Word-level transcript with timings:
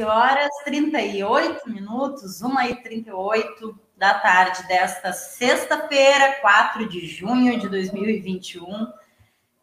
13 0.00 0.04
horas 0.04 0.48
38 0.64 1.68
minutos, 1.68 2.42
1 2.42 2.60
e 2.62 2.76
38 2.76 3.78
da 3.96 4.14
tarde 4.14 4.66
desta 4.66 5.12
sexta-feira, 5.12 6.40
4 6.40 6.88
de 6.88 7.06
junho 7.06 7.58
de 7.58 7.68
2021. 7.68 8.90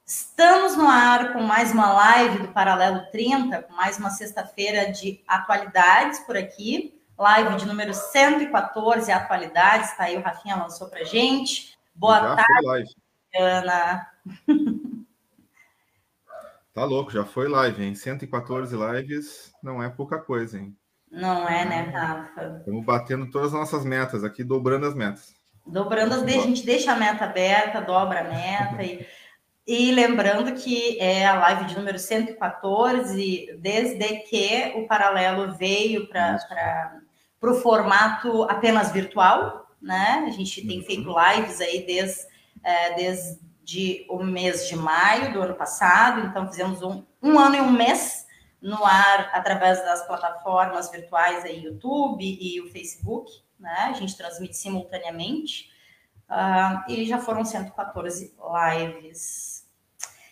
Estamos 0.05 0.77
no 0.77 0.87
ar 0.87 1.33
com 1.33 1.41
mais 1.41 1.71
uma 1.71 1.91
live 1.91 2.39
do 2.39 2.47
Paralelo 2.49 3.01
30, 3.11 3.63
com 3.63 3.73
mais 3.73 3.97
uma 3.97 4.11
sexta-feira 4.11 4.91
de 4.91 5.21
atualidades 5.27 6.19
por 6.19 6.37
aqui. 6.37 7.01
Live 7.17 7.55
de 7.55 7.65
número 7.65 7.93
114, 7.93 9.11
atualidades. 9.11 9.97
Tá 9.97 10.03
aí, 10.03 10.17
o 10.17 10.21
Rafinha 10.21 10.55
lançou 10.55 10.87
pra 10.87 11.03
gente. 11.03 11.75
Boa 11.95 12.19
Já 12.19 12.35
tarde, 12.35 12.95
Ana. 13.35 14.07
Tá 16.77 16.85
louco, 16.85 17.11
já 17.11 17.25
foi 17.25 17.47
live, 17.47 17.83
hein? 17.83 17.95
114 17.95 18.75
lives 18.75 19.51
não 19.63 19.81
é 19.81 19.89
pouca 19.89 20.19
coisa, 20.19 20.59
hein? 20.59 20.77
Não 21.11 21.49
é, 21.49 21.65
né, 21.65 21.81
Rafa? 21.91 22.57
Estamos 22.59 22.85
batendo 22.85 23.31
todas 23.31 23.47
as 23.47 23.59
nossas 23.59 23.83
metas 23.83 24.23
aqui, 24.23 24.43
dobrando 24.43 24.85
as 24.85 24.93
metas. 24.93 25.33
Dobrando 25.65 26.13
as, 26.13 26.21
a 26.21 26.27
gente 26.27 26.63
deixa 26.63 26.91
a 26.91 26.95
meta 26.95 27.25
aberta, 27.25 27.81
dobra 27.81 28.19
a 28.19 28.23
meta 28.25 28.83
e, 28.83 29.07
e 29.65 29.91
lembrando 29.91 30.53
que 30.53 30.99
é 30.99 31.25
a 31.25 31.39
live 31.39 31.65
de 31.65 31.75
número 31.75 31.97
114, 31.97 33.57
desde 33.59 34.19
que 34.29 34.73
o 34.75 34.85
paralelo 34.85 35.57
veio 35.57 36.07
para 36.07 37.01
o 37.41 37.55
formato 37.55 38.43
apenas 38.43 38.91
virtual, 38.91 39.67
né? 39.81 40.25
A 40.27 40.29
gente 40.29 40.67
tem 40.67 40.83
feito 40.83 41.09
lives 41.09 41.59
aí 41.59 41.87
desde, 41.87 42.27
é, 42.63 42.93
desde 42.93 43.46
de 43.67 44.05
o 44.09 44.23
mês 44.23 44.69
de 44.69 44.77
maio 44.77 45.33
do 45.33 45.41
ano 45.41 45.53
passado, 45.53 46.25
então 46.25 46.47
fizemos 46.47 46.81
um, 46.81 47.03
um 47.21 47.37
ano 47.37 47.57
e 47.57 47.59
um 47.59 47.69
mês 47.69 48.25
no 48.61 48.85
ar 48.85 49.29
através 49.33 49.83
das 49.83 50.07
plataformas 50.07 50.89
virtuais 50.89 51.43
aí, 51.43 51.65
YouTube 51.65 52.23
e 52.23 52.61
o 52.61 52.71
Facebook, 52.71 53.29
né? 53.59 53.89
A 53.89 53.91
gente 53.91 54.15
transmite 54.15 54.55
simultaneamente. 54.55 55.69
Uh, 56.29 56.91
e 56.91 57.05
já 57.05 57.19
foram 57.19 57.43
114 57.43 58.33
lives. 58.71 59.65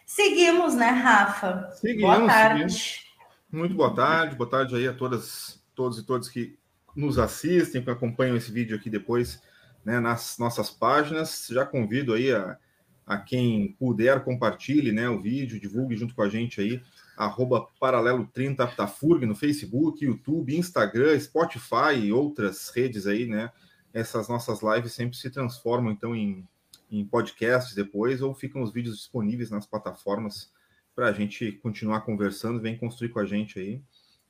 Seguimos, 0.06 0.74
né, 0.74 0.92
Rafa? 0.92 1.72
Seguimos, 1.72 2.18
boa 2.18 2.28
tarde. 2.28 2.72
Seguimos. 2.72 3.06
Muito 3.52 3.76
boa 3.76 3.94
tarde, 3.94 4.36
boa 4.38 4.50
tarde 4.50 4.76
aí 4.78 4.88
a 4.88 4.94
todas, 4.94 5.62
todos 5.76 6.00
e 6.00 6.06
todas 6.06 6.30
que 6.30 6.58
nos 6.96 7.20
assistem, 7.20 7.84
que 7.84 7.90
acompanham 7.90 8.38
esse 8.38 8.50
vídeo 8.50 8.78
aqui 8.78 8.90
depois, 8.90 9.42
né, 9.84 10.00
nas 10.00 10.38
nossas 10.38 10.70
páginas. 10.70 11.48
Já 11.52 11.66
convido 11.66 12.14
aí 12.14 12.32
a 12.34 12.58
a 13.06 13.18
quem 13.18 13.74
puder, 13.74 14.24
compartilhe 14.24 14.92
né, 14.92 15.08
o 15.08 15.22
vídeo, 15.22 15.60
divulgue 15.60 15.96
junto 15.96 16.16
com 16.16 16.24
a 16.24 16.30
gente 16.30 16.60
aí, 16.60 16.82
arroba 17.16 17.68
paralelo 17.80 18.28
30 18.34 18.66
da 18.78 18.88
FURG 18.88 19.26
no 19.26 19.36
Facebook, 19.36 20.04
YouTube, 20.04 20.58
Instagram, 20.58 21.18
Spotify 21.20 21.96
e 22.02 22.12
outras 22.12 22.70
redes 22.70 23.08
aí, 23.08 23.26
né? 23.26 23.52
Essas 23.94 24.28
nossas 24.28 24.62
lives 24.62 24.94
sempre 24.94 25.16
se 25.16 25.30
transformam, 25.30 25.92
então, 25.92 26.16
em, 26.16 26.46
em 26.92 27.06
podcasts 27.06 27.74
depois, 27.74 28.22
ou 28.22 28.34
ficam 28.34 28.62
os 28.62 28.74
vídeos 28.74 28.98
disponíveis 28.98 29.50
nas 29.50 29.66
plataformas 29.66 30.52
para 30.94 31.08
a 31.08 31.14
gente 31.14 31.52
continuar 31.54 32.02
conversando, 32.02 32.60
vem 32.60 32.78
construir 32.78 33.10
com 33.10 33.20
a 33.20 33.26
gente 33.26 33.60
aí, 33.60 33.82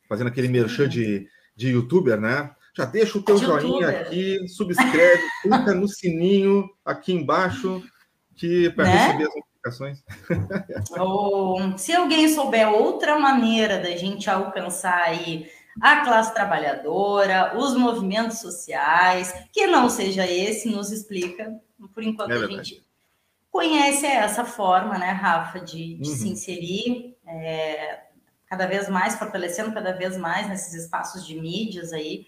fazendo 0.08 0.28
aquele 0.28 0.48
merchan 0.48 0.88
de, 0.88 1.28
de 1.56 1.70
youtuber, 1.70 2.20
né? 2.20 2.54
Já 2.76 2.86
deixa 2.86 3.18
o 3.18 3.24
teu 3.24 3.38
de 3.38 3.46
joinha 3.46 3.88
YouTuber. 3.88 4.02
aqui, 4.02 4.48
subscreve, 4.50 5.24
clica 5.42 5.74
no 5.74 5.88
sininho 5.88 6.70
aqui 6.84 7.14
embaixo, 7.14 7.82
que 8.36 8.70
para 8.72 8.86
né? 8.86 8.92
receber 8.92 9.24
as 9.24 9.36
notificações. 9.36 10.04
Ou, 11.00 11.78
se 11.78 11.94
alguém 11.94 12.28
souber 12.30 12.70
outra 12.70 13.18
maneira 13.20 13.80
da 13.80 13.96
gente 13.96 14.30
alcançar 14.30 15.04
aí 15.04 15.50
a 15.82 16.06
classe 16.06 16.34
trabalhadora, 16.34 17.58
os 17.58 17.76
movimentos 17.76 18.40
sociais, 18.40 19.34
que 19.52 19.68
não 19.68 19.90
seja 19.90 20.26
esse, 20.26 20.70
nos 20.70 20.92
explica. 20.92 21.54
Por 21.94 22.04
enquanto 22.04 22.32
é 22.32 22.36
a 22.36 22.48
gente 22.48 22.86
conhece 23.52 24.06
essa 24.06 24.44
forma, 24.44 24.98
né, 24.98 25.12
Rafa, 25.12 25.60
de, 25.60 25.96
de 25.96 26.10
uhum. 26.10 26.16
se 26.16 26.30
inserir 26.30 27.18
é, 27.26 28.04
cada 28.48 28.66
vez 28.66 28.90
mais, 28.90 29.16
fortalecendo 29.16 29.74
cada 29.74 29.94
vez 29.94 30.18
mais 30.18 30.48
nesses 30.48 30.74
espaços 30.74 31.26
de 31.26 31.40
mídias 31.40 31.92
aí, 31.92 32.26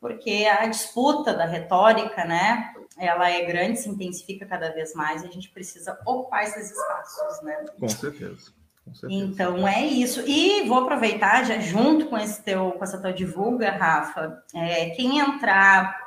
porque 0.00 0.48
a 0.50 0.66
disputa 0.66 1.34
da 1.34 1.44
retórica, 1.44 2.24
né, 2.24 2.72
ela 2.96 3.30
é 3.30 3.44
grande, 3.44 3.78
se 3.78 3.88
intensifica 3.88 4.46
cada 4.46 4.70
vez 4.72 4.94
mais 4.94 5.22
e 5.22 5.26
a 5.26 5.30
gente 5.30 5.50
precisa 5.50 5.98
ocupar 6.06 6.44
esses 6.44 6.70
espaços, 6.70 7.42
né? 7.42 7.66
Com 7.78 7.88
certeza. 7.88 8.52
Com 8.84 8.94
certeza. 8.94 9.22
Então 9.22 9.68
é 9.68 9.84
isso. 9.84 10.22
E 10.26 10.66
vou 10.66 10.78
aproveitar 10.78 11.44
já 11.44 11.58
junto 11.58 12.06
com 12.06 12.16
esse 12.16 12.42
teu, 12.42 12.72
com 12.72 12.82
essa 12.82 12.98
tua 12.98 13.12
divulga, 13.12 13.70
Rafa, 13.72 14.42
é, 14.54 14.90
quem 14.90 15.18
entrar 15.18 15.98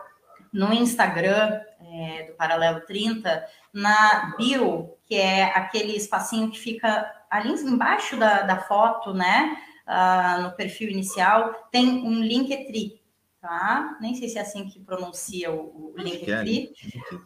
no 0.52 0.74
Instagram 0.74 1.62
é, 1.80 2.24
do 2.24 2.34
Paralelo 2.34 2.82
30, 2.82 3.46
na 3.72 4.34
bio, 4.38 4.96
que 5.06 5.16
é 5.16 5.46
aquele 5.46 5.96
espacinho 5.96 6.50
que 6.50 6.60
fica 6.60 7.12
ali 7.30 7.50
embaixo 7.50 8.18
da, 8.18 8.42
da 8.42 8.58
foto, 8.58 9.14
né? 9.14 9.58
Uh, 9.86 10.44
no 10.44 10.52
perfil 10.54 10.90
inicial, 10.90 11.68
tem 11.70 12.06
um 12.06 12.22
Linktree 12.22 13.03
tá? 13.44 13.98
Nem 14.00 14.16
sei 14.16 14.30
se 14.30 14.38
é 14.38 14.42
assim 14.42 14.66
que 14.70 14.80
pronuncia 14.80 15.52
o, 15.52 15.60
o. 15.60 15.96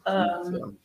Um, 0.07 0.75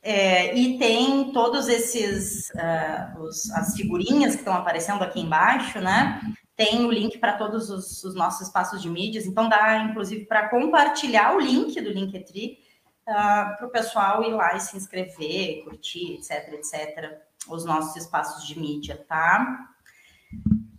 é, 0.00 0.56
e 0.56 0.78
tem 0.78 1.32
todos 1.32 1.66
esses 1.66 2.50
uh, 2.50 3.20
os, 3.20 3.50
as 3.50 3.74
figurinhas 3.74 4.34
que 4.34 4.42
estão 4.42 4.54
aparecendo 4.54 5.02
aqui 5.02 5.20
embaixo, 5.20 5.80
né? 5.80 6.20
Tem 6.54 6.84
o 6.84 6.90
link 6.92 7.18
para 7.18 7.36
todos 7.36 7.68
os, 7.68 8.04
os, 8.04 8.14
nossos 8.14 8.46
espaços 8.46 8.80
de 8.80 8.88
mídias, 8.88 9.26
então 9.26 9.48
dá 9.48 9.78
inclusive 9.78 10.24
para 10.26 10.48
compartilhar 10.48 11.34
o 11.34 11.40
link 11.40 11.78
do 11.80 11.90
Linktree 11.90 12.58
uh, 13.08 13.56
para 13.56 13.66
o 13.66 13.70
pessoal 13.70 14.22
ir 14.22 14.32
lá 14.32 14.54
e 14.54 14.60
se 14.60 14.76
inscrever, 14.76 15.64
curtir, 15.64 16.14
etc, 16.14 16.52
etc, 16.52 17.20
os 17.48 17.64
nossos 17.64 17.96
espaços 17.96 18.46
de 18.46 18.58
mídia, 18.58 19.04
tá? 19.08 19.68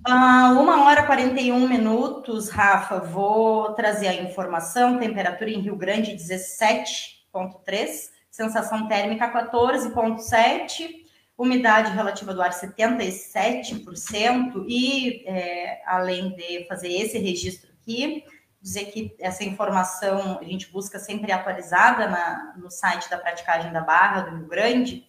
Ah, 0.09 0.55
uma 0.57 0.85
hora 0.85 1.01
e 1.01 1.05
41 1.05 1.67
minutos, 1.67 2.47
Rafa. 2.47 2.97
Vou 2.97 3.73
trazer 3.73 4.07
a 4.07 4.13
informação. 4.13 4.97
Temperatura 4.97 5.49
em 5.49 5.59
Rio 5.59 5.75
Grande 5.75 6.13
17,3, 6.13 8.09
sensação 8.31 8.87
térmica 8.87 9.29
14,7, 9.29 11.03
umidade 11.37 11.91
relativa 11.91 12.33
do 12.33 12.41
ar 12.41 12.51
77%. 12.51 14.63
E 14.65 15.25
é, 15.27 15.81
além 15.85 16.33
de 16.37 16.65
fazer 16.69 16.87
esse 16.87 17.17
registro 17.17 17.69
aqui, 17.73 18.23
dizer 18.61 18.85
que 18.85 19.13
essa 19.19 19.43
informação 19.43 20.39
a 20.39 20.43
gente 20.45 20.71
busca 20.71 20.99
sempre 20.99 21.33
atualizada 21.33 22.07
na, 22.07 22.53
no 22.55 22.71
site 22.71 23.09
da 23.09 23.17
praticagem 23.17 23.73
da 23.73 23.81
Barra 23.81 24.21
do 24.21 24.37
Rio 24.37 24.47
Grande. 24.47 25.05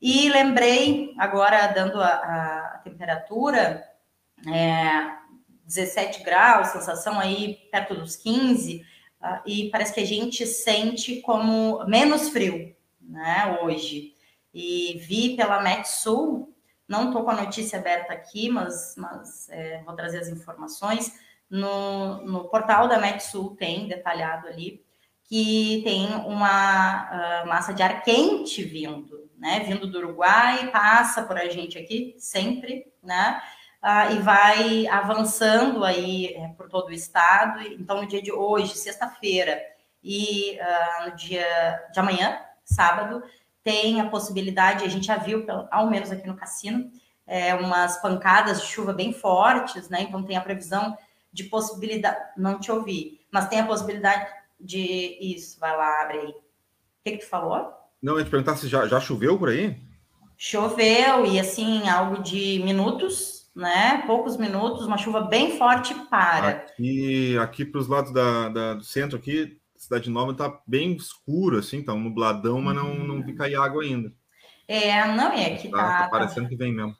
E 0.00 0.30
lembrei, 0.30 1.14
agora 1.18 1.66
dando 1.66 2.00
a, 2.00 2.06
a 2.06 2.80
temperatura, 2.82 3.89
é, 4.48 5.18
17 5.64 6.22
graus, 6.22 6.68
sensação 6.68 7.18
aí 7.18 7.58
perto 7.70 7.94
dos 7.94 8.16
15, 8.16 8.76
uh, 8.76 8.84
ah, 9.20 9.42
e 9.46 9.70
parece 9.70 9.94
que 9.94 10.00
a 10.00 10.06
gente 10.06 10.46
sente 10.46 11.20
como 11.20 11.84
menos 11.86 12.30
frio, 12.30 12.74
né, 13.00 13.58
hoje. 13.62 14.14
E 14.52 14.98
vi 15.06 15.36
pela 15.36 15.62
Metsul, 15.62 16.52
não 16.88 17.08
estou 17.08 17.22
com 17.22 17.30
a 17.30 17.44
notícia 17.44 17.78
aberta 17.78 18.12
aqui, 18.12 18.48
mas, 18.48 18.94
mas 18.96 19.48
é, 19.50 19.82
vou 19.84 19.94
trazer 19.94 20.18
as 20.18 20.28
informações. 20.28 21.12
No, 21.48 22.24
no 22.24 22.48
portal 22.48 22.88
da 22.88 22.98
Metsul 22.98 23.56
tem 23.56 23.86
detalhado 23.86 24.48
ali 24.48 24.84
que 25.30 25.80
tem 25.84 26.08
uma 26.26 27.44
uh, 27.44 27.46
massa 27.46 27.72
de 27.72 27.84
ar 27.84 28.02
quente 28.02 28.64
vindo, 28.64 29.30
né? 29.38 29.60
Vindo 29.60 29.86
do 29.86 29.98
Uruguai, 29.98 30.72
passa 30.72 31.22
por 31.22 31.38
a 31.38 31.48
gente 31.48 31.78
aqui 31.78 32.16
sempre, 32.18 32.92
né? 33.00 33.40
Uh, 33.82 34.12
e 34.14 34.18
vai 34.18 34.86
avançando 34.86 35.84
aí 35.84 36.34
é, 36.34 36.48
por 36.48 36.68
todo 36.68 36.88
o 36.88 36.92
estado. 36.92 37.60
Então, 37.62 38.00
no 38.00 38.06
dia 38.06 38.22
de 38.22 38.32
hoje, 38.32 38.76
sexta-feira, 38.76 39.60
e 40.02 40.58
uh, 40.58 41.10
no 41.10 41.16
dia 41.16 41.46
de 41.92 42.00
amanhã, 42.00 42.40
sábado, 42.64 43.22
tem 43.62 44.00
a 44.00 44.08
possibilidade, 44.08 44.84
a 44.84 44.88
gente 44.88 45.06
já 45.06 45.16
viu, 45.16 45.44
ao 45.70 45.90
menos 45.90 46.10
aqui 46.10 46.26
no 46.26 46.36
cassino, 46.36 46.90
é, 47.26 47.54
umas 47.54 48.00
pancadas 48.00 48.60
de 48.62 48.66
chuva 48.66 48.92
bem 48.92 49.12
fortes, 49.12 49.88
né? 49.88 50.02
Então 50.02 50.22
tem 50.22 50.36
a 50.36 50.40
previsão 50.40 50.96
de 51.32 51.44
possibilidade. 51.44 52.18
Não 52.36 52.58
te 52.58 52.72
ouvi, 52.72 53.20
mas 53.30 53.48
tem 53.48 53.60
a 53.60 53.66
possibilidade 53.66 54.26
de. 54.58 55.16
Isso, 55.20 55.60
vai 55.60 55.76
lá, 55.76 56.02
abre 56.02 56.18
aí. 56.18 56.28
O 56.28 56.34
que, 57.04 57.12
que 57.12 57.18
tu 57.18 57.28
falou? 57.28 57.72
Não, 58.02 58.14
eu 58.14 58.18
ia 58.18 58.24
te 58.24 58.30
perguntar 58.30 58.56
se 58.56 58.66
já, 58.66 58.86
já 58.88 58.98
choveu 58.98 59.38
por 59.38 59.50
aí? 59.50 59.76
Choveu, 60.36 61.26
e 61.26 61.38
assim, 61.38 61.88
algo 61.88 62.22
de 62.22 62.60
minutos, 62.64 63.39
né? 63.54 64.02
Poucos 64.06 64.36
minutos, 64.36 64.86
uma 64.86 64.98
chuva 64.98 65.22
bem 65.22 65.56
forte 65.56 65.94
para. 66.08 66.48
Aqui, 66.48 67.36
aqui 67.38 67.64
para 67.64 67.80
os 67.80 67.88
lados 67.88 68.12
da, 68.12 68.48
da, 68.48 68.74
do 68.74 68.84
centro, 68.84 69.16
aqui, 69.16 69.58
Cidade 69.76 70.10
Nova 70.10 70.32
está 70.32 70.60
bem 70.66 70.94
escuro, 70.94 71.58
assim, 71.58 71.82
tá 71.82 71.92
um 71.92 72.00
nubladão, 72.00 72.60
mas 72.60 72.76
não, 72.76 72.94
não 72.94 73.22
vi 73.22 73.34
cair 73.34 73.56
água 73.56 73.82
ainda. 73.82 74.12
É, 74.68 75.06
não, 75.06 75.32
é 75.32 75.56
que 75.56 75.68
tá, 75.68 75.78
tá, 75.78 76.02
tá 76.02 76.08
parecendo 76.08 76.48
que 76.48 76.56
vem 76.56 76.72
mesmo. 76.72 76.94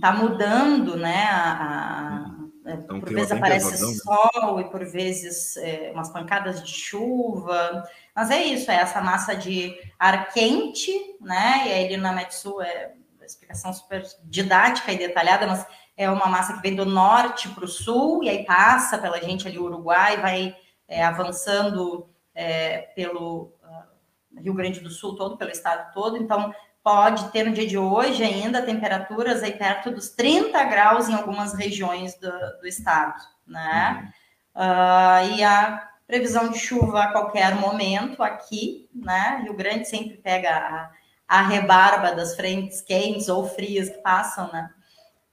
Tá 0.00 0.12
mudando, 0.12 0.96
né? 0.96 1.24
A, 1.24 2.26
a, 2.66 2.72
então, 2.74 3.00
por 3.00 3.12
vezes 3.12 3.32
aparece 3.32 3.70
pesadão, 3.70 3.90
né? 3.90 3.98
sol 3.98 4.56
né? 4.56 4.62
e 4.62 4.70
por 4.70 4.84
vezes 4.84 5.56
é, 5.56 5.90
umas 5.92 6.10
pancadas 6.10 6.62
de 6.62 6.70
chuva. 6.70 7.82
Mas 8.14 8.30
é 8.30 8.44
isso, 8.44 8.70
é 8.70 8.74
essa 8.74 9.00
massa 9.00 9.34
de 9.34 9.74
ar 9.98 10.28
quente, 10.28 10.92
né? 11.20 11.66
E 11.66 11.72
aí 11.72 11.84
ali 11.86 11.96
na 11.96 12.12
Metsu 12.12 12.60
é 12.60 12.92
explicação 13.24 13.72
super 13.72 14.02
didática 14.24 14.92
e 14.92 14.98
detalhada, 14.98 15.46
mas 15.46 15.66
é 15.98 16.08
uma 16.08 16.28
massa 16.28 16.54
que 16.54 16.62
vem 16.62 16.76
do 16.76 16.86
norte 16.86 17.48
para 17.48 17.64
o 17.64 17.68
sul 17.68 18.22
e 18.22 18.28
aí 18.28 18.44
passa 18.44 18.96
pela 18.96 19.20
gente 19.20 19.48
ali, 19.48 19.58
o 19.58 19.64
Uruguai, 19.64 20.16
vai 20.18 20.56
é, 20.86 21.04
avançando 21.04 22.08
é, 22.32 22.82
pelo 22.94 23.52
uh, 23.64 24.40
Rio 24.40 24.54
Grande 24.54 24.78
do 24.78 24.90
Sul 24.90 25.16
todo, 25.16 25.36
pelo 25.36 25.50
estado 25.50 25.92
todo. 25.92 26.16
Então, 26.16 26.54
pode 26.84 27.28
ter 27.32 27.42
no 27.42 27.52
dia 27.52 27.66
de 27.66 27.76
hoje 27.76 28.22
ainda 28.22 28.62
temperaturas 28.62 29.42
aí 29.42 29.50
perto 29.52 29.90
dos 29.90 30.10
30 30.10 30.62
graus 30.66 31.08
em 31.08 31.14
algumas 31.14 31.52
regiões 31.52 32.14
do, 32.14 32.30
do 32.60 32.66
estado, 32.68 33.20
né? 33.44 34.12
Uhum. 34.54 34.62
Uh, 34.62 35.36
e 35.36 35.42
a 35.42 35.88
previsão 36.06 36.48
de 36.48 36.60
chuva 36.60 37.02
a 37.02 37.12
qualquer 37.12 37.56
momento 37.56 38.22
aqui, 38.22 38.88
né? 38.94 39.40
Rio 39.42 39.54
Grande 39.54 39.88
sempre 39.88 40.16
pega 40.18 40.50
a, 40.56 40.90
a 41.26 41.42
rebarba 41.42 42.14
das 42.14 42.36
frentes 42.36 42.80
quentes 42.80 43.28
ou 43.28 43.48
frias 43.48 43.88
que 43.88 43.98
passam, 43.98 44.48
né? 44.52 44.70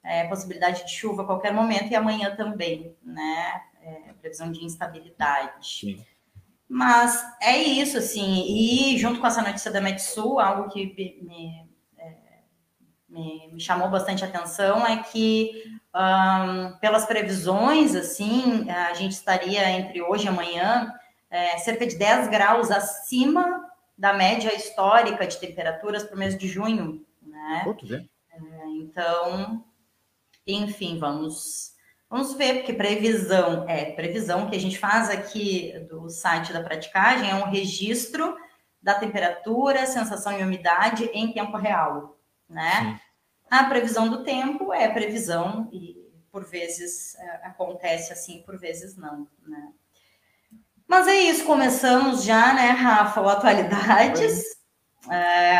É, 0.08 0.28
possibilidade 0.28 0.86
de 0.86 0.92
chuva 0.92 1.24
a 1.24 1.26
qualquer 1.26 1.52
momento 1.52 1.92
e 1.92 1.96
amanhã 1.96 2.36
também, 2.36 2.96
né? 3.04 3.62
É, 3.82 4.14
previsão 4.22 4.52
de 4.52 4.64
instabilidade. 4.64 5.68
Sim. 5.68 6.06
Mas 6.68 7.24
é 7.42 7.58
isso, 7.58 7.98
assim, 7.98 8.44
e 8.48 8.98
junto 8.98 9.20
com 9.20 9.28
essa 9.28 9.42
notícia 9.42 9.72
da 9.72 9.82
Metsul, 9.82 10.40
algo 10.40 10.70
que 10.70 11.22
me, 11.22 11.68
é, 11.98 12.16
me, 13.08 13.50
me 13.54 13.60
chamou 13.60 13.90
bastante 13.90 14.26
atenção 14.26 14.86
é 14.86 14.98
que, 15.04 15.64
um, 15.94 16.78
pelas 16.80 17.06
previsões, 17.06 17.96
assim, 17.96 18.70
a 18.70 18.94
gente 18.94 19.12
estaria 19.12 19.70
entre 19.70 20.02
hoje 20.02 20.26
e 20.26 20.28
amanhã 20.28 20.92
é, 21.30 21.58
cerca 21.60 21.86
de 21.86 21.98
10 21.98 22.30
graus 22.30 22.72
acima 22.72 23.64
da 23.98 24.14
média 24.14 24.54
histórica 24.54 25.26
de 25.26 25.38
temperaturas 25.38 26.04
para 26.04 26.16
o 26.16 26.20
mês 26.20 26.38
de 26.38 26.48
junho, 26.48 27.06
né? 27.22 27.64
É, 28.32 28.68
então, 28.82 29.64
enfim, 30.46 30.98
vamos 31.00 31.76
Vamos 32.10 32.34
ver, 32.34 32.58
porque 32.58 32.74
previsão 32.74 33.68
é 33.68 33.92
previsão 33.92 34.48
que 34.48 34.56
a 34.56 34.60
gente 34.60 34.78
faz 34.78 35.10
aqui 35.10 35.74
do 35.90 36.08
site 36.10 36.54
da 36.54 36.64
praticagem 36.64 37.30
é 37.30 37.36
um 37.36 37.50
registro 37.50 38.38
da 38.82 38.94
temperatura, 38.94 39.88
sensação 39.88 40.40
e 40.40 40.44
umidade 40.44 41.10
em 41.14 41.34
tempo 41.34 41.58
real, 41.58 42.18
né? 42.48 42.72
Sim. 42.80 43.00
A 43.50 43.64
previsão 43.66 44.08
do 44.08 44.24
tempo 44.24 44.72
é 44.72 44.88
previsão 44.88 45.68
e 45.74 45.96
por 46.32 46.46
vezes 46.46 47.16
é, 47.16 47.48
acontece 47.48 48.14
assim, 48.14 48.44
por 48.44 48.58
vezes 48.58 48.96
não, 48.96 49.28
né? 49.42 49.74
Mas 50.88 51.08
é 51.08 51.16
isso, 51.16 51.46
começamos 51.46 52.24
já, 52.24 52.54
né, 52.54 52.70
Rafa, 52.70 53.20
o 53.20 53.28
Atualidades, 53.28 54.42
é, 55.10 55.60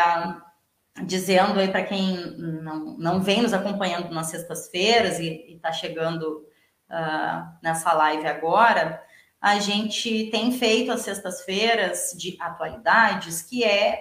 dizendo 1.04 1.60
aí 1.60 1.68
para 1.68 1.84
quem 1.84 2.16
não, 2.38 2.98
não 2.98 3.22
vem 3.22 3.42
nos 3.42 3.54
acompanhando 3.54 4.14
nas 4.14 4.28
sextas-feiras 4.28 5.20
e 5.20 5.54
está 5.56 5.72
chegando 5.72 6.46
uh, 6.90 7.46
nessa 7.62 7.92
live 7.94 8.26
agora, 8.28 9.02
a 9.42 9.60
gente 9.60 10.30
tem 10.32 10.52
feito 10.52 10.92
as 10.92 11.02
sextas-feiras 11.02 12.16
de 12.18 12.38
atualidades, 12.40 13.42
que 13.42 13.64
é 13.64 14.00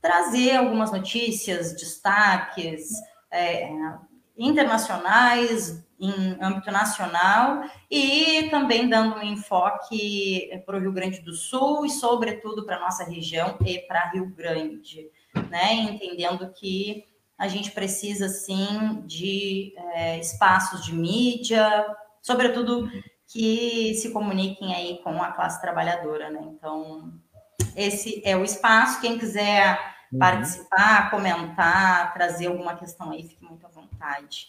trazer 0.00 0.56
algumas 0.56 0.92
notícias, 0.92 1.72
destaques 1.72 2.88
é, 3.30 3.68
internacionais, 4.36 5.84
em 6.00 6.38
âmbito 6.40 6.70
nacional, 6.70 7.64
e 7.90 8.48
também 8.50 8.88
dando 8.88 9.16
um 9.16 9.22
enfoque 9.22 10.48
para 10.64 10.76
o 10.76 10.80
Rio 10.80 10.92
Grande 10.92 11.20
do 11.20 11.34
Sul 11.34 11.84
e, 11.84 11.90
sobretudo, 11.90 12.64
para 12.64 12.76
a 12.76 12.80
nossa 12.80 13.04
região 13.04 13.58
e 13.66 13.80
para 13.80 14.10
Rio 14.10 14.26
Grande 14.34 15.10
né? 15.50 15.74
Entendendo 15.74 16.52
que 16.52 17.04
a 17.38 17.46
gente 17.46 17.70
precisa 17.70 18.28
sim 18.28 19.02
de 19.06 19.72
é, 19.94 20.18
espaços 20.18 20.84
de 20.84 20.92
mídia, 20.92 21.86
sobretudo 22.20 22.90
que 23.28 23.94
se 23.94 24.10
comuniquem 24.10 24.74
aí 24.74 25.00
com 25.04 25.22
a 25.22 25.32
classe 25.32 25.60
trabalhadora, 25.60 26.30
né? 26.30 26.40
Então, 26.42 27.12
esse 27.76 28.22
é 28.24 28.36
o 28.36 28.42
espaço. 28.42 29.00
Quem 29.00 29.18
quiser 29.18 29.78
uhum. 30.12 30.18
participar, 30.18 31.10
comentar, 31.10 32.12
trazer 32.14 32.46
alguma 32.46 32.74
questão 32.74 33.10
aí, 33.10 33.22
fique 33.22 33.44
muito 33.44 33.64
à 33.66 33.68
vontade. 33.68 34.46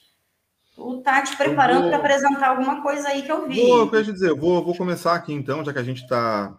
O 0.78 1.02
tá 1.02 1.22
te 1.22 1.36
preparando 1.36 1.90
para 1.90 1.98
apresentar 1.98 2.50
alguma 2.50 2.82
coisa 2.82 3.10
aí 3.10 3.22
que 3.22 3.32
eu 3.32 3.48
vi. 3.48 3.68
Vou, 3.68 3.94
eu 3.94 4.04
dizer, 4.04 4.30
eu 4.30 4.38
vou, 4.38 4.64
vou 4.64 4.76
começar 4.76 5.14
aqui 5.14 5.34
então, 5.34 5.64
já 5.64 5.74
que 5.74 5.80
a 5.80 5.84
gente 5.84 6.02
está 6.02 6.58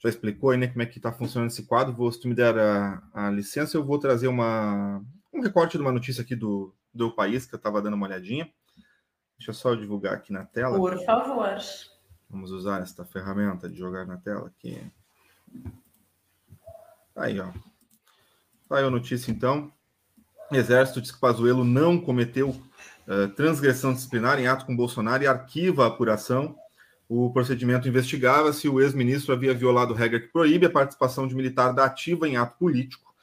já 0.00 0.08
explicou 0.08 0.50
aí, 0.50 0.58
né, 0.58 0.68
como 0.68 0.82
é 0.82 0.86
que 0.86 0.98
está 0.98 1.12
funcionando 1.12 1.50
esse 1.50 1.64
quadro. 1.64 1.94
Vou, 1.94 2.10
se 2.10 2.20
tu 2.20 2.28
me 2.28 2.34
der 2.34 2.56
a, 2.56 3.02
a, 3.12 3.30
licença, 3.30 3.76
eu 3.76 3.84
vou 3.84 3.98
trazer 3.98 4.28
uma, 4.28 5.02
um 5.32 5.40
recorte 5.40 5.76
de 5.76 5.82
uma 5.82 5.92
notícia 5.92 6.22
aqui 6.22 6.36
do, 6.36 6.74
do 6.94 7.10
país, 7.10 7.46
que 7.46 7.54
eu 7.54 7.58
estava 7.58 7.82
dando 7.82 7.94
uma 7.94 8.06
olhadinha. 8.06 8.50
Deixa 9.36 9.50
eu 9.50 9.54
só 9.54 9.74
divulgar 9.74 10.14
aqui 10.14 10.32
na 10.32 10.44
tela. 10.44 10.76
Por 10.76 11.04
favor. 11.04 11.56
Vamos 12.30 12.50
usar 12.50 12.82
esta 12.82 13.04
ferramenta 13.04 13.68
de 13.68 13.76
jogar 13.76 14.06
na 14.06 14.18
tela 14.18 14.48
aqui. 14.48 14.80
Aí, 17.16 17.40
ó. 17.40 17.50
Aí 18.70 18.84
a 18.84 18.90
notícia, 18.90 19.30
então. 19.30 19.72
Exército 20.50 21.00
diz 21.00 21.10
que 21.10 21.20
Pazuello 21.20 21.64
não 21.64 22.00
cometeu 22.00 22.50
uh, 22.50 23.28
transgressão 23.34 23.92
disciplinar 23.92 24.38
em 24.38 24.46
ato 24.46 24.64
com 24.64 24.76
Bolsonaro 24.76 25.22
e 25.22 25.26
arquiva 25.26 25.84
a 25.84 25.88
apuração 25.88 26.56
o 27.08 27.32
procedimento 27.32 27.88
investigava 27.88 28.52
se 28.52 28.68
o 28.68 28.80
ex-ministro 28.80 29.32
havia 29.32 29.54
violado 29.54 29.94
regra 29.94 30.20
que 30.20 30.28
proíbe 30.28 30.66
a 30.66 30.70
participação 30.70 31.26
de 31.26 31.34
militar 31.34 31.72
da 31.72 31.86
ativa 31.86 32.28
em 32.28 32.36
ato 32.36 32.58
político. 32.58 33.14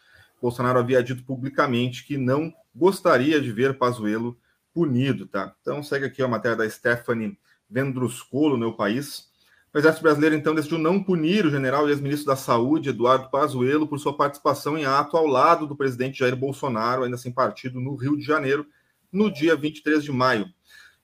Bolsonaro 0.41 0.79
havia 0.79 1.03
dito 1.03 1.23
publicamente 1.23 2.05
que 2.05 2.17
não 2.17 2.53
gostaria 2.73 3.39
de 3.39 3.51
ver 3.51 3.77
Pazuello 3.77 4.37
punido, 4.73 5.27
tá? 5.27 5.55
Então 5.61 5.83
segue 5.83 6.05
aqui 6.05 6.21
a 6.21 6.27
matéria 6.27 6.57
da 6.57 6.69
Stephanie 6.69 7.37
Vendruscolo 7.69 8.57
no 8.57 8.75
país. 8.75 9.29
O 9.73 9.77
Exército 9.77 10.03
Brasileiro 10.03 10.35
então 10.35 10.55
decidiu 10.55 10.77
não 10.77 11.03
punir 11.03 11.45
o 11.45 11.51
general 11.51 11.87
e 11.87 11.91
ex-ministro 11.91 12.27
da 12.27 12.35
Saúde, 12.35 12.89
Eduardo 12.89 13.29
Pazuello, 13.29 13.87
por 13.87 13.99
sua 13.99 14.15
participação 14.15 14.77
em 14.77 14.85
ato 14.85 15.15
ao 15.15 15.27
lado 15.27 15.67
do 15.67 15.75
presidente 15.75 16.19
Jair 16.19 16.35
Bolsonaro, 16.35 17.03
ainda 17.03 17.17
sem 17.17 17.31
partido, 17.31 17.79
no 17.79 17.95
Rio 17.95 18.17
de 18.17 18.23
Janeiro, 18.23 18.65
no 19.11 19.31
dia 19.31 19.55
23 19.55 20.03
de 20.03 20.11
maio. 20.11 20.47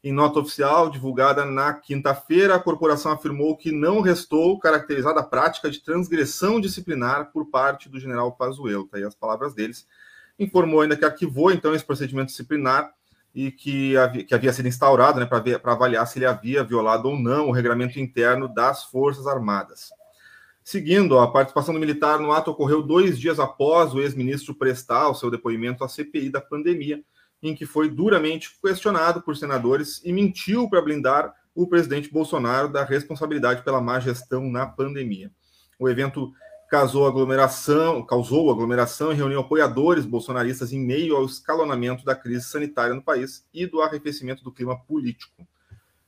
Em 0.04 0.12
nota 0.12 0.40
oficial 0.40 0.90
divulgada 0.90 1.46
na 1.46 1.76
quinta-feira, 1.76 2.56
a 2.56 2.60
corporação 2.60 3.12
afirmou 3.12 3.56
que 3.56 3.72
não 3.72 4.02
restou 4.02 4.58
caracterizada 4.58 5.20
a 5.20 5.24
prática 5.24 5.70
de 5.70 5.80
transgressão 5.80 6.60
disciplinar 6.60 7.32
por 7.32 7.46
parte 7.52 7.88
do 7.88 8.00
general 8.00 8.32
Pazuello. 8.32 8.88
Tá 8.88 8.98
aí 8.98 9.04
as 9.04 9.14
palavras 9.14 9.54
deles. 9.54 9.88
Informou 10.40 10.82
ainda 10.82 10.98
que 10.98 11.06
arquivou 11.06 11.52
então 11.52 11.76
esse 11.76 11.86
procedimento 11.86 12.28
disciplinar 12.28 12.92
e 13.34 13.52
que 13.52 13.96
havia, 13.96 14.24
que 14.24 14.34
havia 14.34 14.52
sido 14.52 14.68
instaurado 14.68 15.20
né, 15.20 15.28
para 15.28 15.72
avaliar 15.72 16.08
se 16.08 16.18
ele 16.18 16.26
havia 16.26 16.64
violado 16.64 17.08
ou 17.08 17.18
não 17.18 17.50
o 17.50 17.52
regramento 17.52 18.00
interno 18.00 18.48
das 18.48 18.84
Forças 18.86 19.28
Armadas. 19.28 19.92
Seguindo, 20.64 21.20
a 21.20 21.32
participação 21.32 21.76
do 21.76 21.80
militar 21.80 22.20
no 22.20 22.32
ato 22.32 22.50
ocorreu 22.50 22.82
dois 22.82 23.20
dias 23.20 23.40
após 23.40 23.94
o 23.94 24.02
ex-ministro 24.02 24.56
prestar 24.56 25.10
o 25.10 25.16
seu 25.16 25.30
depoimento 25.30 25.84
à 25.84 25.88
CPI 25.88 26.32
da 26.32 26.42
pandemia, 26.42 27.04
em 27.42 27.56
que 27.56 27.66
foi 27.66 27.90
duramente 27.90 28.58
questionado 28.62 29.22
por 29.22 29.36
senadores 29.36 30.02
e 30.04 30.14
mentiu 30.14 30.70
para 30.70 30.82
blindar 30.82 31.34
o 31.56 31.68
presidente 31.68 32.12
Bolsonaro 32.12 32.70
da 32.70 32.84
responsabilidade 32.84 33.64
pela 33.64 33.82
má 33.82 34.00
gestão 34.00 34.50
na 34.50 34.66
pandemia. 34.66 35.32
O 35.80 35.90
evento 35.90 36.32
causou 36.70 37.06
aglomeração, 37.06 38.02
causou 38.06 38.50
aglomeração 38.50 39.12
e 39.12 39.16
reuniu 39.16 39.42
apoiadores 39.42 40.06
bolsonaristas 40.06 40.72
em 40.72 40.80
meio 40.80 41.18
ao 41.18 41.26
escalonamento 41.26 42.06
da 42.06 42.16
crise 42.16 42.46
sanitária 42.46 42.96
no 42.96 43.02
país 43.02 43.46
e 43.54 43.66
do 43.66 43.82
arrefecimento 43.82 44.42
do 44.42 44.54
clima 44.54 44.80
político. 44.80 45.46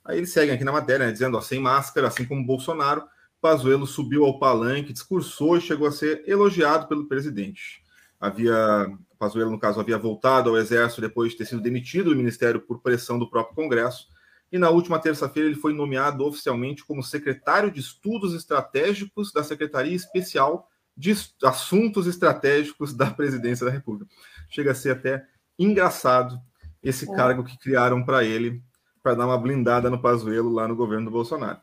Aí 0.05 0.17
eles 0.17 0.31
seguem 0.31 0.55
aqui 0.55 0.63
na 0.63 0.71
matéria, 0.71 1.07
né, 1.07 1.11
dizendo, 1.11 1.37
ó, 1.37 1.41
sem 1.41 1.59
máscara, 1.59 2.07
assim 2.07 2.25
como 2.25 2.45
Bolsonaro, 2.45 3.03
Pazuello 3.41 3.85
subiu 3.85 4.23
ao 4.23 4.39
palanque, 4.39 4.93
discursou 4.93 5.57
e 5.57 5.61
chegou 5.61 5.85
a 5.85 5.91
ser 5.91 6.23
elogiado 6.25 6.87
pelo 6.87 7.09
presidente. 7.09 7.82
Havia 8.23 8.87
Pazuello, 9.19 9.51
no 9.51 9.59
caso, 9.59 9.81
havia 9.81 9.97
voltado 9.97 10.49
ao 10.49 10.57
Exército 10.57 11.01
depois 11.01 11.33
de 11.33 11.39
ter 11.39 11.45
sido 11.45 11.61
demitido 11.61 12.11
do 12.11 12.15
Ministério 12.15 12.61
por 12.61 12.79
pressão 12.79 13.19
do 13.19 13.29
próprio 13.29 13.53
Congresso. 13.53 14.07
E 14.49 14.57
na 14.57 14.69
última 14.69 14.97
terça-feira 14.97 15.49
ele 15.49 15.59
foi 15.59 15.73
nomeado 15.73 16.25
oficialmente 16.25 16.85
como 16.85 17.03
secretário 17.03 17.69
de 17.69 17.81
Estudos 17.81 18.33
Estratégicos 18.33 19.33
da 19.33 19.43
Secretaria 19.43 19.93
Especial 19.93 20.69
de 20.95 21.13
Assuntos 21.43 22.07
Estratégicos 22.07 22.93
da 22.93 23.11
Presidência 23.11 23.65
da 23.65 23.71
República. 23.73 24.09
Chega 24.49 24.71
a 24.71 24.75
ser 24.75 24.91
até 24.91 25.25
engraçado 25.59 26.39
esse 26.81 27.05
cargo 27.13 27.43
que 27.43 27.57
criaram 27.57 28.05
para 28.05 28.23
ele, 28.23 28.63
para 29.01 29.15
dar 29.15 29.25
uma 29.25 29.37
blindada 29.37 29.89
no 29.89 30.01
Pazuello 30.01 30.49
lá 30.49 30.65
no 30.65 30.77
governo 30.77 31.07
do 31.07 31.11
Bolsonaro. 31.11 31.59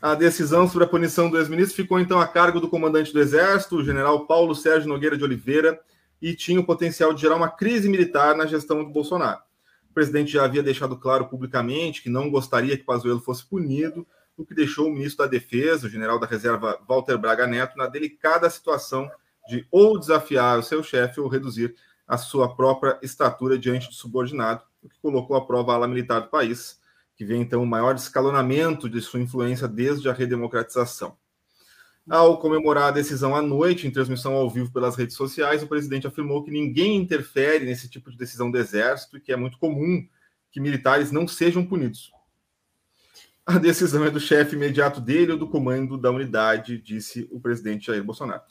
A 0.00 0.14
decisão 0.14 0.66
sobre 0.66 0.84
a 0.84 0.88
punição 0.88 1.28
do 1.28 1.36
ex-ministro 1.36 1.76
ficou 1.76 2.00
então 2.00 2.18
a 2.18 2.26
cargo 2.26 2.60
do 2.60 2.68
comandante 2.68 3.12
do 3.12 3.20
Exército, 3.20 3.76
o 3.76 3.84
general 3.84 4.26
Paulo 4.26 4.54
Sérgio 4.54 4.88
Nogueira 4.88 5.18
de 5.18 5.24
Oliveira, 5.24 5.78
e 6.20 6.34
tinha 6.34 6.60
o 6.60 6.64
potencial 6.64 7.12
de 7.12 7.20
gerar 7.20 7.36
uma 7.36 7.48
crise 7.48 7.88
militar 7.88 8.36
na 8.36 8.46
gestão 8.46 8.84
do 8.84 8.90
Bolsonaro. 8.90 9.40
O 9.90 9.94
presidente 9.94 10.32
já 10.32 10.44
havia 10.44 10.62
deixado 10.62 10.96
claro 10.96 11.26
publicamente 11.26 12.02
que 12.02 12.08
não 12.08 12.30
gostaria 12.30 12.76
que 12.76 12.84
Pazuello 12.84 13.20
fosse 13.20 13.44
punido, 13.44 14.06
o 14.36 14.44
que 14.44 14.54
deixou 14.54 14.86
o 14.86 14.92
ministro 14.92 15.24
da 15.24 15.30
Defesa, 15.30 15.86
o 15.86 15.90
general 15.90 16.18
da 16.18 16.26
Reserva 16.26 16.78
Walter 16.88 17.18
Braga 17.18 17.46
Neto, 17.46 17.76
na 17.76 17.86
delicada 17.86 18.48
situação 18.48 19.10
de 19.48 19.66
ou 19.70 19.98
desafiar 19.98 20.58
o 20.58 20.62
seu 20.62 20.82
chefe 20.82 21.20
ou 21.20 21.26
reduzir 21.26 21.74
a 22.06 22.16
sua 22.16 22.54
própria 22.54 22.98
estatura 23.02 23.58
diante 23.58 23.88
do 23.88 23.94
subordinado, 23.94 24.62
o 24.82 24.88
que 24.88 24.98
colocou 25.00 25.36
à 25.36 25.44
prova 25.44 25.72
a 25.72 25.74
ala 25.74 25.88
militar 25.88 26.20
do 26.20 26.28
país, 26.28 26.80
que 27.16 27.24
vê 27.24 27.36
então 27.36 27.62
o 27.62 27.66
maior 27.66 27.96
escalonamento 27.96 28.88
de 28.88 29.00
sua 29.00 29.20
influência 29.20 29.66
desde 29.66 30.08
a 30.08 30.12
redemocratização. 30.12 31.16
Ao 32.08 32.38
comemorar 32.38 32.84
a 32.84 32.90
decisão 32.90 33.36
à 33.36 33.42
noite, 33.42 33.86
em 33.86 33.90
transmissão 33.90 34.32
ao 34.32 34.48
vivo 34.48 34.72
pelas 34.72 34.96
redes 34.96 35.14
sociais, 35.14 35.62
o 35.62 35.66
presidente 35.66 36.06
afirmou 36.06 36.42
que 36.42 36.50
ninguém 36.50 36.96
interfere 36.96 37.66
nesse 37.66 37.86
tipo 37.86 38.10
de 38.10 38.16
decisão 38.16 38.50
do 38.50 38.56
Exército 38.56 39.18
e 39.18 39.20
que 39.20 39.30
é 39.30 39.36
muito 39.36 39.58
comum 39.58 40.08
que 40.50 40.58
militares 40.58 41.12
não 41.12 41.28
sejam 41.28 41.66
punidos. 41.66 42.10
A 43.44 43.58
decisão 43.58 44.04
é 44.04 44.10
do 44.10 44.18
chefe 44.18 44.56
imediato 44.56 45.02
dele 45.02 45.32
ou 45.32 45.38
do 45.38 45.46
comando 45.46 45.98
da 45.98 46.10
unidade, 46.10 46.80
disse 46.80 47.28
o 47.30 47.38
presidente 47.38 47.88
Jair 47.88 48.02
Bolsonaro. 48.02 48.42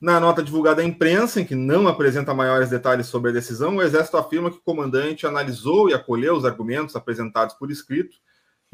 Na 0.00 0.18
nota 0.18 0.42
divulgada 0.42 0.80
à 0.80 0.84
imprensa, 0.84 1.42
em 1.42 1.44
que 1.44 1.54
não 1.54 1.86
apresenta 1.86 2.32
maiores 2.32 2.70
detalhes 2.70 3.06
sobre 3.06 3.30
a 3.30 3.34
decisão, 3.34 3.76
o 3.76 3.82
Exército 3.82 4.16
afirma 4.16 4.50
que 4.50 4.56
o 4.56 4.62
comandante 4.62 5.26
analisou 5.26 5.90
e 5.90 5.94
acolheu 5.94 6.34
os 6.34 6.44
argumentos 6.46 6.96
apresentados 6.96 7.54
por 7.54 7.70
escrito 7.70 8.16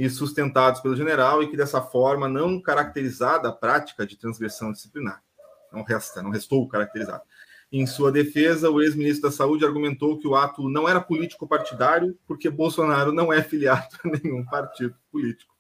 e 0.00 0.08
sustentados 0.08 0.80
pelo 0.80 0.96
general 0.96 1.42
e 1.42 1.48
que 1.48 1.58
dessa 1.58 1.82
forma 1.82 2.26
não 2.26 2.58
caracterizada 2.58 3.50
a 3.50 3.52
prática 3.52 4.06
de 4.06 4.16
transgressão 4.16 4.72
disciplinar. 4.72 5.22
Não 5.70 5.82
resta, 5.82 6.22
não 6.22 6.30
restou 6.30 6.66
caracterizado. 6.66 7.22
Em 7.70 7.86
sua 7.86 8.10
defesa, 8.10 8.70
o 8.70 8.80
ex-ministro 8.80 9.28
da 9.28 9.30
Saúde 9.30 9.62
argumentou 9.62 10.18
que 10.18 10.26
o 10.26 10.34
ato 10.34 10.70
não 10.70 10.88
era 10.88 11.02
político 11.02 11.46
partidário, 11.46 12.18
porque 12.26 12.48
Bolsonaro 12.48 13.12
não 13.12 13.30
é 13.30 13.42
filiado 13.42 13.88
a 14.02 14.08
nenhum 14.08 14.42
partido 14.42 14.96
político 15.12 15.54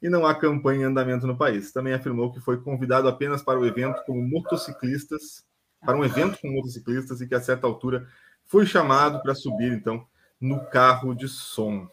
e 0.00 0.08
não 0.08 0.24
há 0.24 0.32
campanha 0.32 0.82
em 0.82 0.84
andamento 0.84 1.26
no 1.26 1.36
país. 1.36 1.72
Também 1.72 1.92
afirmou 1.92 2.30
que 2.30 2.38
foi 2.38 2.62
convidado 2.62 3.08
apenas 3.08 3.42
para 3.42 3.58
o 3.58 3.66
evento 3.66 4.00
como 4.06 4.22
motociclistas, 4.22 5.44
para 5.84 5.98
um 5.98 6.04
evento 6.04 6.38
com 6.40 6.52
motociclistas 6.52 7.20
e 7.20 7.26
que 7.26 7.34
a 7.34 7.40
certa 7.40 7.66
altura 7.66 8.06
foi 8.46 8.64
chamado 8.64 9.20
para 9.22 9.34
subir 9.34 9.72
então 9.72 10.06
no 10.40 10.64
carro 10.66 11.16
de 11.16 11.26
som. 11.26 11.90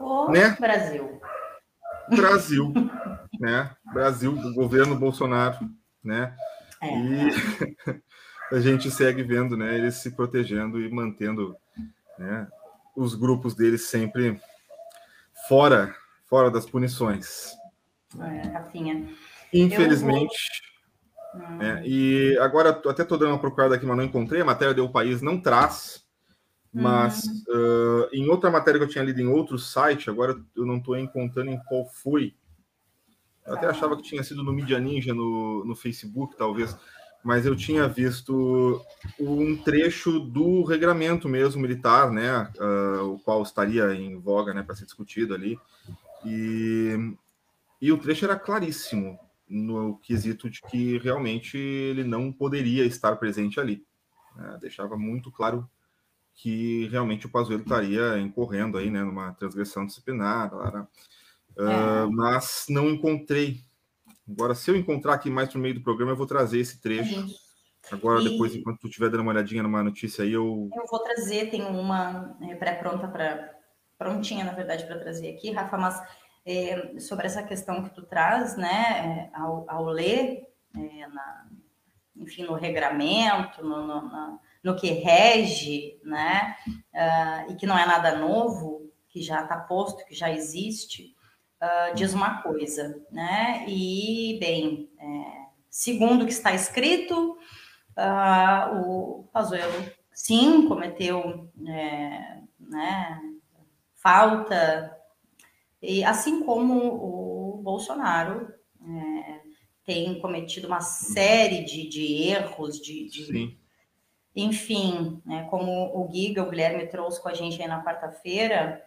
O 0.00 0.30
né? 0.30 0.56
Brasil. 0.58 1.20
Brasil, 2.08 2.72
né? 3.38 3.70
Brasil, 3.92 4.32
o 4.32 4.54
governo 4.54 4.96
Bolsonaro, 4.96 5.58
né? 6.02 6.34
É. 6.80 6.98
E 6.98 7.30
a 8.50 8.60
gente 8.60 8.90
segue 8.90 9.22
vendo, 9.22 9.58
né? 9.58 9.76
Eles 9.76 9.96
se 9.96 10.10
protegendo 10.10 10.80
e 10.80 10.90
mantendo, 10.90 11.54
né? 12.18 12.48
Os 12.96 13.14
grupos 13.14 13.54
deles 13.54 13.88
sempre 13.88 14.40
fora, 15.46 15.94
fora 16.24 16.50
das 16.50 16.64
punições. 16.64 17.52
É, 18.18 18.48
Rafinha. 18.48 19.06
Infelizmente. 19.52 20.62
Vou... 21.34 21.62
É, 21.62 21.86
e 21.86 22.38
agora 22.40 22.70
até 22.70 23.02
estou 23.02 23.18
dando 23.18 23.32
uma 23.32 23.38
procurada 23.38 23.74
aqui, 23.74 23.84
mas 23.84 23.96
não 23.98 24.04
encontrei. 24.04 24.40
A 24.40 24.46
matéria 24.46 24.74
do 24.74 24.90
País 24.90 25.20
não 25.20 25.40
traz. 25.40 26.04
Mas 26.72 27.24
hum. 27.24 27.44
uh, 27.48 28.08
em 28.12 28.28
outra 28.28 28.50
matéria 28.50 28.78
que 28.78 28.84
eu 28.84 28.90
tinha 28.90 29.04
lido 29.04 29.20
em 29.20 29.26
outro 29.26 29.58
site, 29.58 30.08
agora 30.08 30.40
eu 30.54 30.64
não 30.64 30.76
estou 30.76 30.96
encontrando 30.96 31.50
em 31.50 31.60
qual 31.68 31.84
foi. 31.86 32.34
Eu 33.46 33.54
até 33.54 33.66
tá. 33.66 33.72
achava 33.72 33.96
que 33.96 34.02
tinha 34.02 34.22
sido 34.22 34.44
no 34.44 34.52
Media 34.52 34.78
Ninja, 34.78 35.12
no, 35.12 35.64
no 35.64 35.74
Facebook, 35.74 36.36
talvez 36.36 36.76
mas 37.22 37.44
eu 37.44 37.54
tinha 37.54 37.86
visto 37.86 38.82
um 39.18 39.56
trecho 39.56 40.18
do 40.18 40.64
regramento 40.64 41.28
mesmo 41.28 41.60
militar, 41.60 42.10
né, 42.10 42.50
uh, 42.58 43.12
o 43.12 43.18
qual 43.18 43.42
estaria 43.42 43.94
em 43.94 44.18
voga, 44.18 44.54
né, 44.54 44.62
para 44.62 44.74
ser 44.74 44.86
discutido 44.86 45.34
ali, 45.34 45.58
e, 46.24 47.14
e 47.80 47.92
o 47.92 47.98
trecho 47.98 48.24
era 48.24 48.38
claríssimo 48.38 49.18
no 49.48 49.98
quesito 49.98 50.48
de 50.48 50.62
que 50.62 50.98
realmente 50.98 51.58
ele 51.58 52.04
não 52.04 52.32
poderia 52.32 52.84
estar 52.84 53.16
presente 53.16 53.60
ali, 53.60 53.84
né, 54.36 54.58
deixava 54.60 54.96
muito 54.96 55.30
claro 55.30 55.68
que 56.34 56.88
realmente 56.88 57.26
o 57.26 57.30
Pazuello 57.30 57.62
estaria 57.62 58.18
incorrendo 58.18 58.78
aí, 58.78 58.90
né, 58.90 59.02
numa 59.02 59.32
transgressão 59.34 59.84
disciplinar, 59.84 60.54
uh, 60.54 60.86
é. 61.58 62.06
mas 62.10 62.64
não 62.68 62.88
encontrei 62.88 63.62
Agora, 64.30 64.54
se 64.54 64.70
eu 64.70 64.76
encontrar 64.76 65.14
aqui 65.14 65.28
mais 65.28 65.52
no 65.52 65.60
meio 65.60 65.74
do 65.74 65.82
programa, 65.82 66.12
eu 66.12 66.16
vou 66.16 66.26
trazer 66.26 66.60
esse 66.60 66.80
trecho. 66.80 67.26
Agora, 67.90 68.20
e... 68.20 68.28
depois, 68.28 68.54
enquanto 68.54 68.78
tu 68.78 68.86
estiver 68.86 69.10
dando 69.10 69.22
uma 69.22 69.32
olhadinha 69.32 69.62
numa 69.62 69.82
notícia 69.82 70.24
aí, 70.24 70.32
eu. 70.32 70.70
Eu 70.74 70.86
vou 70.88 71.00
trazer, 71.00 71.50
tem 71.50 71.62
uma 71.62 72.36
é, 72.42 72.54
pré-pronta 72.54 73.08
para. 73.08 73.58
Prontinha, 73.98 74.44
na 74.44 74.52
verdade, 74.52 74.86
para 74.86 74.98
trazer 74.98 75.28
aqui, 75.28 75.50
Rafa, 75.50 75.76
mas 75.76 76.02
é, 76.46 76.98
sobre 76.98 77.26
essa 77.26 77.42
questão 77.42 77.82
que 77.82 77.94
tu 77.94 78.00
traz, 78.02 78.56
né, 78.56 79.28
é, 79.34 79.38
ao, 79.38 79.68
ao 79.68 79.84
ler, 79.84 80.48
é, 80.74 81.06
na, 81.06 81.46
enfim, 82.16 82.44
no 82.44 82.54
regramento, 82.54 83.62
no, 83.62 83.86
no, 83.86 84.08
na, 84.08 84.38
no 84.62 84.76
que 84.76 84.90
rege, 84.90 85.98
né, 86.04 86.56
uh, 86.94 87.52
e 87.52 87.56
que 87.56 87.66
não 87.66 87.78
é 87.78 87.86
nada 87.86 88.16
novo, 88.16 88.90
que 89.08 89.22
já 89.22 89.42
está 89.42 89.56
posto, 89.56 90.04
que 90.04 90.14
já 90.14 90.30
existe, 90.30 91.14
uh, 91.60 91.94
diz 91.94 92.14
uma 92.14 92.42
coisa, 92.42 93.02
né? 93.10 93.64
E, 93.66 94.38
bem, 94.38 94.90
é, 94.98 95.46
segundo 95.68 96.22
o 96.22 96.26
que 96.26 96.32
está 96.32 96.54
escrito, 96.54 97.38
uh, 97.96 98.76
o 98.76 99.28
Pazuello, 99.32 99.90
sim, 100.12 100.68
cometeu 100.68 101.50
é, 101.66 102.38
né, 102.58 103.20
falta, 103.96 104.96
e 105.82 106.04
assim 106.04 106.44
como 106.44 106.74
o 106.74 107.62
Bolsonaro 107.62 108.52
é, 108.82 109.40
tem 109.84 110.20
cometido 110.20 110.66
uma 110.66 110.80
série 110.80 111.64
de, 111.64 111.88
de 111.88 112.22
erros, 112.28 112.78
de, 112.78 113.08
de 113.08 113.58
enfim, 114.34 115.20
né, 115.26 115.46
como 115.50 115.70
o 115.94 116.08
Giga, 116.12 116.42
o 116.42 116.50
Guilherme 116.50 116.86
trouxe 116.86 117.20
com 117.20 117.28
a 117.28 117.34
gente 117.34 117.60
aí 117.60 117.68
na 117.68 117.84
quarta-feira, 117.84 118.84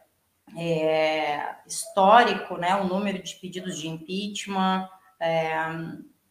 é, 0.57 1.55
histórico, 1.65 2.57
né, 2.57 2.75
o 2.75 2.85
número 2.85 3.21
de 3.21 3.35
pedidos 3.35 3.77
de 3.77 3.87
impeachment 3.87 4.87
é, 5.19 5.53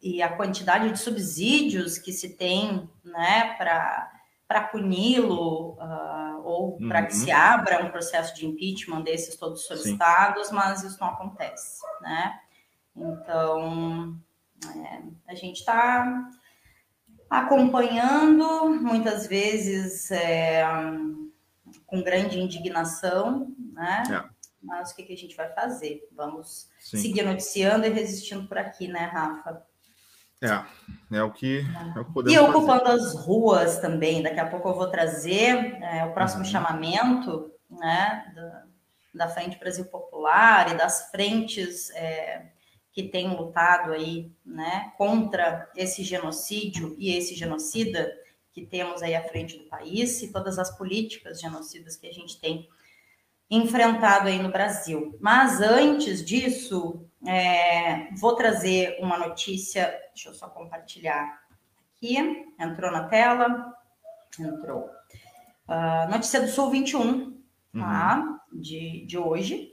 e 0.00 0.22
a 0.22 0.34
quantidade 0.34 0.90
de 0.90 0.98
subsídios 0.98 1.98
que 1.98 2.12
se 2.12 2.36
tem 2.36 2.88
né, 3.04 3.54
para 3.56 4.68
puni-lo 4.70 5.78
uh, 5.78 6.42
ou 6.44 6.76
para 6.88 7.00
uhum. 7.00 7.06
que 7.06 7.14
se 7.14 7.30
abra 7.30 7.84
um 7.84 7.90
processo 7.90 8.34
de 8.34 8.46
impeachment 8.46 9.02
desses 9.02 9.36
todos 9.36 9.64
solicitados, 9.64 10.48
Sim. 10.48 10.54
mas 10.54 10.82
isso 10.82 10.98
não 11.00 11.08
acontece. 11.08 11.80
Né? 12.00 12.38
Então, 12.96 14.18
é, 14.76 15.02
a 15.28 15.34
gente 15.34 15.60
está 15.60 16.28
acompanhando, 17.32 18.68
muitas 18.80 19.26
vezes 19.26 20.10
é, 20.10 20.62
com 21.86 22.02
grande 22.02 22.38
indignação, 22.38 23.50
né? 23.72 24.02
É. 24.10 24.32
Mas 24.62 24.90
o 24.92 24.96
que, 24.96 25.02
que, 25.02 25.14
a 25.14 25.16
gente 25.16 25.34
vai 25.34 25.48
fazer? 25.52 26.06
Vamos 26.14 26.68
Sim. 26.78 26.98
seguir 26.98 27.22
noticiando 27.22 27.86
e 27.86 27.88
resistindo 27.88 28.46
por 28.46 28.58
aqui, 28.58 28.86
né, 28.86 29.06
Rafa? 29.06 29.62
É, 30.42 31.16
é 31.16 31.22
o 31.22 31.30
que, 31.30 31.64
é 31.96 32.00
o 32.00 32.04
que 32.04 32.12
podemos 32.12 32.34
E 32.34 32.38
ocupando 32.38 32.84
fazer. 32.84 33.06
as 33.06 33.14
ruas 33.14 33.78
também. 33.78 34.22
Daqui 34.22 34.38
a 34.38 34.48
pouco 34.48 34.68
eu 34.68 34.74
vou 34.74 34.88
trazer 34.88 35.82
é, 35.82 36.04
o 36.04 36.12
próximo 36.12 36.44
uhum. 36.44 36.50
chamamento 36.50 37.50
né, 37.70 38.30
da, 38.34 38.64
da, 39.26 39.28
Frente 39.28 39.58
Brasil 39.58 39.86
Popular 39.86 40.70
e 40.70 40.76
das 40.76 41.10
frentes 41.10 41.90
é, 41.90 42.51
que 42.92 43.04
têm 43.04 43.34
lutado 43.34 43.92
aí 43.92 44.30
né, 44.44 44.92
contra 44.98 45.70
esse 45.74 46.04
genocídio 46.04 46.94
e 46.98 47.16
esse 47.16 47.34
genocida 47.34 48.12
que 48.52 48.66
temos 48.66 49.02
aí 49.02 49.14
à 49.14 49.22
frente 49.22 49.56
do 49.56 49.64
país 49.64 50.22
e 50.22 50.30
todas 50.30 50.58
as 50.58 50.76
políticas 50.76 51.40
genocidas 51.40 51.96
que 51.96 52.06
a 52.06 52.12
gente 52.12 52.38
tem 52.38 52.68
enfrentado 53.50 54.28
aí 54.28 54.42
no 54.42 54.50
Brasil. 54.50 55.16
Mas 55.20 55.60
antes 55.60 56.24
disso, 56.24 57.06
é, 57.26 58.12
vou 58.14 58.34
trazer 58.34 58.98
uma 59.00 59.18
notícia, 59.18 59.98
deixa 60.14 60.28
eu 60.28 60.34
só 60.34 60.48
compartilhar 60.48 61.40
aqui, 61.96 62.16
entrou 62.58 62.90
na 62.90 63.08
tela, 63.08 63.74
entrou. 64.38 64.90
Uh, 65.68 66.10
notícia 66.10 66.40
do 66.40 66.48
Sul 66.48 66.70
21, 66.70 67.38
tá? 67.78 68.40
Uhum. 68.52 68.60
De, 68.60 69.06
de 69.06 69.16
hoje. 69.16 69.71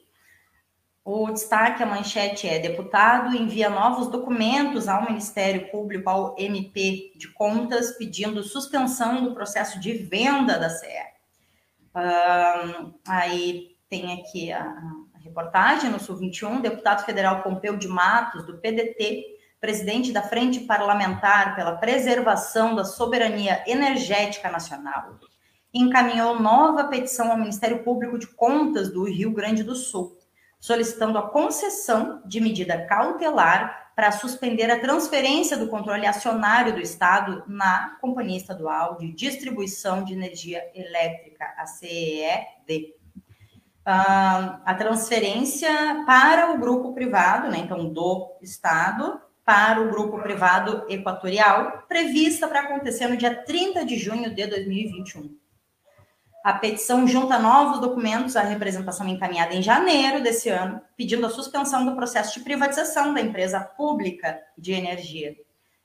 O 1.11 1.31
destaque, 1.31 1.81
a 1.81 1.87
manchete 1.87 2.47
é: 2.47 2.59
deputado 2.59 3.35
envia 3.35 3.67
novos 3.67 4.09
documentos 4.09 4.87
ao 4.87 5.07
Ministério 5.07 5.67
Público, 5.71 6.07
ao 6.07 6.35
MP 6.37 7.13
de 7.15 7.27
Contas, 7.29 7.97
pedindo 7.97 8.43
suspensão 8.43 9.23
do 9.23 9.33
processo 9.33 9.79
de 9.79 9.91
venda 9.91 10.59
da 10.59 10.69
CE. 10.69 10.87
Aí 13.07 13.75
tem 13.89 14.13
aqui 14.21 14.51
a, 14.51 14.61
a, 14.61 15.17
reportagem 15.23 15.89
no 15.89 15.99
Sul 15.99 16.15
21, 16.15 16.61
deputado 16.61 17.03
federal 17.03 17.41
Pompeu 17.41 17.75
de 17.75 17.87
Matos, 17.87 18.45
do 18.45 18.59
PDT, 18.59 19.23
presidente 19.59 20.11
da 20.11 20.21
Frente 20.21 20.59
Parlamentar 20.59 21.55
pela 21.55 21.75
Preservação 21.75 22.75
da 22.75 22.85
Soberania 22.85 23.63
Energética 23.65 24.51
Nacional, 24.51 25.17
encaminhou 25.73 26.39
nova 26.39 26.83
petição 26.83 27.31
ao 27.31 27.37
Ministério 27.37 27.83
Público 27.83 28.19
de 28.19 28.27
Contas 28.27 28.93
do 28.93 29.05
Rio 29.05 29.31
Grande 29.31 29.63
do 29.63 29.75
Sul, 29.75 30.18
solicitando 30.59 31.17
a 31.17 31.29
concessão 31.29 32.21
de 32.25 32.41
medida 32.41 32.85
cautelar 32.85 33.91
para 33.95 34.11
suspender 34.11 34.69
a 34.71 34.79
transferência 34.79 35.57
do 35.57 35.67
controle 35.67 36.05
acionário 36.05 36.73
do 36.73 36.79
Estado 36.79 37.43
na 37.47 37.97
Companhia 38.01 38.37
Estadual 38.37 38.97
de 38.97 39.11
Distribuição 39.11 40.03
de 40.03 40.13
Energia 40.13 40.63
Elétrica, 40.73 41.53
a 41.57 41.65
CEED. 41.65 42.95
Uh, 43.87 44.61
a 44.65 44.75
transferência 44.77 45.69
para 46.05 46.51
o 46.53 46.59
grupo 46.59 46.93
privado, 46.93 47.49
né, 47.49 47.57
então 47.57 47.91
do 47.91 48.37
Estado, 48.41 49.19
para 49.43 49.81
o 49.81 49.89
grupo 49.89 50.19
privado 50.19 50.85
equatorial, 50.87 51.85
prevista 51.87 52.47
para 52.47 52.59
acontecer 52.59 53.07
no 53.07 53.17
dia 53.17 53.33
30 53.43 53.83
de 53.83 53.97
junho 53.97 54.33
de 54.33 54.45
2021. 54.45 55.35
A 56.49 56.53
petição 56.53 57.07
junta 57.07 57.37
novos 57.37 57.79
documentos 57.79 58.35
à 58.35 58.41
representação 58.41 59.07
encaminhada 59.07 59.53
em 59.53 59.61
janeiro 59.61 60.23
desse 60.23 60.49
ano, 60.49 60.81
pedindo 60.97 61.23
a 61.27 61.29
suspensão 61.29 61.85
do 61.85 61.95
processo 61.95 62.33
de 62.33 62.43
privatização 62.43 63.13
da 63.13 63.21
empresa 63.21 63.59
pública 63.59 64.35
de 64.57 64.71
energia. 64.71 65.35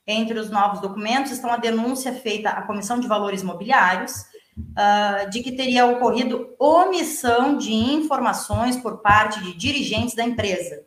Entre 0.07 0.39
os 0.39 0.49
novos 0.49 0.81
documentos 0.81 1.33
estão 1.33 1.53
a 1.53 1.59
denúncia 1.59 2.15
feita 2.15 2.49
à 2.49 2.63
Comissão 2.63 2.99
de 2.99 3.07
Valores 3.07 3.43
Mobiliários 3.43 4.23
uh, 4.57 5.29
de 5.29 5.43
que 5.43 5.53
teria 5.53 5.85
ocorrido 5.85 6.57
omissão 6.59 7.59
de 7.59 7.75
informações 7.75 8.75
por 8.75 9.03
parte 9.03 9.43
de 9.43 9.55
dirigentes 9.59 10.15
da 10.15 10.25
empresa, 10.25 10.83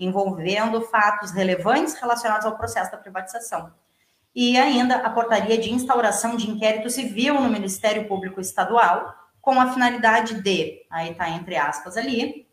envolvendo 0.00 0.80
fatos 0.80 1.32
relevantes 1.32 1.92
relacionados 2.00 2.46
ao 2.46 2.56
processo 2.56 2.90
da 2.90 2.96
privatização 2.96 3.70
e 4.34 4.56
ainda 4.56 4.96
a 4.96 5.10
portaria 5.10 5.58
de 5.58 5.72
instauração 5.72 6.36
de 6.36 6.50
inquérito 6.50 6.90
civil 6.90 7.34
no 7.34 7.48
Ministério 7.48 8.06
Público 8.06 8.40
Estadual, 8.40 9.14
com 9.40 9.60
a 9.60 9.72
finalidade 9.72 10.42
de, 10.42 10.86
aí 10.90 11.10
está 11.10 11.30
entre 11.30 11.56
aspas 11.56 11.96
ali, 11.96 12.46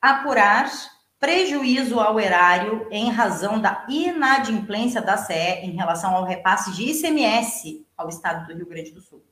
apurar 0.00 0.70
prejuízo 1.18 2.00
ao 2.00 2.18
erário 2.18 2.88
em 2.90 3.10
razão 3.10 3.60
da 3.60 3.84
inadimplência 3.88 5.02
da 5.02 5.18
CE 5.18 5.34
em 5.34 5.72
relação 5.72 6.16
ao 6.16 6.24
repasse 6.24 6.72
de 6.72 6.90
ICMS 6.90 7.86
ao 7.96 8.08
Estado 8.08 8.46
do 8.46 8.54
Rio 8.54 8.66
Grande 8.66 8.90
do 8.90 9.02
Sul. 9.02 9.22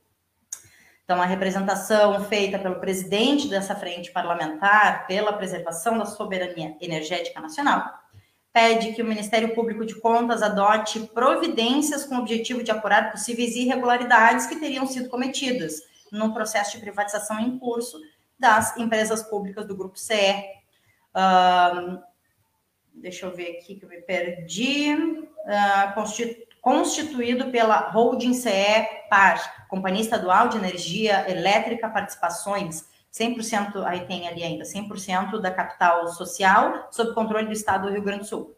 Então, 1.03 1.23
a 1.23 1.25
representação 1.25 2.23
feita 2.25 2.59
pelo 2.59 2.81
presidente 2.81 3.49
dessa 3.49 3.75
frente 3.75 4.13
parlamentar 4.13 5.07
pela 5.07 5.33
preservação 5.33 5.97
da 5.97 6.05
soberania 6.05 6.77
energética 6.83 7.41
nacional 7.41 7.83
pede 8.53 8.93
que 8.93 9.03
o 9.03 9.07
Ministério 9.07 9.55
Público 9.55 9.85
de 9.85 9.95
Contas 10.01 10.43
adote 10.43 11.01
providências 11.15 12.05
com 12.05 12.17
o 12.17 12.21
objetivo 12.21 12.63
de 12.63 12.71
apurar 12.71 13.11
possíveis 13.11 13.55
irregularidades 13.55 14.47
que 14.47 14.57
teriam 14.57 14.87
sido 14.87 15.09
cometidas 15.09 15.83
no 16.11 16.33
processo 16.33 16.73
de 16.73 16.83
privatização 16.83 17.39
em 17.39 17.59
curso 17.59 17.99
das 18.39 18.77
empresas 18.77 19.23
públicas 19.23 19.67
do 19.67 19.77
Grupo 19.77 19.99
CE. 19.99 20.45
Deixa 22.95 23.27
eu 23.27 23.35
ver 23.35 23.59
aqui 23.59 23.77
que 23.77 23.85
eu 23.85 23.89
me 23.89 24.01
perdi. 24.01 24.95
Uh, 24.95 26.39
constituído 26.61 27.51
pela 27.51 27.91
Holding 27.91 28.35
CE 28.35 28.87
PAR, 29.09 29.67
Companhia 29.69 30.03
Estadual 30.03 30.49
de 30.49 30.59
Energia 30.59 31.31
Elétrica 31.31 31.89
Participações, 31.89 32.85
100%, 33.19 33.85
aí 33.85 34.07
tem 34.07 34.29
ali 34.29 34.43
ainda, 34.43 34.65
100% 34.65 35.41
da 35.41 35.51
capital 35.51 36.07
social 36.09 36.89
sob 36.91 37.13
controle 37.15 37.47
do 37.47 37.53
Estado 37.53 37.89
do 37.89 37.93
Rio 37.93 38.03
Grande 38.03 38.21
do 38.21 38.27
Sul. 38.27 38.55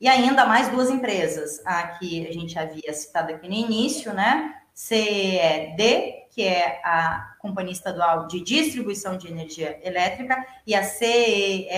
E 0.00 0.08
ainda 0.08 0.44
mais 0.44 0.68
duas 0.68 0.90
empresas, 0.90 1.64
a 1.64 1.86
que 1.88 2.26
a 2.26 2.32
gente 2.32 2.58
havia 2.58 2.92
citado 2.92 3.32
aqui 3.32 3.46
no 3.46 3.54
início, 3.54 4.12
né? 4.12 4.52
CED, 4.74 6.26
que 6.30 6.42
é 6.42 6.80
a 6.82 7.36
Companhia 7.38 7.72
Estadual 7.72 8.26
de 8.26 8.42
Distribuição 8.42 9.16
de 9.16 9.28
Energia 9.28 9.78
Elétrica, 9.82 10.44
e 10.66 10.74
a 10.74 10.82
CEGT, 10.82 11.68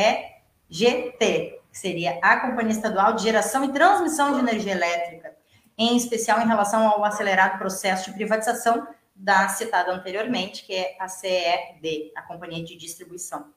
que 1.70 1.78
seria 1.78 2.18
a 2.22 2.38
Companhia 2.38 2.72
Estadual 2.72 3.14
de 3.14 3.24
Geração 3.24 3.64
e 3.64 3.72
Transmissão 3.72 4.32
de 4.32 4.38
Energia 4.38 4.72
Elétrica, 4.72 5.34
em 5.76 5.96
especial 5.96 6.40
em 6.40 6.46
relação 6.46 6.86
ao 6.86 7.04
acelerado 7.04 7.58
processo 7.58 8.10
de 8.10 8.16
privatização 8.16 8.86
da 9.14 9.48
citada 9.48 9.92
anteriormente, 9.92 10.64
que 10.64 10.74
é 10.74 10.96
a 10.98 11.08
CED, 11.08 12.12
a 12.16 12.22
Companhia 12.22 12.64
de 12.64 12.76
Distribuição. 12.76 13.52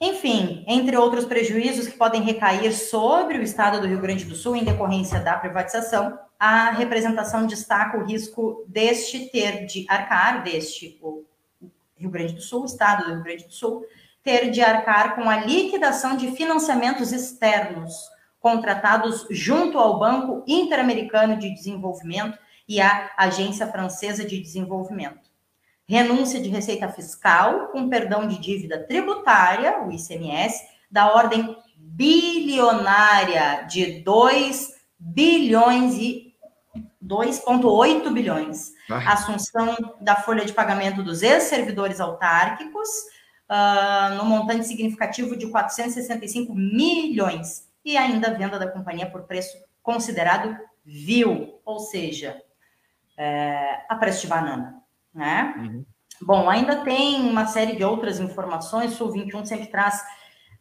Enfim, 0.00 0.64
entre 0.66 0.96
outros 0.96 1.26
prejuízos 1.26 1.86
que 1.86 1.96
podem 1.96 2.22
recair 2.22 2.72
sobre 2.74 3.38
o 3.38 3.42
Estado 3.42 3.80
do 3.80 3.86
Rio 3.86 4.00
Grande 4.00 4.24
do 4.24 4.34
Sul 4.34 4.56
em 4.56 4.64
decorrência 4.64 5.20
da 5.20 5.36
privatização, 5.36 6.18
a 6.38 6.70
representação 6.70 7.46
destaca 7.46 7.98
o 7.98 8.04
risco 8.04 8.64
deste 8.66 9.30
ter 9.30 9.66
de 9.66 9.84
arcar, 9.88 10.42
deste 10.42 10.98
o 11.02 11.24
Rio 11.98 12.08
Grande 12.08 12.32
do 12.32 12.40
Sul, 12.40 12.62
o 12.62 12.66
Estado 12.66 13.04
do 13.04 13.14
Rio 13.14 13.22
Grande 13.22 13.44
do 13.44 13.52
Sul, 13.52 13.84
ter 14.22 14.50
de 14.50 14.62
arcar 14.62 15.14
com 15.14 15.28
a 15.28 15.36
liquidação 15.36 16.16
de 16.16 16.32
financiamentos 16.32 17.12
externos 17.12 18.08
contratados 18.40 19.26
junto 19.30 19.78
ao 19.78 19.98
Banco 19.98 20.42
Interamericano 20.46 21.36
de 21.36 21.52
Desenvolvimento 21.52 22.38
e 22.70 22.80
a 22.80 23.10
Agência 23.16 23.66
Francesa 23.66 24.24
de 24.24 24.40
Desenvolvimento. 24.40 25.28
Renúncia 25.88 26.40
de 26.40 26.48
receita 26.48 26.88
fiscal 26.88 27.66
com 27.72 27.88
perdão 27.88 28.28
de 28.28 28.38
dívida 28.38 28.86
tributária, 28.86 29.82
o 29.82 29.90
ICMS, 29.90 30.62
da 30.88 31.12
ordem 31.12 31.56
bilionária 31.76 33.66
de 33.68 34.00
2 34.02 34.72
bilhões 34.96 35.94
e 35.94 36.32
2,8 37.04 38.12
bilhões. 38.12 38.70
Ah. 38.88 39.14
Assunção 39.14 39.76
da 40.00 40.14
folha 40.14 40.44
de 40.44 40.52
pagamento 40.52 41.02
dos 41.02 41.24
ex-servidores 41.24 41.98
autárquicos, 41.98 42.88
uh, 43.50 44.14
no 44.14 44.24
montante 44.24 44.68
significativo 44.68 45.36
de 45.36 45.48
465 45.48 46.54
milhões. 46.54 47.68
E 47.84 47.96
ainda 47.96 48.28
a 48.28 48.34
venda 48.34 48.60
da 48.60 48.70
companhia 48.70 49.10
por 49.10 49.22
preço 49.24 49.58
considerado 49.82 50.56
vil, 50.84 51.60
ou 51.64 51.80
seja, 51.80 52.40
é, 53.20 53.84
a 53.86 53.96
preço 53.96 54.22
de 54.22 54.28
banana, 54.28 54.82
né? 55.14 55.54
Uhum. 55.58 55.84
Bom, 56.22 56.48
ainda 56.48 56.76
tem 56.76 57.20
uma 57.20 57.46
série 57.46 57.76
de 57.76 57.84
outras 57.84 58.18
informações, 58.18 58.98
o 58.98 59.10
21 59.10 59.44
sempre 59.44 59.66
traz 59.66 60.02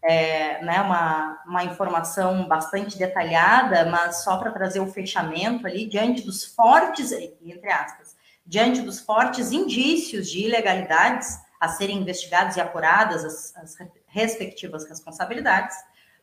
é, 0.03 0.61
né, 0.63 0.81
uma, 0.81 1.41
uma 1.45 1.63
informação 1.63 2.47
bastante 2.47 2.97
detalhada, 2.97 3.85
mas 3.85 4.23
só 4.23 4.37
para 4.37 4.51
trazer 4.51 4.81
o 4.81 4.91
fechamento 4.91 5.65
ali, 5.67 5.85
diante 5.85 6.21
dos 6.21 6.43
fortes, 6.43 7.13
entre 7.13 7.71
aspas, 7.71 8.15
diante 8.45 8.81
dos 8.81 8.99
fortes 8.99 9.53
indícios 9.53 10.29
de 10.29 10.45
ilegalidades 10.45 11.39
a 11.61 11.69
serem 11.69 11.99
investigados 11.99 12.57
e 12.57 12.61
apuradas 12.61 13.23
as, 13.23 13.55
as 13.55 13.77
respectivas 14.07 14.87
responsabilidades, 14.87 15.77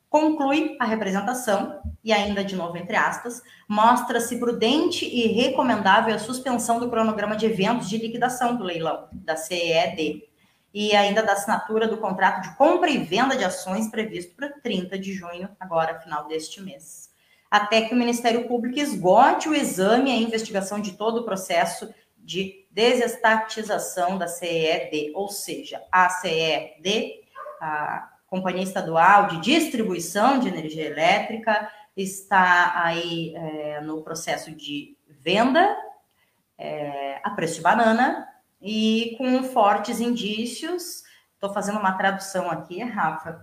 conclui 0.08 0.76
a 0.80 0.84
representação, 0.84 1.80
e 2.02 2.12
ainda 2.12 2.44
de 2.44 2.56
novo 2.56 2.76
entre 2.76 2.96
aspas, 2.96 3.42
mostra-se 3.68 4.38
prudente 4.38 5.04
e 5.04 5.26
recomendável 5.26 6.14
a 6.14 6.18
suspensão 6.18 6.78
do 6.78 6.88
cronograma 6.88 7.36
de 7.36 7.46
eventos 7.46 7.88
de 7.88 7.98
liquidação 7.98 8.56
do 8.56 8.64
leilão, 8.64 9.08
da 9.12 9.36
CED, 9.36 10.22
e 10.72 10.94
ainda 10.94 11.22
da 11.22 11.32
assinatura 11.32 11.88
do 11.88 11.96
contrato 11.96 12.42
de 12.42 12.54
compra 12.56 12.90
e 12.90 12.98
venda 12.98 13.36
de 13.36 13.44
ações 13.44 13.88
previsto 13.88 14.34
para 14.36 14.50
30 14.60 14.98
de 14.98 15.12
junho, 15.12 15.48
agora, 15.58 15.98
final 16.00 16.28
deste 16.28 16.60
mês. 16.60 17.10
Até 17.50 17.82
que 17.82 17.94
o 17.94 17.96
Ministério 17.96 18.46
Público 18.46 18.78
esgote 18.78 19.48
o 19.48 19.54
exame 19.54 20.10
e 20.10 20.12
a 20.12 20.20
investigação 20.20 20.78
de 20.78 20.92
todo 20.92 21.20
o 21.20 21.24
processo 21.24 21.88
de 22.18 22.66
desestatização 22.70 24.18
da 24.18 24.28
CED, 24.28 25.12
ou 25.14 25.28
seja, 25.28 25.82
a 25.90 26.10
CED, 26.10 27.22
a 27.60 28.15
Companhia 28.36 28.64
Estadual 28.64 29.28
de 29.28 29.40
Distribuição 29.40 30.38
de 30.38 30.48
Energia 30.48 30.84
Elétrica 30.84 31.70
está 31.96 32.84
aí 32.84 33.34
é, 33.34 33.80
no 33.80 34.02
processo 34.02 34.50
de 34.50 34.94
venda 35.08 35.74
é, 36.58 37.18
a 37.24 37.30
preço 37.30 37.54
de 37.54 37.62
banana 37.62 38.28
e 38.60 39.14
com 39.16 39.42
fortes 39.44 40.00
indícios. 40.00 41.02
Estou 41.34 41.52
fazendo 41.52 41.78
uma 41.78 41.92
tradução 41.92 42.50
aqui, 42.50 42.82
Rafa, 42.82 43.42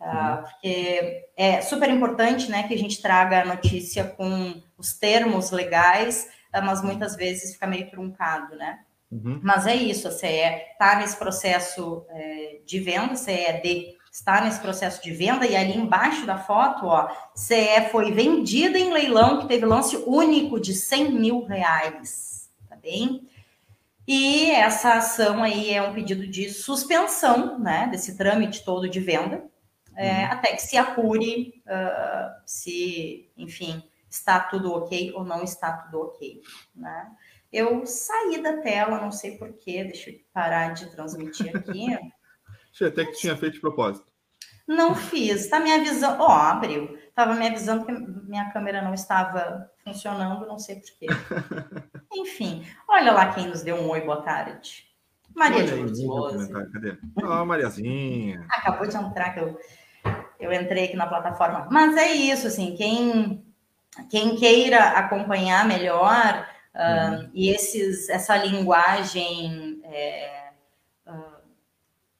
uh, 0.00 0.42
porque 0.42 1.26
é 1.36 1.60
super 1.60 1.88
importante 1.88 2.50
né, 2.50 2.66
que 2.66 2.74
a 2.74 2.78
gente 2.78 3.00
traga 3.00 3.42
a 3.42 3.44
notícia 3.46 4.04
com 4.04 4.62
os 4.76 4.94
termos 4.94 5.50
legais, 5.50 6.28
uh, 6.54 6.62
mas 6.62 6.82
muitas 6.82 7.16
vezes 7.16 7.54
fica 7.54 7.66
meio 7.66 7.90
truncado, 7.90 8.56
né? 8.56 8.80
Uhum. 9.10 9.40
Mas 9.42 9.66
é 9.66 9.74
isso, 9.74 10.08
a 10.08 10.10
CE 10.10 10.26
está 10.26 10.96
nesse 10.96 11.16
processo 11.16 12.04
é, 12.08 12.60
de 12.64 12.80
venda, 12.80 13.14
CED 13.14 13.94
está 14.14 14.40
nesse 14.40 14.60
processo 14.60 15.02
de 15.02 15.10
venda, 15.10 15.44
e 15.44 15.56
ali 15.56 15.76
embaixo 15.76 16.24
da 16.24 16.38
foto, 16.38 16.86
ó, 16.86 17.08
CE 17.34 17.88
foi 17.90 18.12
vendida 18.12 18.78
em 18.78 18.92
leilão 18.92 19.40
que 19.40 19.48
teve 19.48 19.66
lance 19.66 19.96
único 20.06 20.60
de 20.60 20.72
100 20.72 21.12
mil 21.12 21.44
reais, 21.44 22.48
tá 22.68 22.76
bem? 22.76 23.28
E 24.06 24.52
essa 24.52 24.94
ação 24.94 25.42
aí 25.42 25.74
é 25.74 25.82
um 25.82 25.92
pedido 25.92 26.28
de 26.28 26.48
suspensão, 26.48 27.58
né, 27.58 27.88
desse 27.90 28.16
trâmite 28.16 28.64
todo 28.64 28.88
de 28.88 29.00
venda, 29.00 29.44
é, 29.96 30.10
uhum. 30.10 30.24
até 30.30 30.52
que 30.54 30.62
se 30.62 30.76
apure 30.76 31.60
uh, 31.66 32.40
se, 32.46 33.28
enfim, 33.36 33.82
está 34.08 34.38
tudo 34.38 34.72
ok 34.74 35.12
ou 35.16 35.24
não 35.24 35.42
está 35.42 35.72
tudo 35.72 36.02
ok, 36.02 36.40
né? 36.74 37.10
Eu 37.52 37.84
saí 37.84 38.40
da 38.40 38.58
tela, 38.58 39.00
não 39.00 39.10
sei 39.10 39.36
porquê, 39.38 39.84
deixa 39.84 40.10
eu 40.10 40.20
parar 40.32 40.72
de 40.72 40.88
transmitir 40.90 41.56
aqui. 41.56 41.86
Achei 42.74 42.88
até 42.88 43.04
que 43.04 43.12
tinha 43.12 43.36
feito 43.36 43.54
de 43.54 43.60
propósito. 43.60 44.04
Não 44.66 44.96
fiz, 44.96 45.48
tá 45.48 45.60
me 45.60 45.70
avisando, 45.72 46.22
ó, 46.22 46.26
oh, 46.26 46.32
abriu, 46.32 46.98
tava 47.14 47.34
me 47.34 47.46
avisando 47.46 47.84
que 47.84 47.92
minha 47.92 48.50
câmera 48.50 48.82
não 48.82 48.92
estava 48.92 49.70
funcionando, 49.84 50.46
não 50.46 50.58
sei 50.58 50.76
porquê. 50.76 51.06
Enfim, 52.12 52.66
olha 52.88 53.12
lá 53.12 53.32
quem 53.32 53.46
nos 53.46 53.62
deu 53.62 53.76
um 53.76 53.90
oi, 53.90 54.00
boa 54.00 54.22
tarde. 54.22 54.86
Maria 55.36 55.64
de 55.64 56.06
Lourdes 56.06 56.48
Cadê? 56.48 56.96
Ah, 57.22 57.44
Mariazinha. 57.44 58.44
Acabou 58.50 58.88
de 58.88 58.96
entrar, 58.96 59.34
que 59.34 59.40
eu, 59.40 59.58
eu 60.40 60.52
entrei 60.52 60.86
aqui 60.86 60.96
na 60.96 61.06
plataforma. 61.06 61.68
Mas 61.70 61.96
é 61.96 62.12
isso, 62.12 62.46
assim, 62.46 62.74
quem, 62.74 63.44
quem 64.10 64.34
queira 64.36 64.90
acompanhar 64.90 65.66
melhor 65.66 66.46
uh, 66.74 67.14
uhum. 67.14 67.30
e 67.34 67.50
esses, 67.50 68.08
essa 68.08 68.36
linguagem 68.36 69.80
é, 69.84 70.43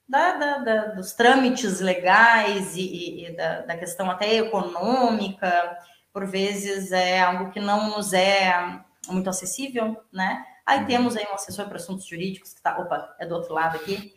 da, 0.08 0.36
da, 0.36 0.58
da, 0.58 0.86
dos 0.88 1.12
trâmites 1.12 1.80
legais 1.80 2.76
e, 2.76 3.26
e 3.26 3.36
da, 3.36 3.62
da 3.62 3.76
questão 3.76 4.10
até 4.10 4.36
econômica, 4.36 5.78
por 6.12 6.26
vezes 6.26 6.92
é 6.92 7.20
algo 7.20 7.50
que 7.50 7.60
não 7.60 7.90
nos 7.90 8.12
é 8.12 8.80
muito 9.08 9.28
acessível, 9.28 9.96
né? 10.12 10.44
Aí 10.66 10.80
uhum. 10.80 10.86
temos 10.86 11.16
aí 11.16 11.26
um 11.30 11.34
assessor 11.34 11.66
para 11.66 11.76
assuntos 11.76 12.06
jurídicos 12.06 12.50
que 12.52 12.58
está, 12.58 12.78
opa, 12.78 13.14
é 13.18 13.26
do 13.26 13.34
outro 13.34 13.52
lado 13.52 13.76
aqui, 13.76 14.14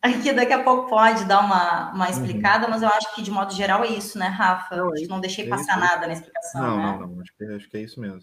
aqui 0.00 0.32
daqui 0.32 0.52
a 0.52 0.62
pouco 0.62 0.88
pode 0.88 1.24
dar 1.24 1.40
uma, 1.40 1.92
uma 1.92 2.04
uhum. 2.04 2.10
explicada, 2.10 2.64
uhum. 2.64 2.70
mas 2.70 2.82
eu 2.82 2.88
acho 2.88 3.14
que 3.14 3.22
de 3.22 3.30
modo 3.30 3.52
geral 3.52 3.84
é 3.84 3.88
isso, 3.88 4.18
né, 4.18 4.26
Rafa? 4.26 4.76
Não, 4.76 4.94
é, 4.94 5.06
não 5.08 5.20
deixei 5.20 5.46
é 5.46 5.48
passar 5.48 5.78
isso, 5.78 5.80
nada 5.80 6.06
na 6.06 6.12
explicação. 6.12 6.62
Não, 6.62 6.76
né? 6.76 6.98
não, 7.00 7.06
não, 7.08 7.20
acho 7.20 7.36
que, 7.36 7.44
acho 7.44 7.68
que 7.68 7.76
é 7.76 7.80
isso 7.80 8.00
mesmo. 8.00 8.20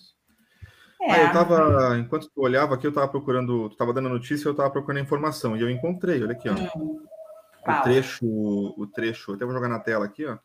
É. 1.05 1.11
Ah, 1.11 1.23
eu 1.23 1.33
tava, 1.33 1.97
enquanto 1.99 2.29
tu 2.29 2.41
olhava 2.41 2.73
aqui, 2.73 2.87
eu 2.87 2.91
tava 2.91 3.07
procurando, 3.07 3.69
tu 3.69 3.77
tava 3.77 3.93
dando 3.93 4.09
notícia, 4.09 4.47
eu 4.47 4.55
tava 4.55 4.71
procurando 4.71 5.03
informação 5.03 5.55
e 5.55 5.61
eu 5.61 5.69
encontrei, 5.69 6.23
olha 6.23 6.31
aqui, 6.31 6.49
ó. 6.49 6.53
Hum. 6.53 6.99
O 7.67 7.81
trecho, 7.83 8.25
o 8.25 8.87
trecho, 8.87 9.33
até 9.33 9.43
vou 9.43 9.53
jogar 9.53 9.69
na 9.69 9.79
tela 9.79 10.05
aqui, 10.05 10.25
ó. 10.25 10.37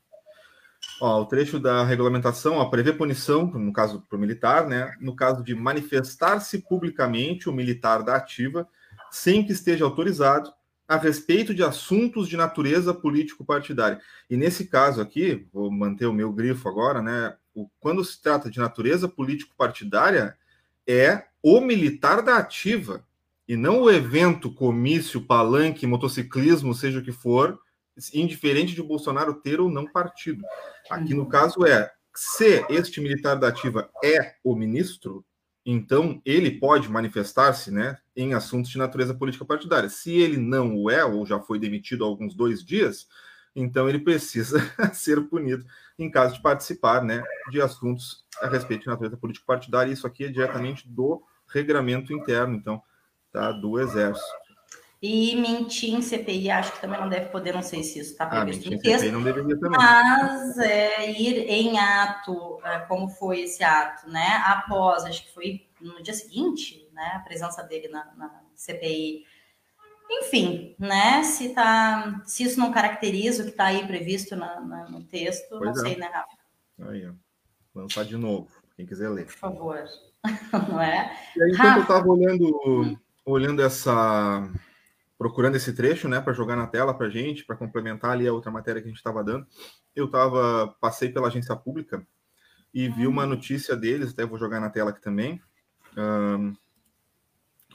Ó, 1.00 1.22
o 1.22 1.26
trecho 1.26 1.58
da 1.58 1.84
regulamentação 1.84 2.56
ó, 2.56 2.64
prevê 2.66 2.92
punição, 2.92 3.46
no 3.46 3.72
caso 3.72 4.04
para 4.08 4.16
o 4.16 4.20
militar, 4.20 4.66
né? 4.66 4.94
No 5.00 5.14
caso 5.14 5.42
de 5.42 5.54
manifestar-se 5.54 6.58
publicamente 6.58 7.48
o 7.48 7.52
militar 7.52 8.02
da 8.02 8.16
ativa, 8.16 8.66
sem 9.10 9.44
que 9.44 9.52
esteja 9.52 9.84
autorizado, 9.84 10.52
a 10.88 10.96
respeito 10.96 11.54
de 11.54 11.62
assuntos 11.62 12.28
de 12.28 12.36
natureza 12.36 12.92
político-partidária. 12.92 14.00
E 14.28 14.36
nesse 14.36 14.66
caso 14.66 15.00
aqui, 15.00 15.46
vou 15.52 15.70
manter 15.70 16.06
o 16.06 16.12
meu 16.12 16.32
grifo 16.32 16.68
agora, 16.68 17.00
né? 17.00 17.36
O, 17.54 17.68
quando 17.78 18.04
se 18.04 18.20
trata 18.20 18.50
de 18.50 18.58
natureza 18.58 19.08
político-partidária, 19.08 20.36
é 20.90 21.26
o 21.42 21.60
militar 21.60 22.22
da 22.22 22.36
ativa, 22.36 23.04
e 23.48 23.56
não 23.56 23.82
o 23.82 23.90
evento, 23.90 24.52
comício, 24.52 25.20
palanque, 25.20 25.86
motociclismo, 25.86 26.74
seja 26.74 27.00
o 27.00 27.02
que 27.02 27.12
for, 27.12 27.58
indiferente 28.14 28.74
de 28.74 28.82
Bolsonaro 28.82 29.34
ter 29.34 29.60
ou 29.60 29.70
não 29.70 29.86
partido. 29.86 30.44
Aqui 30.88 31.14
no 31.14 31.26
caso 31.26 31.66
é, 31.66 31.90
se 32.14 32.64
este 32.68 33.00
militar 33.00 33.36
da 33.36 33.48
ativa 33.48 33.90
é 34.04 34.34
o 34.42 34.54
ministro, 34.54 35.24
então 35.64 36.20
ele 36.24 36.52
pode 36.52 36.88
manifestar-se 36.88 37.70
né, 37.70 37.98
em 38.16 38.34
assuntos 38.34 38.70
de 38.70 38.78
natureza 38.78 39.14
política 39.14 39.44
partidária. 39.44 39.88
Se 39.88 40.12
ele 40.12 40.36
não 40.36 40.76
o 40.76 40.90
é, 40.90 41.04
ou 41.04 41.26
já 41.26 41.40
foi 41.40 41.58
demitido 41.58 42.04
há 42.04 42.06
alguns 42.06 42.34
dois 42.34 42.64
dias, 42.64 43.06
então 43.54 43.88
ele 43.88 43.98
precisa 43.98 44.60
ser 44.94 45.20
punido 45.28 45.64
em 46.02 46.10
caso 46.10 46.34
de 46.34 46.42
participar 46.42 47.02
né, 47.02 47.22
de 47.50 47.60
assuntos 47.60 48.24
a 48.40 48.48
respeito 48.48 48.82
de 48.82 48.88
natureza 48.88 49.16
política 49.16 49.46
partidária. 49.46 49.92
Isso 49.92 50.06
aqui 50.06 50.24
é 50.24 50.28
diretamente 50.28 50.88
do 50.88 51.22
regramento 51.48 52.12
interno, 52.12 52.54
então, 52.56 52.82
tá, 53.32 53.52
do 53.52 53.78
Exército. 53.78 54.40
E 55.02 55.34
mentir 55.36 55.94
em 55.94 56.02
CPI, 56.02 56.50
acho 56.50 56.72
que 56.72 56.80
também 56.82 57.00
não 57.00 57.08
deve 57.08 57.30
poder, 57.30 57.54
não 57.54 57.62
sei 57.62 57.82
se 57.82 57.98
isso 57.98 58.12
está 58.12 58.24
ah, 58.24 58.28
previsto 58.28 58.68
ah, 58.68 58.70
no 58.72 58.78
texto. 58.78 59.10
não 59.10 59.22
deveria 59.22 59.58
também. 59.58 59.78
Mas 59.80 60.58
é, 60.58 61.10
ir 61.10 61.48
em 61.48 61.78
ato, 61.78 62.60
é, 62.62 62.80
como 62.80 63.08
foi 63.08 63.40
esse 63.40 63.64
ato, 63.64 64.10
né? 64.10 64.42
Após, 64.44 65.04
acho 65.04 65.24
que 65.24 65.32
foi 65.32 65.66
no 65.80 66.02
dia 66.02 66.12
seguinte, 66.12 66.86
né? 66.92 67.12
A 67.14 67.20
presença 67.20 67.62
dele 67.62 67.88
na, 67.88 68.12
na 68.14 68.42
CPI. 68.54 69.24
Enfim, 70.10 70.74
né? 70.78 71.22
Se, 71.22 71.50
tá, 71.50 72.20
se 72.26 72.42
isso 72.42 72.58
não 72.58 72.72
caracteriza 72.72 73.42
o 73.42 73.44
que 73.46 73.52
está 73.52 73.66
aí 73.66 73.86
previsto 73.86 74.34
na, 74.34 74.60
na, 74.60 74.88
no 74.88 75.04
texto, 75.04 75.48
pois 75.50 75.76
não 75.76 75.84
é. 75.84 75.88
sei, 75.88 75.96
né, 75.96 76.06
Rafa? 76.06 76.36
Aí, 76.90 77.06
ó. 77.06 77.12
Lançar 77.72 78.04
de 78.04 78.16
novo, 78.16 78.50
quem 78.76 78.84
quiser 78.84 79.08
ler. 79.08 79.26
Por 79.26 79.34
favor. 79.34 79.84
não 80.68 80.80
é? 80.80 81.16
E 81.36 81.42
aí, 81.42 81.52
enquanto 81.52 81.76
eu 81.76 81.82
estava 81.82 82.08
olhando, 82.08 82.98
olhando 83.24 83.62
essa 83.62 84.50
procurando 85.20 85.56
esse 85.56 85.74
trecho, 85.74 86.08
né, 86.08 86.18
para 86.18 86.32
jogar 86.32 86.56
na 86.56 86.66
tela 86.66 86.94
para 86.94 87.10
gente, 87.10 87.44
para 87.44 87.54
complementar 87.54 88.12
ali 88.12 88.26
a 88.26 88.32
outra 88.32 88.50
matéria 88.50 88.80
que 88.80 88.88
a 88.88 88.90
gente 88.90 88.96
estava 88.96 89.22
dando. 89.22 89.46
Eu 89.94 90.08
tava, 90.08 90.74
passei 90.80 91.10
pela 91.10 91.28
agência 91.28 91.54
pública 91.54 92.02
e 92.72 92.88
vi 92.88 93.06
uma 93.06 93.26
notícia 93.26 93.76
deles, 93.76 94.12
até 94.12 94.24
vou 94.24 94.38
jogar 94.38 94.60
na 94.60 94.70
tela 94.70 94.88
aqui 94.88 95.02
também, 95.02 95.38
um, 95.94 96.54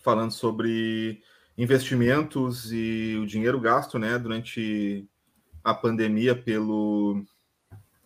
falando 0.02 0.32
sobre 0.32 1.22
investimentos 1.58 2.72
e 2.72 3.18
o 3.22 3.26
dinheiro 3.26 3.60
gasto, 3.60 3.98
né, 3.98 4.18
durante 4.18 5.08
a 5.64 5.74
pandemia 5.74 6.36
pelo. 6.36 7.24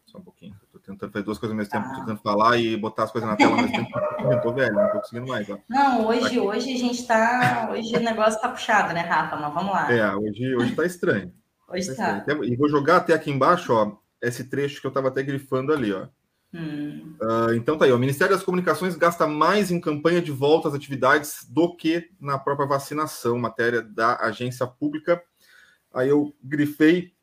Só 0.06 0.18
um 0.18 0.24
pouquinho 0.24 0.56
tentando 0.90 1.12
fazer 1.12 1.26
duas 1.26 1.38
coisas 1.38 1.52
ao 1.52 1.58
mesmo 1.58 1.72
tempo, 1.72 1.88
ah. 1.88 2.00
tentando 2.00 2.22
falar 2.22 2.58
e 2.58 2.76
botar 2.76 3.04
as 3.04 3.12
coisas 3.12 3.30
na 3.30 3.36
tela 3.36 3.52
ao 3.52 3.58
mesmo 3.58 3.72
tempo. 3.72 3.90
Eu 4.20 4.42
tô 4.42 4.54
velho, 4.54 4.74
não 4.74 4.90
tô 4.90 5.00
conseguindo 5.00 5.28
mais. 5.28 5.50
Ó. 5.50 5.58
Não, 5.70 6.08
hoje, 6.08 6.40
hoje 6.40 6.74
a 6.74 6.78
gente 6.78 7.06
tá. 7.06 7.70
Hoje 7.72 7.96
o 7.96 8.00
negócio 8.00 8.42
tá 8.42 8.50
puxado, 8.50 8.94
né, 8.94 9.02
Rafa? 9.02 9.36
Mas 9.36 9.54
vamos 9.54 9.72
lá. 9.72 9.92
É, 9.92 10.16
hoje, 10.16 10.56
hoje 10.56 10.76
tá 10.76 10.86
estranho. 10.86 11.32
Hoje 11.68 11.96
tá. 11.96 12.22
tá. 12.22 12.34
E 12.44 12.56
vou 12.56 12.68
jogar 12.68 12.98
até 12.98 13.14
aqui 13.14 13.30
embaixo, 13.30 13.74
ó, 13.74 13.98
esse 14.22 14.46
trecho 14.46 14.82
que 14.82 14.88
eu 14.88 14.92
tava 14.92 15.10
até 15.10 15.22
grifando 15.22 15.72
ali, 15.72 15.94
ó. 15.94 16.08
Hum. 16.54 17.16
Uh, 17.22 17.54
então 17.54 17.78
tá 17.78 17.86
aí, 17.86 17.92
o 17.92 18.00
Ministério 18.00 18.36
das 18.36 18.44
Comunicações 18.44 18.96
gasta 18.96 19.28
mais 19.28 19.70
em 19.70 19.80
campanha 19.80 20.22
de 20.22 20.32
volta 20.32 20.68
às 20.68 20.74
atividades 20.74 21.46
do 21.48 21.76
que 21.76 22.10
na 22.20 22.40
própria 22.40 22.68
vacinação, 22.68 23.38
matéria 23.38 23.82
da 23.82 24.18
agência 24.18 24.66
pública. 24.66 25.22
Aí 25.94 26.10
eu 26.10 26.36
grifei 26.44 27.14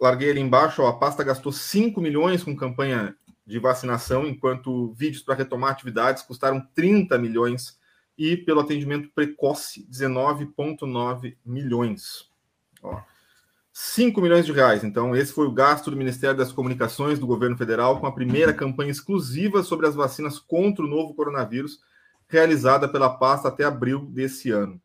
larguei 0.00 0.30
ali 0.30 0.40
embaixo, 0.40 0.82
ó, 0.82 0.88
a 0.88 0.96
pasta 0.96 1.22
gastou 1.22 1.52
5 1.52 2.00
milhões 2.00 2.42
com 2.42 2.56
campanha 2.56 3.14
de 3.46 3.58
vacinação, 3.58 4.26
enquanto 4.26 4.94
vídeos 4.94 5.22
para 5.22 5.34
retomar 5.34 5.72
atividades 5.72 6.22
custaram 6.22 6.66
30 6.74 7.18
milhões 7.18 7.78
e 8.16 8.36
pelo 8.36 8.60
atendimento 8.60 9.10
precoce 9.14 9.86
19,9 9.90 11.36
milhões. 11.44 12.30
Ó, 12.82 13.00
5 13.82 14.20
milhões 14.20 14.44
de 14.44 14.52
reais. 14.52 14.84
Então, 14.84 15.16
esse 15.16 15.32
foi 15.32 15.46
o 15.46 15.50
gasto 15.50 15.90
do 15.90 15.96
Ministério 15.96 16.36
das 16.36 16.52
Comunicações 16.52 17.18
do 17.18 17.26
governo 17.26 17.56
federal 17.56 17.98
com 17.98 18.06
a 18.06 18.12
primeira 18.12 18.52
campanha 18.52 18.90
exclusiva 18.90 19.62
sobre 19.62 19.86
as 19.86 19.94
vacinas 19.94 20.38
contra 20.38 20.84
o 20.84 20.88
novo 20.88 21.14
coronavírus, 21.14 21.80
realizada 22.28 22.86
pela 22.86 23.08
pasta 23.08 23.48
até 23.48 23.64
abril 23.64 24.04
desse 24.04 24.50
ano. 24.50 24.78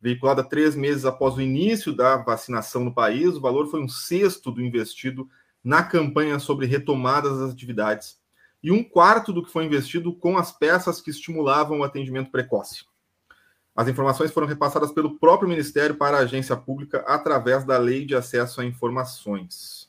Veiculada 0.00 0.42
três 0.42 0.74
meses 0.74 1.04
após 1.04 1.36
o 1.36 1.42
início 1.42 1.92
da 1.94 2.16
vacinação 2.16 2.82
no 2.82 2.94
país, 2.94 3.36
o 3.36 3.40
valor 3.40 3.70
foi 3.70 3.82
um 3.82 3.88
sexto 3.88 4.50
do 4.50 4.62
investido 4.62 5.28
na 5.62 5.82
campanha 5.82 6.38
sobre 6.38 6.64
retomadas 6.64 7.40
das 7.40 7.52
atividades 7.52 8.16
e 8.62 8.72
um 8.72 8.82
quarto 8.82 9.30
do 9.30 9.44
que 9.44 9.52
foi 9.52 9.66
investido 9.66 10.10
com 10.14 10.38
as 10.38 10.50
peças 10.50 11.02
que 11.02 11.10
estimulavam 11.10 11.80
o 11.80 11.84
atendimento 11.84 12.30
precoce. 12.30 12.86
As 13.78 13.86
informações 13.86 14.32
foram 14.32 14.48
repassadas 14.48 14.90
pelo 14.90 15.20
próprio 15.20 15.48
Ministério 15.48 15.94
para 15.94 16.16
a 16.16 16.22
agência 16.22 16.56
pública 16.56 16.98
através 17.06 17.64
da 17.64 17.78
Lei 17.78 18.04
de 18.04 18.16
Acesso 18.16 18.60
a 18.60 18.64
Informações. 18.64 19.88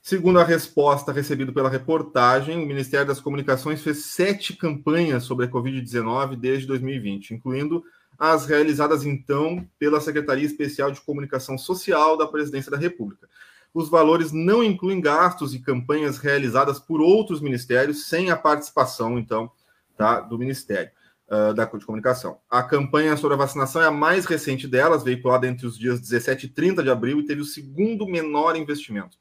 Segundo 0.00 0.40
a 0.40 0.42
resposta 0.42 1.12
recebida 1.12 1.52
pela 1.52 1.68
reportagem, 1.68 2.56
o 2.56 2.66
Ministério 2.66 3.06
das 3.06 3.20
Comunicações 3.20 3.82
fez 3.82 4.06
sete 4.06 4.56
campanhas 4.56 5.24
sobre 5.24 5.44
a 5.44 5.50
Covid-19 5.50 6.34
desde 6.34 6.66
2020, 6.66 7.34
incluindo 7.34 7.84
as 8.18 8.46
realizadas 8.46 9.04
então 9.04 9.68
pela 9.78 10.00
Secretaria 10.00 10.46
Especial 10.46 10.90
de 10.90 11.02
Comunicação 11.02 11.58
Social 11.58 12.16
da 12.16 12.26
Presidência 12.26 12.70
da 12.70 12.78
República. 12.78 13.28
Os 13.74 13.90
valores 13.90 14.32
não 14.32 14.64
incluem 14.64 14.98
gastos 14.98 15.54
e 15.54 15.58
campanhas 15.58 16.16
realizadas 16.16 16.80
por 16.80 17.02
outros 17.02 17.42
ministérios 17.42 18.06
sem 18.06 18.30
a 18.30 18.36
participação, 18.36 19.18
então, 19.18 19.52
tá, 19.94 20.20
do 20.20 20.38
Ministério 20.38 20.90
uh, 21.32 21.54
da 21.54 21.64
de 21.64 21.86
Comunicação. 21.86 22.38
A 22.50 22.62
campanha 22.62 23.16
sobre 23.16 23.34
a 23.34 23.38
vacinação 23.38 23.80
é 23.80 23.86
a 23.86 23.90
mais 23.90 24.26
recente 24.26 24.68
delas, 24.68 25.02
veiculada 25.02 25.46
entre 25.46 25.66
os 25.66 25.78
dias 25.78 25.98
17 25.98 26.46
e 26.46 26.48
30 26.50 26.82
de 26.82 26.90
abril 26.90 27.18
e 27.20 27.24
teve 27.24 27.40
o 27.40 27.46
segundo 27.46 28.06
menor 28.06 28.54
investimento. 28.54 29.16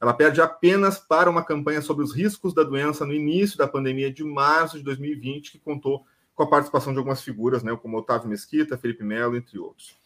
Ela 0.00 0.12
perde 0.12 0.40
apenas 0.40 0.98
para 0.98 1.30
uma 1.30 1.44
campanha 1.44 1.80
sobre 1.80 2.04
os 2.04 2.12
riscos 2.12 2.52
da 2.52 2.64
doença 2.64 3.06
no 3.06 3.14
início 3.14 3.56
da 3.56 3.68
pandemia 3.68 4.12
de 4.12 4.24
março 4.24 4.76
de 4.76 4.82
2020, 4.82 5.52
que 5.52 5.58
contou 5.58 6.04
com 6.34 6.42
a 6.42 6.48
participação 6.48 6.92
de 6.92 6.98
algumas 6.98 7.22
figuras, 7.22 7.62
né, 7.62 7.74
como 7.80 7.96
Otávio 7.96 8.28
Mesquita, 8.28 8.76
Felipe 8.76 9.04
Melo, 9.04 9.36
entre 9.36 9.56
outros. 9.58 9.96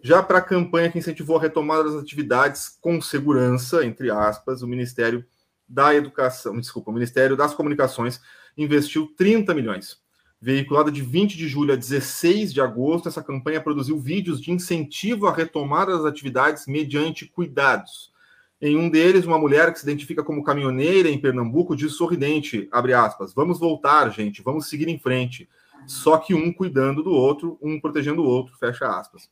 Já 0.00 0.22
para 0.22 0.38
a 0.38 0.42
campanha 0.42 0.90
que 0.90 0.98
incentivou 0.98 1.36
a 1.36 1.40
retomada 1.40 1.84
das 1.84 2.00
atividades 2.00 2.78
com 2.80 3.00
segurança, 3.00 3.84
entre 3.84 4.10
aspas, 4.10 4.62
o 4.62 4.68
Ministério 4.68 5.24
da 5.68 5.92
Educação, 5.92 6.60
desculpa, 6.60 6.90
o 6.90 6.94
Ministério 6.94 7.36
das 7.36 7.52
Comunicações 7.52 8.20
investiu 8.56 9.12
30 9.16 9.52
milhões. 9.52 10.05
Veiculada 10.40 10.92
de 10.92 11.00
20 11.00 11.36
de 11.36 11.48
julho 11.48 11.72
a 11.72 11.76
16 11.76 12.52
de 12.52 12.60
agosto, 12.60 13.08
essa 13.08 13.22
campanha 13.22 13.60
produziu 13.60 13.98
vídeos 13.98 14.40
de 14.40 14.52
incentivo 14.52 15.26
à 15.26 15.32
retomada 15.32 15.96
das 15.96 16.04
atividades 16.04 16.66
mediante 16.66 17.26
cuidados. 17.26 18.12
Em 18.60 18.76
um 18.76 18.88
deles, 18.88 19.24
uma 19.24 19.38
mulher 19.38 19.72
que 19.72 19.78
se 19.78 19.84
identifica 19.84 20.22
como 20.22 20.44
caminhoneira 20.44 21.08
em 21.08 21.20
Pernambuco 21.20 21.74
diz 21.74 21.92
sorridente, 21.92 22.68
abre 22.70 22.92
aspas, 22.92 23.34
vamos 23.34 23.58
voltar, 23.58 24.10
gente, 24.10 24.42
vamos 24.42 24.68
seguir 24.68 24.88
em 24.88 24.98
frente. 24.98 25.48
Só 25.86 26.18
que 26.18 26.34
um 26.34 26.52
cuidando 26.52 27.02
do 27.02 27.12
outro, 27.12 27.58
um 27.62 27.80
protegendo 27.80 28.22
o 28.22 28.26
outro, 28.26 28.56
fecha 28.58 28.86
aspas. 28.86 29.30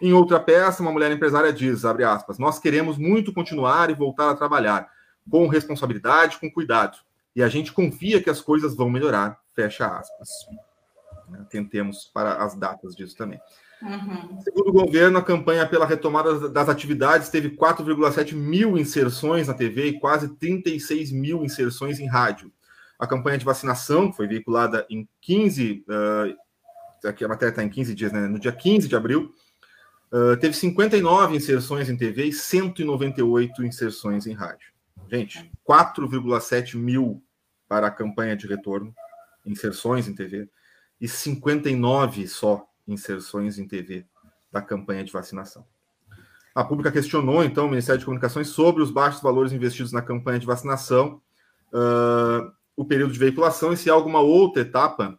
Em 0.00 0.12
outra 0.12 0.38
peça, 0.38 0.82
uma 0.82 0.92
mulher 0.92 1.10
empresária 1.10 1.52
diz, 1.52 1.84
abre 1.84 2.04
aspas, 2.04 2.38
nós 2.38 2.58
queremos 2.58 2.96
muito 2.96 3.32
continuar 3.32 3.90
e 3.90 3.94
voltar 3.94 4.30
a 4.30 4.34
trabalhar, 4.34 4.88
com 5.30 5.48
responsabilidade, 5.48 6.38
com 6.38 6.50
cuidado. 6.50 6.98
E 7.36 7.42
a 7.42 7.48
gente 7.48 7.70
confia 7.70 8.22
que 8.22 8.30
as 8.30 8.40
coisas 8.40 8.74
vão 8.74 8.88
melhorar, 8.88 9.38
fecha 9.54 9.86
aspas. 9.86 10.30
Tentemos 11.50 12.10
para 12.12 12.42
as 12.42 12.54
datas 12.54 12.96
disso 12.96 13.14
também. 13.14 13.38
Uhum. 13.82 14.40
Segundo 14.40 14.70
o 14.70 14.72
governo, 14.72 15.18
a 15.18 15.22
campanha 15.22 15.68
pela 15.68 15.84
retomada 15.84 16.48
das 16.48 16.70
atividades 16.70 17.28
teve 17.28 17.50
4,7 17.50 18.34
mil 18.34 18.78
inserções 18.78 19.48
na 19.48 19.52
TV 19.52 19.88
e 19.88 20.00
quase 20.00 20.34
36 20.36 21.12
mil 21.12 21.44
inserções 21.44 22.00
em 22.00 22.06
rádio. 22.06 22.50
A 22.98 23.06
campanha 23.06 23.36
de 23.36 23.44
vacinação, 23.44 24.10
que 24.10 24.16
foi 24.16 24.26
veiculada 24.26 24.86
em 24.88 25.06
15, 25.20 25.84
uh, 25.90 27.06
aqui 27.06 27.22
a 27.22 27.28
matéria 27.28 27.50
está 27.50 27.62
em 27.62 27.68
15 27.68 27.94
dias, 27.94 28.12
né? 28.12 28.26
no 28.26 28.38
dia 28.38 28.52
15 28.52 28.88
de 28.88 28.96
abril, 28.96 29.34
uh, 30.10 30.38
teve 30.38 30.54
59 30.54 31.36
inserções 31.36 31.90
em 31.90 31.98
TV 31.98 32.24
e 32.24 32.32
198 32.32 33.62
inserções 33.62 34.26
em 34.26 34.32
rádio. 34.32 34.74
Gente, 35.10 35.52
4,7 35.68 36.76
mil 36.76 37.22
para 37.68 37.86
a 37.86 37.90
campanha 37.90 38.36
de 38.36 38.46
retorno, 38.46 38.94
inserções 39.44 40.08
em 40.08 40.14
TV, 40.14 40.48
e 41.00 41.08
59 41.08 42.26
só 42.26 42.66
inserções 42.86 43.58
em 43.58 43.66
TV 43.66 44.06
da 44.50 44.62
campanha 44.62 45.04
de 45.04 45.12
vacinação. 45.12 45.66
A 46.54 46.64
pública 46.64 46.90
questionou, 46.90 47.44
então, 47.44 47.66
o 47.66 47.68
Ministério 47.68 47.98
de 47.98 48.04
Comunicações 48.04 48.48
sobre 48.48 48.82
os 48.82 48.90
baixos 48.90 49.20
valores 49.20 49.52
investidos 49.52 49.92
na 49.92 50.00
campanha 50.00 50.38
de 50.38 50.46
vacinação, 50.46 51.20
uh, 51.72 52.50
o 52.74 52.84
período 52.84 53.12
de 53.12 53.18
veiculação 53.18 53.72
e 53.72 53.76
se 53.76 53.90
há 53.90 53.92
alguma 53.92 54.20
outra 54.20 54.62
etapa 54.62 55.18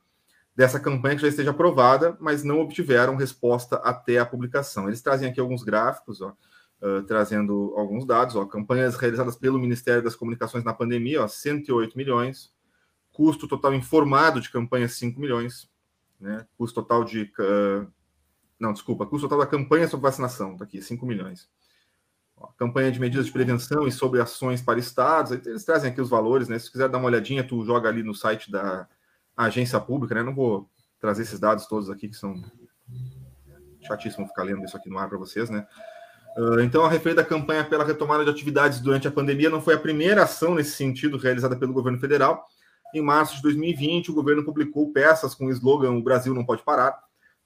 dessa 0.56 0.80
campanha 0.80 1.16
que 1.16 1.22
já 1.22 1.28
esteja 1.28 1.52
aprovada, 1.52 2.18
mas 2.20 2.44
não 2.44 2.60
obtiveram 2.60 3.16
resposta 3.16 3.76
até 3.78 4.18
a 4.18 4.26
publicação. 4.26 4.88
Eles 4.88 5.02
trazem 5.02 5.30
aqui 5.30 5.40
alguns 5.40 5.62
gráficos, 5.62 6.22
ó, 6.22 6.34
uh, 6.82 7.04
trazendo 7.04 7.74
alguns 7.76 8.06
dados. 8.06 8.36
Ó, 8.36 8.46
campanhas 8.46 8.96
realizadas 8.96 9.36
pelo 9.36 9.60
Ministério 9.60 10.04
das 10.04 10.16
Comunicações 10.16 10.64
na 10.64 10.74
pandemia, 10.74 11.24
ó, 11.24 11.28
108 11.28 11.98
milhões. 11.98 12.54
Custo 13.12 13.48
total 13.48 13.74
informado 13.74 14.40
de 14.40 14.50
campanha, 14.50 14.88
5 14.88 15.20
milhões 15.20 15.70
né? 16.20 16.46
Custo 16.58 16.82
total 16.82 17.04
de. 17.04 17.32
Uh, 17.40 17.88
não, 18.60 18.74
desculpa, 18.74 19.06
custo 19.06 19.28
total 19.28 19.46
da 19.46 19.50
campanha 19.50 19.88
sobre 19.88 20.04
vacinação, 20.08 20.58
tá 20.58 20.64
aqui, 20.64 20.82
5 20.82 21.06
milhões. 21.06 21.50
Ó, 22.36 22.48
campanha 22.58 22.92
de 22.92 23.00
medidas 23.00 23.28
de 23.28 23.32
prevenção 23.32 23.88
e 23.88 23.92
sobre 23.92 24.20
ações 24.20 24.62
para 24.62 24.80
estados, 24.80 25.32
eles 25.32 25.64
trazem 25.64 25.92
aqui 25.92 26.02
os 26.02 26.10
valores, 26.10 26.48
né? 26.48 26.58
Se 26.58 26.72
quiser 26.72 26.90
dar 26.90 26.98
uma 26.98 27.08
olhadinha, 27.08 27.48
tu 27.48 27.64
joga 27.64 27.90
ali 27.90 28.04
no 28.04 28.16
site 28.16 28.52
da 28.52 28.88
agência 29.36 29.80
pública, 29.80 30.16
né? 30.16 30.24
Não 30.24 30.34
vou 30.34 30.70
trazer 31.00 31.24
esses 31.24 31.40
dados 31.40 31.68
todos 31.68 31.90
aqui, 31.90 32.10
que 32.10 32.16
são 32.16 32.44
chatíssimo 33.82 34.28
ficar 34.28 34.44
lendo 34.44 34.66
isso 34.66 34.76
aqui 34.76 34.90
no 34.90 34.98
ar 34.98 35.08
para 35.08 35.18
vocês, 35.18 35.50
né? 35.50 35.68
Uh, 36.38 36.62
então, 36.62 36.86
a 36.86 36.90
referida 36.90 37.26
campanha 37.26 37.66
pela 37.66 37.84
retomada 37.84 38.24
de 38.24 38.30
atividades 38.30 38.80
durante 38.80 39.08
a 39.08 39.12
pandemia 39.12 39.50
não 39.50 39.62
foi 39.62 39.74
a 39.74 39.80
primeira 39.80 40.24
ação 40.24 40.54
nesse 40.54 40.72
sentido 40.72 41.18
realizada 41.18 41.56
pelo 41.56 41.74
governo 41.74 42.00
federal, 42.00 42.46
em 42.94 43.02
março 43.02 43.36
de 43.36 43.42
2020, 43.42 44.12
o 44.12 44.14
governo 44.14 44.46
publicou 44.46 44.92
peças 44.94 45.36
com 45.36 45.48
o 45.48 45.52
slogan 45.52 45.92
O 45.92 46.02
Brasil 46.02 46.34
não 46.34 46.46
pode 46.46 46.64
parar 46.64 46.98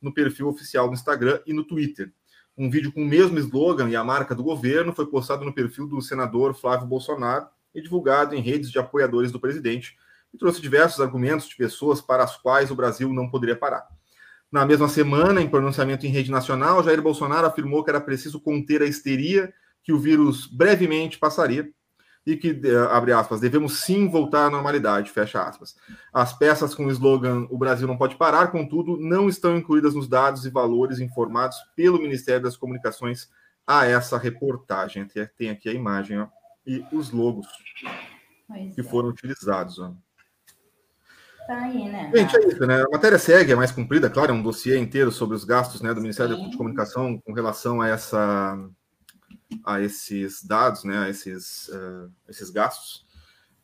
no 0.02 0.14
perfil 0.14 0.48
oficial 0.48 0.88
do 0.88 0.94
Instagram 0.94 1.40
e 1.46 1.54
no 1.54 1.64
Twitter. 1.64 2.12
Um 2.58 2.70
vídeo 2.70 2.92
com 2.92 3.02
o 3.02 3.08
mesmo 3.08 3.40
slogan 3.40 3.90
e 3.90 3.96
a 3.96 4.04
marca 4.04 4.36
do 4.36 4.44
governo 4.44 4.94
foi 4.94 5.08
postado 5.08 5.44
no 5.44 5.54
perfil 5.54 5.88
do 5.88 6.02
senador 6.02 6.54
Flávio 6.54 6.88
Bolsonaro 6.88 7.48
e 7.74 7.82
divulgado 7.82 8.36
em 8.36 8.42
redes 8.42 8.70
de 8.70 8.78
apoiadores 8.78 9.32
do 9.32 9.40
presidente, 9.40 9.98
e 10.34 10.38
trouxe 10.38 10.62
diversos 10.62 11.00
argumentos 11.00 11.48
de 11.48 11.56
pessoas 11.56 12.02
para 12.02 12.24
as 12.24 12.38
quais 12.38 12.72
o 12.72 12.76
Brasil 12.76 13.12
não 13.12 13.30
poderia 13.30 13.56
parar. 13.56 13.88
Na 14.52 14.66
mesma 14.66 14.90
semana, 14.90 15.42
em 15.42 15.50
pronunciamento 15.50 16.06
em 16.06 16.10
rede 16.10 16.30
nacional, 16.30 16.84
Jair 16.84 17.02
Bolsonaro 17.02 17.48
afirmou 17.48 17.84
que 17.84 17.90
era 17.90 18.02
preciso 18.02 18.40
conter 18.42 18.82
a 18.82 18.86
histeria, 18.86 19.54
que 19.82 19.94
o 19.94 20.00
vírus 20.00 20.46
brevemente 20.46 21.18
passaria 21.18 21.70
e 22.26 22.36
que, 22.36 22.62
abre 22.92 23.14
aspas, 23.14 23.40
devemos 23.40 23.80
sim 23.80 24.08
voltar 24.08 24.46
à 24.46 24.50
normalidade, 24.50 25.10
fecha 25.10 25.42
aspas. 25.42 25.76
As 26.14 26.38
peças 26.38 26.76
com 26.76 26.86
o 26.86 26.92
slogan 26.92 27.48
O 27.50 27.58
Brasil 27.58 27.88
não 27.88 27.98
pode 27.98 28.16
parar, 28.16 28.52
contudo, 28.52 28.98
não 28.98 29.28
estão 29.28 29.58
incluídas 29.58 29.96
nos 29.96 30.08
dados 30.08 30.46
e 30.46 30.50
valores 30.50 31.00
informados 31.00 31.58
pelo 31.76 32.02
Ministério 32.02 32.44
das 32.44 32.58
Comunicações 32.58 33.30
a 33.66 33.86
essa 33.86 34.18
reportagem. 34.18 35.08
Tem 35.38 35.50
aqui 35.50 35.70
a 35.70 35.74
imagem 35.74 36.20
ó, 36.20 36.28
e 36.66 36.86
os 36.92 37.12
logos 37.12 37.48
pois 38.48 38.76
que 38.76 38.82
é. 38.82 38.84
foram 38.84 39.10
utilizados. 39.10 39.80
Ó. 39.80 39.94
Tá 41.52 41.64
aí, 41.64 41.90
né? 41.90 42.10
Gente, 42.16 42.38
é 42.38 42.48
isso, 42.48 42.66
né? 42.66 42.82
A 42.82 42.90
matéria 42.90 43.20
segue, 43.20 43.52
é 43.52 43.56
mais 43.58 43.74
comprida, 43.74 44.10
claro, 44.10 44.32
é 44.32 44.34
um 44.34 44.42
dossiê 44.42 44.78
inteiro 44.78 45.12
sobre 45.12 45.36
os 45.36 45.44
gastos 45.44 45.82
né, 45.82 45.94
do 45.94 46.00
Ministério 46.00 46.38
Sim. 46.38 46.50
de 46.50 46.56
Comunicação 46.56 47.20
com 47.20 47.34
relação 47.34 47.82
a 47.82 47.90
essa 47.90 48.58
a 49.66 49.82
esses 49.82 50.42
dados, 50.46 50.86
né, 50.86 50.98
a 50.98 51.10
esses, 51.10 51.68
uh, 51.68 52.10
esses 52.30 52.50
gastos, 52.50 53.06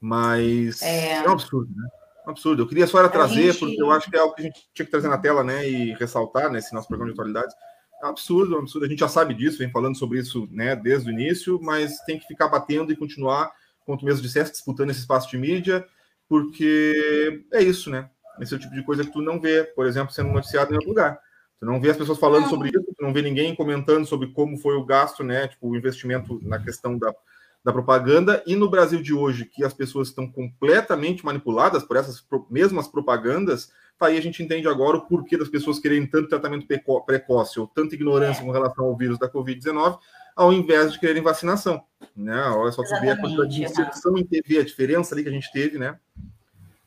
mas 0.01 0.81
é... 0.81 1.13
é 1.13 1.29
um 1.29 1.31
absurdo, 1.31 1.73
né? 1.73 1.87
Um 2.27 2.31
absurdo. 2.31 2.61
Eu 2.61 2.67
queria 2.67 2.85
só 2.87 2.99
era 2.99 3.07
trazer, 3.07 3.53
gente... 3.53 3.59
porque 3.59 3.81
eu 3.81 3.89
acho 3.89 4.11
que 4.11 4.17
é 4.17 4.19
algo 4.19 4.35
que 4.35 4.41
a 4.41 4.45
gente 4.45 4.69
tinha 4.73 4.85
que 4.85 4.91
trazer 4.91 5.07
na 5.07 5.17
tela, 5.17 5.41
né, 5.41 5.65
e 5.65 5.93
ressaltar 5.93 6.51
nesse 6.51 6.73
nosso 6.73 6.89
programa 6.89 7.13
de 7.13 7.17
atualidades. 7.17 7.55
É 8.03 8.05
um 8.05 8.09
absurdo, 8.09 8.55
é 8.55 8.57
um 8.57 8.61
absurdo. 8.63 8.85
A 8.85 8.89
gente 8.89 8.99
já 8.99 9.07
sabe 9.07 9.33
disso, 9.33 9.59
vem 9.59 9.71
falando 9.71 9.97
sobre 9.97 10.19
isso, 10.19 10.45
né, 10.51 10.75
desde 10.75 11.09
o 11.09 11.13
início, 11.13 11.57
mas 11.61 12.01
tem 12.01 12.19
que 12.19 12.27
ficar 12.27 12.49
batendo 12.49 12.91
e 12.91 12.97
continuar, 12.97 13.49
tu 13.85 14.03
mesmo 14.03 14.21
disseste, 14.21 14.51
disputando 14.51 14.89
esse 14.89 14.99
espaço 14.99 15.29
de 15.29 15.37
mídia, 15.37 15.87
porque 16.27 17.45
é 17.53 17.61
isso, 17.61 17.89
né? 17.89 18.09
Esse 18.39 18.53
é 18.53 18.57
o 18.57 18.59
tipo 18.59 18.73
de 18.73 18.83
coisa 18.83 19.03
que 19.03 19.11
tu 19.11 19.21
não 19.21 19.39
vê, 19.39 19.63
por 19.63 19.85
exemplo, 19.85 20.13
sendo 20.13 20.31
noticiado 20.31 20.71
em 20.71 20.75
outro 20.75 20.89
lugar. 20.89 21.19
Você 21.59 21.65
não 21.65 21.81
vê 21.81 21.89
as 21.89 21.97
pessoas 21.97 22.19
falando 22.19 22.43
não. 22.43 22.49
sobre 22.49 22.69
isso, 22.69 22.85
você 22.85 23.03
não 23.03 23.13
vê 23.13 23.21
ninguém 23.21 23.55
comentando 23.55 24.05
sobre 24.05 24.27
como 24.31 24.57
foi 24.57 24.75
o 24.75 24.85
gasto, 24.85 25.23
né? 25.23 25.47
Tipo, 25.47 25.69
o 25.69 25.75
investimento 25.75 26.39
na 26.43 26.59
questão 26.59 26.97
da, 26.97 27.11
da 27.63 27.73
propaganda. 27.73 28.43
E 28.45 28.55
no 28.55 28.69
Brasil 28.69 29.01
de 29.01 29.13
hoje, 29.13 29.45
que 29.45 29.63
as 29.63 29.73
pessoas 29.73 30.09
estão 30.09 30.29
completamente 30.31 31.25
manipuladas 31.25 31.83
por 31.83 31.97
essas 31.97 32.23
mesmas 32.49 32.87
propagandas, 32.87 33.71
tá 33.97 34.07
aí 34.07 34.17
a 34.17 34.21
gente 34.21 34.43
entende 34.43 34.67
agora 34.67 34.97
o 34.97 35.07
porquê 35.07 35.35
das 35.35 35.49
pessoas 35.49 35.79
quererem 35.79 36.05
tanto 36.05 36.29
tratamento 36.29 36.67
precoce 37.05 37.59
ou 37.59 37.67
tanta 37.67 37.95
ignorância 37.95 38.41
é. 38.41 38.45
com 38.45 38.51
relação 38.51 38.85
ao 38.85 38.95
vírus 38.95 39.17
da 39.17 39.29
Covid-19, 39.29 39.97
ao 40.35 40.53
invés 40.53 40.93
de 40.93 40.99
quererem 40.99 41.23
vacinação. 41.23 41.83
Né? 42.15 42.39
Olha 42.51 42.71
só, 42.71 42.83
tu 42.83 43.01
vê 43.01 43.09
a 43.09 43.19
quantidade 43.19 43.55
de 43.55 43.63
inserção 43.63 44.15
em 44.15 44.23
TV, 44.23 44.59
a 44.59 44.63
diferença 44.63 45.15
ali 45.15 45.23
que 45.23 45.29
a 45.29 45.33
gente 45.33 45.51
teve, 45.51 45.79
né? 45.79 45.97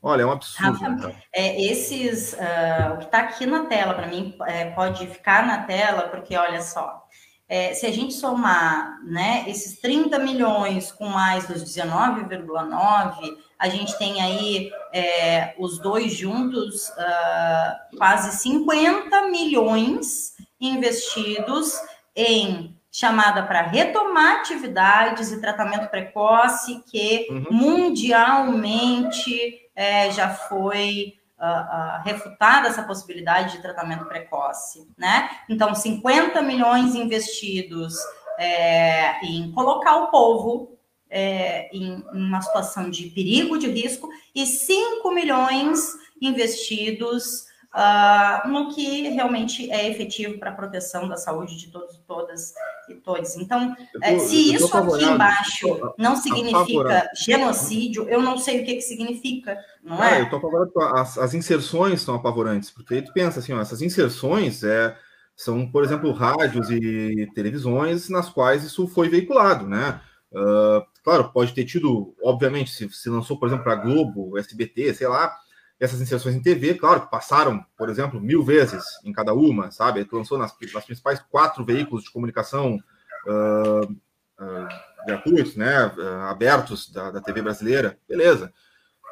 Olha, 0.02 0.22
é 0.22 0.26
um 0.26 0.32
absurdo. 0.32 0.78
Rafa, 0.78 1.08
né? 1.08 1.16
é, 1.32 1.62
esses, 1.62 2.32
uh, 2.32 2.94
o 2.94 2.98
que 2.98 3.04
está 3.04 3.18
aqui 3.18 3.44
na 3.44 3.66
tela, 3.66 3.94
para 3.94 4.06
mim, 4.06 4.34
é, 4.46 4.70
pode 4.70 5.06
ficar 5.06 5.46
na 5.46 5.64
tela, 5.64 6.08
porque 6.08 6.36
olha 6.36 6.62
só, 6.62 7.06
é, 7.50 7.74
se 7.74 7.84
a 7.84 7.92
gente 7.92 8.14
somar 8.14 9.04
né, 9.04 9.44
esses 9.48 9.80
30 9.80 10.20
milhões 10.20 10.92
com 10.92 11.06
mais 11.06 11.50
os 11.50 11.64
19,9, 11.64 13.36
a 13.58 13.68
gente 13.68 13.98
tem 13.98 14.22
aí 14.22 14.70
é, 14.92 15.56
os 15.58 15.80
dois 15.80 16.14
juntos 16.14 16.90
uh, 16.90 17.96
quase 17.98 18.38
50 18.38 19.28
milhões 19.28 20.36
investidos 20.60 21.74
em 22.14 22.78
chamada 22.92 23.42
para 23.42 23.62
retomar 23.62 24.40
atividades 24.40 25.32
e 25.32 25.40
tratamento 25.40 25.88
precoce 25.88 26.84
que 26.90 27.26
uhum. 27.30 27.46
mundialmente 27.50 29.69
é, 29.80 30.10
já 30.10 30.28
foi 30.28 31.14
uh, 31.38 31.42
uh, 31.42 32.02
refutada 32.04 32.68
essa 32.68 32.82
possibilidade 32.82 33.52
de 33.52 33.62
tratamento 33.62 34.04
precoce, 34.04 34.86
né? 34.94 35.30
Então, 35.48 35.74
50 35.74 36.42
milhões 36.42 36.94
investidos 36.94 37.94
é, 38.38 39.24
em 39.24 39.50
colocar 39.52 39.96
o 39.96 40.10
povo 40.10 40.78
é, 41.08 41.74
em 41.74 42.04
uma 42.12 42.42
situação 42.42 42.90
de 42.90 43.08
perigo, 43.08 43.56
de 43.56 43.68
risco, 43.68 44.10
e 44.34 44.44
5 44.44 45.10
milhões 45.12 45.80
investidos 46.20 47.46
uh, 47.74 48.48
no 48.48 48.74
que 48.74 49.08
realmente 49.08 49.70
é 49.70 49.88
efetivo 49.88 50.38
para 50.38 50.50
a 50.50 50.54
proteção 50.54 51.08
da 51.08 51.16
saúde 51.16 51.56
de 51.56 51.70
todos, 51.70 51.98
todas 52.06 52.52
e 52.88 52.94
todos. 52.94 53.36
Então, 53.36 53.74
tô, 53.74 53.98
é, 54.02 54.18
se 54.18 54.54
isso 54.54 54.76
aqui 54.76 55.04
embaixo 55.04 55.94
não 55.96 56.16
significa 56.16 57.08
genocídio, 57.14 58.08
eu 58.08 58.20
não 58.20 58.38
sei 58.38 58.62
o 58.62 58.64
que, 58.64 58.74
que 58.74 58.82
significa, 58.82 59.58
não 59.82 60.02
é? 60.02 60.20
Eu 60.20 60.24
estou 60.24 60.38
apavorado, 60.38 60.72
as, 60.96 61.18
as 61.18 61.34
inserções 61.34 62.00
são 62.02 62.14
apavorantes, 62.14 62.70
porque 62.70 63.02
tu 63.02 63.12
pensa 63.12 63.40
assim, 63.40 63.52
ó, 63.52 63.60
essas 63.60 63.82
inserções 63.82 64.62
é, 64.64 64.96
são, 65.36 65.70
por 65.70 65.84
exemplo, 65.84 66.12
rádios 66.12 66.70
e 66.70 67.28
televisões 67.34 68.08
nas 68.08 68.28
quais 68.28 68.64
isso 68.64 68.86
foi 68.88 69.08
veiculado, 69.08 69.66
né? 69.66 70.00
Uh, 70.32 70.86
claro, 71.02 71.32
pode 71.32 71.52
ter 71.52 71.64
tido, 71.64 72.14
obviamente, 72.22 72.70
se, 72.70 72.88
se 72.90 73.08
lançou, 73.08 73.36
por 73.36 73.48
exemplo, 73.48 73.64
para 73.64 73.74
Globo, 73.74 74.38
SBT, 74.38 74.94
sei 74.94 75.08
lá, 75.08 75.36
essas 75.80 76.00
inserções 76.00 76.36
em 76.36 76.42
TV, 76.42 76.74
claro, 76.74 77.00
que 77.00 77.10
passaram, 77.10 77.64
por 77.76 77.88
exemplo, 77.88 78.20
mil 78.20 78.44
vezes 78.44 78.84
em 79.02 79.12
cada 79.12 79.32
uma, 79.32 79.70
sabe? 79.70 80.04
Tu 80.04 80.14
lançou 80.14 80.36
nas, 80.36 80.54
nas 80.74 80.84
principais 80.84 81.20
quatro 81.30 81.64
veículos 81.64 82.04
de 82.04 82.10
comunicação 82.10 82.78
uh, 83.26 83.90
uh, 83.90 84.68
gratuitos, 85.06 85.56
né? 85.56 85.86
Uh, 85.86 86.24
abertos 86.28 86.92
da, 86.92 87.10
da, 87.10 87.20
TV 87.22 87.40
brasileira, 87.40 87.98
beleza. 88.06 88.52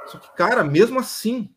Só 0.09 0.19
que, 0.19 0.31
cara, 0.37 0.63
mesmo 0.63 1.01
assim, 1.01 1.51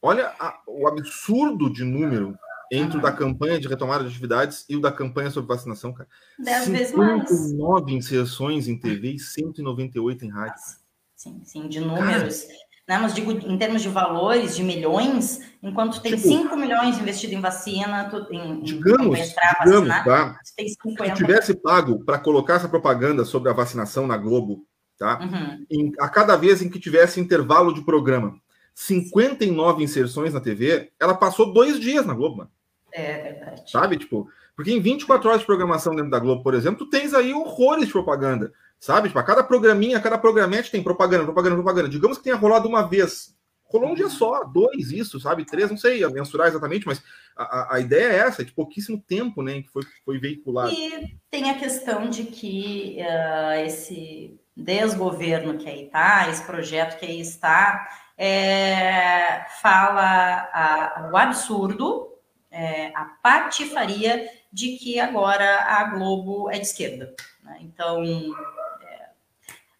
olha 0.00 0.28
a, 0.38 0.60
o 0.68 0.86
absurdo 0.86 1.70
de 1.70 1.82
número 1.82 2.38
entre 2.70 2.98
o 2.98 3.02
da 3.02 3.12
campanha 3.12 3.58
de 3.58 3.66
retomada 3.66 4.04
de 4.04 4.10
atividades 4.10 4.64
e 4.68 4.76
o 4.76 4.80
da 4.80 4.92
campanha 4.92 5.30
sobre 5.30 5.48
vacinação, 5.48 5.92
cara. 5.92 6.08
Dez 6.38 6.68
vezes 6.68 6.94
mais. 6.94 7.52
nove 7.52 7.92
inserções 7.92 8.68
em 8.68 8.78
TV 8.78 9.10
e 9.10 9.18
198 9.18 10.24
em 10.24 10.30
rádio. 10.30 10.62
Sim, 11.16 11.42
sim, 11.44 11.68
de 11.68 11.80
números. 11.80 12.44
Cara, 12.44 12.71
né? 12.88 12.98
Mas 12.98 13.14
digo 13.14 13.30
em 13.32 13.58
termos 13.58 13.82
de 13.82 13.88
valores, 13.88 14.56
de 14.56 14.62
milhões, 14.62 15.40
enquanto 15.62 16.00
tem 16.00 16.16
tipo, 16.16 16.28
5 16.28 16.56
milhões 16.56 16.98
investido 16.98 17.34
em 17.34 17.40
vacina, 17.40 18.08
tu, 18.10 18.26
em, 18.32 18.60
digamos, 18.60 19.18
em 19.18 19.22
digamos 19.22 19.34
vacinar, 19.64 20.04
tá? 20.04 20.38
tem 20.56 20.68
50. 20.68 21.16
Se 21.16 21.24
tivesse 21.24 21.54
pago 21.54 22.04
para 22.04 22.18
colocar 22.18 22.54
essa 22.54 22.68
propaganda 22.68 23.24
sobre 23.24 23.50
a 23.50 23.54
vacinação 23.54 24.06
na 24.06 24.16
Globo, 24.16 24.66
tá? 24.98 25.20
Uhum. 25.20 25.66
Em, 25.70 25.92
a 26.00 26.08
cada 26.08 26.36
vez 26.36 26.60
em 26.60 26.68
que 26.68 26.80
tivesse 26.80 27.20
intervalo 27.20 27.72
de 27.72 27.84
programa, 27.84 28.34
59 28.74 29.82
inserções 29.82 30.34
na 30.34 30.40
TV, 30.40 30.90
ela 30.98 31.14
passou 31.14 31.52
dois 31.52 31.78
dias 31.78 32.06
na 32.06 32.14
Globo, 32.14 32.38
mano. 32.38 32.50
É 32.92 33.22
verdade. 33.22 33.70
Sabe, 33.70 33.96
tipo, 33.96 34.28
porque 34.56 34.72
em 34.72 34.80
24 34.80 35.28
horas 35.28 35.40
de 35.40 35.46
programação 35.46 35.94
dentro 35.94 36.10
da 36.10 36.18
Globo, 36.18 36.42
por 36.42 36.54
exemplo, 36.54 36.84
tu 36.84 36.90
tens 36.90 37.14
aí 37.14 37.32
horrores 37.32 37.86
de 37.86 37.92
propaganda. 37.92 38.52
Sabe? 38.82 39.06
Tipo, 39.06 39.20
a 39.20 39.22
cada 39.22 39.44
programinha, 39.44 40.00
cada 40.00 40.18
programete 40.18 40.68
tem 40.68 40.82
propaganda, 40.82 41.22
propaganda, 41.22 41.54
propaganda. 41.54 41.88
Digamos 41.88 42.18
que 42.18 42.24
tenha 42.24 42.34
rolado 42.34 42.68
uma 42.68 42.82
vez. 42.82 43.32
Rolou 43.62 43.90
um 43.90 43.94
dia 43.94 44.08
só, 44.08 44.42
dois, 44.42 44.90
isso, 44.90 45.20
sabe? 45.20 45.46
Três, 45.46 45.70
não 45.70 45.76
sei 45.76 46.04
mensurar 46.08 46.48
exatamente, 46.48 46.84
mas 46.84 47.00
a, 47.36 47.76
a 47.76 47.80
ideia 47.80 48.12
é 48.12 48.16
essa, 48.16 48.42
é 48.42 48.44
de 48.44 48.50
pouquíssimo 48.52 49.00
tempo, 49.00 49.40
né, 49.40 49.62
que 49.62 49.68
foi, 49.68 49.84
foi 50.04 50.18
veiculado. 50.18 50.72
E 50.72 51.16
tem 51.30 51.48
a 51.48 51.58
questão 51.60 52.10
de 52.10 52.24
que 52.24 52.96
uh, 52.98 53.64
esse 53.64 54.36
desgoverno 54.56 55.56
que 55.56 55.68
aí 55.68 55.84
está, 55.84 56.28
esse 56.28 56.44
projeto 56.44 56.98
que 56.98 57.06
aí 57.06 57.20
está, 57.20 57.88
é, 58.18 59.46
fala 59.62 60.50
a, 60.52 61.08
o 61.12 61.16
absurdo, 61.16 62.18
é, 62.50 62.88
a 62.96 63.04
patifaria 63.22 64.28
de 64.52 64.76
que 64.76 64.98
agora 64.98 65.60
a 65.66 65.84
Globo 65.84 66.50
é 66.50 66.58
de 66.58 66.66
esquerda. 66.66 67.14
Né? 67.44 67.58
Então, 67.60 68.02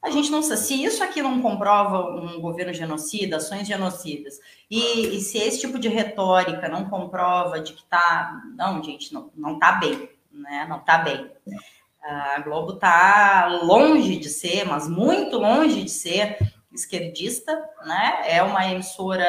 a 0.03 0.11
gente 0.11 0.31
não 0.31 0.43
sabe 0.43 0.61
se 0.61 0.85
isso 0.85 1.03
aqui 1.05 1.23
não 1.23 1.41
comprova 1.41 2.17
um 2.17 2.41
governo 2.41 2.73
genocida, 2.73 3.37
ações 3.37 3.69
genocidas, 3.69 4.41
e, 4.69 5.17
e 5.17 5.21
se 5.21 5.39
esse 5.39 5.61
tipo 5.61 5.79
de 5.79 5.89
retórica 5.89 6.69
não 6.69 6.89
comprova 6.89 7.61
de 7.61 7.73
que 7.73 7.85
tá, 7.85 8.43
não, 8.57 8.83
gente, 8.83 9.15
não, 9.15 9.31
não 9.37 9.59
tá 9.61 9.73
bem, 9.73 10.11
né? 10.33 10.67
Não 10.69 10.81
tá 10.81 10.99
bem. 10.99 11.31
A 12.03 12.41
Globo 12.41 12.75
tá 12.75 13.47
longe 13.63 14.17
de 14.17 14.29
ser, 14.29 14.65
mas 14.65 14.89
muito 14.89 15.39
longe 15.39 15.85
de 15.85 15.91
ser 15.91 16.37
esquerdista, 16.73 17.53
né? 17.87 18.23
É 18.27 18.43
uma 18.43 18.67
emissora, 18.67 19.25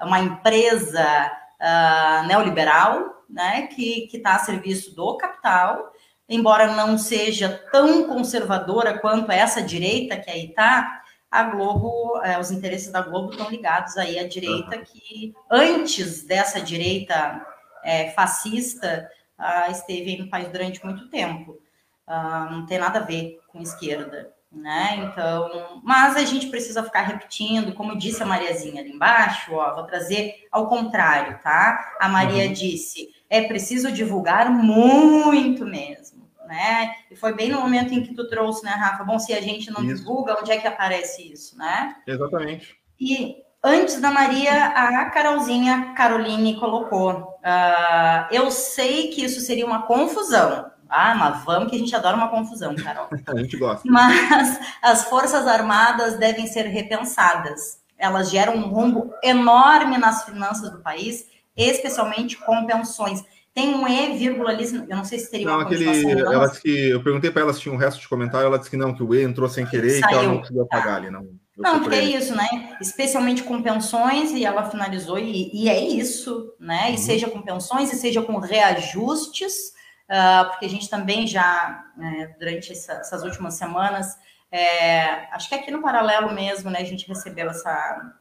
é 0.00 0.04
uma 0.04 0.18
empresa 0.18 1.30
uh, 1.60 2.26
neoliberal, 2.26 3.22
né? 3.30 3.68
Que 3.68 4.08
está 4.12 4.34
a 4.34 4.40
serviço 4.40 4.96
do 4.96 5.16
capital 5.16 5.92
embora 6.28 6.74
não 6.74 6.98
seja 6.98 7.48
tão 7.72 8.06
conservadora 8.06 8.98
quanto 8.98 9.32
essa 9.32 9.62
direita 9.62 10.18
que 10.18 10.30
aí 10.30 10.46
está, 10.46 11.02
a 11.30 11.42
Globo, 11.44 12.20
é, 12.22 12.38
os 12.38 12.50
interesses 12.50 12.90
da 12.90 13.02
Globo 13.02 13.30
estão 13.30 13.50
ligados 13.50 13.96
aí 13.96 14.18
à 14.18 14.26
direita 14.26 14.78
que 14.78 15.34
antes 15.50 16.24
dessa 16.24 16.60
direita 16.60 17.44
é, 17.84 18.10
fascista 18.10 19.08
uh, 19.38 19.70
esteve 19.70 20.16
no 20.16 20.28
país 20.28 20.48
durante 20.48 20.84
muito 20.84 21.08
tempo. 21.08 21.58
Uh, 22.06 22.50
não 22.50 22.66
tem 22.66 22.78
nada 22.78 23.00
a 23.00 23.02
ver 23.02 23.38
com 23.48 23.60
esquerda, 23.60 24.32
né? 24.50 24.96
Então, 25.04 25.80
mas 25.84 26.16
a 26.16 26.24
gente 26.24 26.46
precisa 26.46 26.82
ficar 26.82 27.02
repetindo, 27.02 27.74
como 27.74 27.98
disse 27.98 28.22
a 28.22 28.26
Mariazinha 28.26 28.80
ali 28.80 28.92
embaixo, 28.92 29.52
ó, 29.52 29.74
vou 29.74 29.84
trazer 29.84 30.46
ao 30.50 30.66
contrário, 30.66 31.38
tá? 31.42 31.94
A 32.00 32.08
Maria 32.08 32.46
uhum. 32.46 32.52
disse, 32.54 33.10
é 33.28 33.42
preciso 33.42 33.92
divulgar 33.92 34.50
muito 34.50 35.66
mesmo 35.66 36.17
né? 36.48 36.94
E 37.10 37.14
foi 37.14 37.32
bem 37.32 37.50
no 37.50 37.60
momento 37.60 37.94
em 37.94 38.02
que 38.02 38.14
tu 38.14 38.26
trouxe, 38.26 38.64
né, 38.64 38.72
Rafa? 38.72 39.04
Bom, 39.04 39.18
se 39.18 39.32
a 39.32 39.40
gente 39.40 39.70
não 39.70 39.84
isso. 39.84 39.96
divulga, 39.96 40.36
onde 40.40 40.50
é 40.50 40.56
que 40.56 40.66
aparece 40.66 41.30
isso, 41.32 41.56
né? 41.56 41.94
Exatamente. 42.06 42.74
E 42.98 43.36
antes 43.62 44.00
da 44.00 44.10
Maria, 44.10 44.66
a 44.66 45.04
Carolzinha 45.10 45.92
Caroline 45.94 46.58
colocou: 46.58 47.12
uh, 47.12 48.26
Eu 48.32 48.50
sei 48.50 49.08
que 49.08 49.22
isso 49.22 49.40
seria 49.40 49.66
uma 49.66 49.82
confusão. 49.82 50.70
Ah, 50.88 51.14
mas 51.14 51.44
vamos 51.44 51.68
que 51.68 51.76
a 51.76 51.78
gente 51.78 51.94
adora 51.94 52.16
uma 52.16 52.30
confusão, 52.30 52.74
Carol. 52.74 53.08
a 53.28 53.36
gente 53.36 53.56
gosta. 53.58 53.82
Mas 53.86 54.58
as 54.82 55.04
Forças 55.04 55.46
Armadas 55.46 56.16
devem 56.16 56.46
ser 56.46 56.62
repensadas. 56.62 57.82
Elas 57.98 58.30
geram 58.30 58.54
um 58.54 58.68
rombo 58.68 59.12
enorme 59.22 59.98
nas 59.98 60.24
finanças 60.24 60.70
do 60.70 60.78
país, 60.78 61.26
especialmente 61.54 62.36
com 62.38 62.64
pensões. 62.64 63.22
Tem 63.58 63.74
um 63.74 63.88
E, 63.88 64.16
vírgula 64.16 64.50
ali, 64.50 64.64
eu 64.88 64.96
não 64.96 65.04
sei 65.04 65.18
se 65.18 65.28
teria 65.28 65.48
não, 65.48 65.54
uma 65.54 65.64
aquele, 65.64 65.84
ela 65.84 66.46
disse 66.46 66.62
que 66.62 66.90
Eu 66.90 67.02
perguntei 67.02 67.28
para 67.28 67.42
ela 67.42 67.52
se 67.52 67.58
tinha 67.58 67.74
um 67.74 67.76
resto 67.76 68.00
de 68.00 68.08
comentário, 68.08 68.46
ela 68.46 68.56
disse 68.56 68.70
que 68.70 68.76
não, 68.76 68.94
que 68.94 69.02
o 69.02 69.12
E 69.12 69.24
entrou 69.24 69.48
sem 69.48 69.66
querer 69.66 69.98
Saiu. 69.98 70.04
e 70.04 70.06
que 70.06 70.14
ela 70.14 70.22
não 70.22 70.38
conseguiu 70.38 70.62
apagar 70.62 70.98
ali. 70.98 71.10
Não, 71.10 71.26
não 71.56 71.80
porque 71.80 71.96
é 71.96 72.04
isso, 72.04 72.36
né? 72.36 72.46
Especialmente 72.80 73.42
com 73.42 73.60
pensões, 73.60 74.30
e 74.30 74.44
ela 74.44 74.70
finalizou, 74.70 75.18
e, 75.18 75.50
e 75.52 75.68
é 75.68 75.76
isso, 75.76 76.54
né? 76.60 76.90
E 76.90 76.92
uhum. 76.92 76.98
seja 76.98 77.28
com 77.28 77.42
pensões, 77.42 77.92
e 77.92 77.96
seja 77.96 78.22
com 78.22 78.38
reajustes, 78.38 79.72
uh, 80.08 80.50
porque 80.50 80.66
a 80.66 80.70
gente 80.70 80.88
também 80.88 81.26
já, 81.26 81.84
né, 81.96 82.36
durante 82.38 82.70
essa, 82.70 82.92
essas 82.92 83.24
últimas 83.24 83.54
semanas, 83.54 84.16
é, 84.52 85.34
acho 85.34 85.48
que 85.48 85.56
aqui 85.56 85.72
no 85.72 85.82
paralelo 85.82 86.32
mesmo, 86.32 86.70
né, 86.70 86.78
a 86.78 86.84
gente 86.84 87.08
recebeu 87.08 87.50
essa 87.50 88.14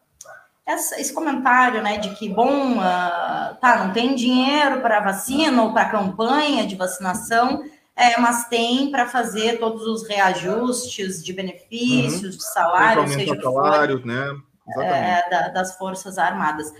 essa, 0.67 0.99
esse 0.99 1.13
comentário, 1.13 1.81
né, 1.81 1.97
de 1.97 2.13
que, 2.15 2.27
bom, 2.27 2.73
uh, 2.73 3.55
tá, 3.61 3.85
não 3.85 3.93
tem 3.93 4.13
dinheiro 4.13 4.81
para 4.81 4.99
vacina 4.99 5.63
ou 5.63 5.71
para 5.71 5.89
campanha 5.89 6.67
de 6.67 6.75
vacinação, 6.75 7.63
é, 7.95 8.19
mas 8.19 8.49
tem 8.49 8.91
para 8.91 9.07
fazer 9.07 9.59
todos 9.59 9.83
os 9.83 10.05
reajustes 10.05 11.23
de 11.23 11.31
benefícios, 11.31 12.33
uhum. 12.33 12.37
de 12.37 12.43
salário, 12.43 13.07
seja 13.07 13.41
salário, 13.41 13.99
for, 13.99 14.05
né? 14.05 14.37
É, 14.79 15.29
da, 15.29 15.47
das 15.47 15.77
Forças 15.77 16.17
Armadas. 16.17 16.73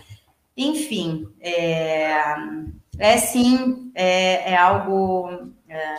Enfim, 0.54 1.26
é, 1.40 2.36
é 2.98 3.16
sim, 3.16 3.90
é, 3.94 4.52
é 4.52 4.56
algo, 4.56 5.50
é, 5.66 5.94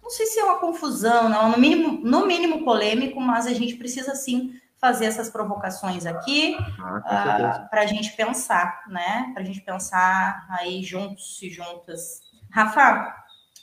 não 0.00 0.08
sei 0.08 0.26
se 0.26 0.38
é 0.38 0.44
uma 0.44 0.58
confusão, 0.58 1.28
não, 1.28 1.50
no 1.50 1.58
mínimo, 1.58 2.00
no 2.00 2.24
mínimo 2.26 2.64
polêmico, 2.64 3.20
mas 3.20 3.48
a 3.48 3.52
gente 3.52 3.74
precisa 3.74 4.14
sim 4.14 4.52
fazer 4.84 5.06
essas 5.06 5.30
provocações 5.30 6.04
aqui 6.04 6.58
ah, 6.78 7.64
uh, 7.64 7.70
para 7.70 7.80
a 7.80 7.86
gente 7.86 8.12
pensar, 8.12 8.82
né? 8.86 9.30
Para 9.32 9.42
a 9.42 9.46
gente 9.46 9.62
pensar 9.62 10.46
aí 10.50 10.82
juntos 10.82 11.40
e 11.40 11.48
juntas. 11.48 12.20
Rafa, 12.50 13.10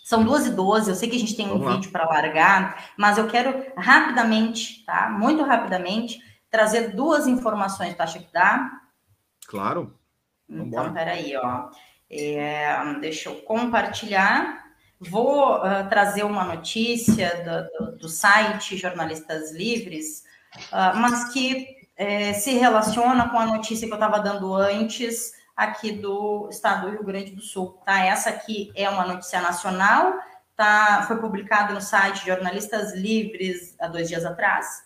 são 0.04 0.24
duas 0.24 0.48
e 0.48 0.50
doze, 0.50 0.90
eu 0.90 0.96
sei 0.96 1.08
que 1.08 1.16
a 1.16 1.20
gente 1.20 1.36
tem 1.38 1.46
um 1.46 1.60
Vamos 1.60 1.76
vídeo 1.76 1.92
para 1.92 2.10
largar, 2.10 2.92
mas 2.98 3.20
eu 3.20 3.28
quero 3.28 3.72
rapidamente, 3.78 4.84
tá? 4.84 5.12
Muito 5.12 5.44
rapidamente, 5.44 6.20
trazer 6.50 6.96
duas 6.96 7.28
informações. 7.28 7.94
Tu 7.94 8.02
acha 8.02 8.18
que 8.18 8.34
dá? 8.34 8.72
Claro. 9.46 9.96
Vamos 10.50 10.70
então, 10.70 10.92
peraí, 10.92 11.36
ó. 11.38 11.70
É, 12.10 12.96
deixa 13.00 13.30
eu 13.30 13.36
compartilhar. 13.44 14.60
Vou 15.00 15.58
uh, 15.58 15.88
trazer 15.88 16.24
uma 16.24 16.44
notícia 16.44 17.70
do, 17.78 17.86
do, 17.86 17.98
do 18.00 18.10
site 18.10 18.76
Jornalistas 18.76 19.52
Livres, 19.52 20.24
mas 20.96 21.32
que 21.34 21.82
é, 21.96 22.34
se 22.34 22.52
relaciona 22.54 23.30
com 23.30 23.38
a 23.38 23.46
notícia 23.46 23.88
que 23.88 23.94
eu 23.94 23.98
estava 23.98 24.20
dando 24.20 24.54
antes 24.56 25.34
aqui 25.56 25.92
do 25.92 26.48
estado 26.50 26.88
do 26.88 26.92
Rio 26.94 27.04
Grande 27.04 27.32
do 27.32 27.42
Sul. 27.42 27.80
Tá? 27.86 28.04
Essa 28.04 28.30
aqui 28.30 28.72
é 28.76 28.90
uma 28.90 29.06
notícia 29.06 29.40
nacional, 29.42 30.16
tá? 30.56 31.04
foi 31.08 31.18
publicada 31.18 31.74
no 31.74 31.82
site 31.82 32.26
Jornalistas 32.26 32.96
Livres 32.96 33.76
há 33.80 33.88
dois 33.88 34.08
dias 34.08 34.26
atrás, 34.26 34.84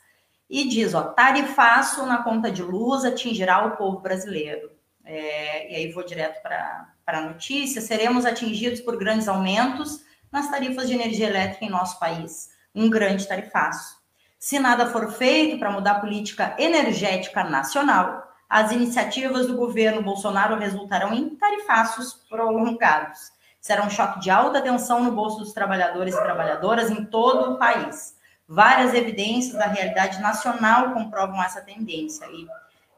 e 0.49 0.67
diz, 0.67 0.93
ó, 0.93 1.03
tarifaço 1.03 2.05
na 2.05 2.21
conta 2.21 2.51
de 2.51 2.61
luz 2.61 3.03
atingirá 3.03 3.65
o 3.65 3.77
povo 3.77 3.99
brasileiro. 3.99 4.71
é, 5.05 5.71
e 5.71 5.75
aí 5.75 5.91
vou 5.91 6.03
direto 6.03 6.41
para 6.41 6.87
a 7.07 7.21
notícia, 7.21 7.81
seremos 7.81 8.25
atingidos 8.25 8.81
por 8.81 8.97
grandes 8.97 9.27
aumentos 9.27 10.03
nas 10.31 10.49
tarifas 10.49 10.87
de 10.87 10.95
energia 10.95 11.27
elétrica 11.27 11.63
em 11.63 11.69
nosso 11.69 11.99
país. 11.99 12.49
Um 12.73 12.89
grande 12.89 13.27
tarifaço. 13.27 14.04
Se 14.45 14.59
nada 14.59 14.85
for 14.85 15.11
feito 15.11 15.57
para 15.57 15.71
mudar 15.71 15.93
a 15.93 15.99
política 15.99 16.53
energética 16.59 17.43
nacional, 17.43 18.31
as 18.47 18.71
iniciativas 18.71 19.47
do 19.47 19.55
governo 19.55 20.03
Bolsonaro 20.03 20.55
resultarão 20.59 21.11
em 21.15 21.29
tarifaços 21.31 22.13
prolongados. 22.29 23.31
Será 23.59 23.83
um 23.83 23.89
choque 23.89 24.19
de 24.19 24.29
alta 24.29 24.61
tensão 24.61 25.03
no 25.03 25.13
bolso 25.13 25.39
dos 25.39 25.51
trabalhadores 25.51 26.13
e 26.13 26.21
trabalhadoras 26.21 26.91
em 26.91 27.03
todo 27.05 27.53
o 27.53 27.57
país. 27.57 28.19
Várias 28.47 28.93
evidências 28.93 29.57
da 29.57 29.65
realidade 29.65 30.21
nacional 30.21 30.93
comprovam 30.93 31.43
essa 31.43 31.61
tendência. 31.61 32.27
E 32.27 32.47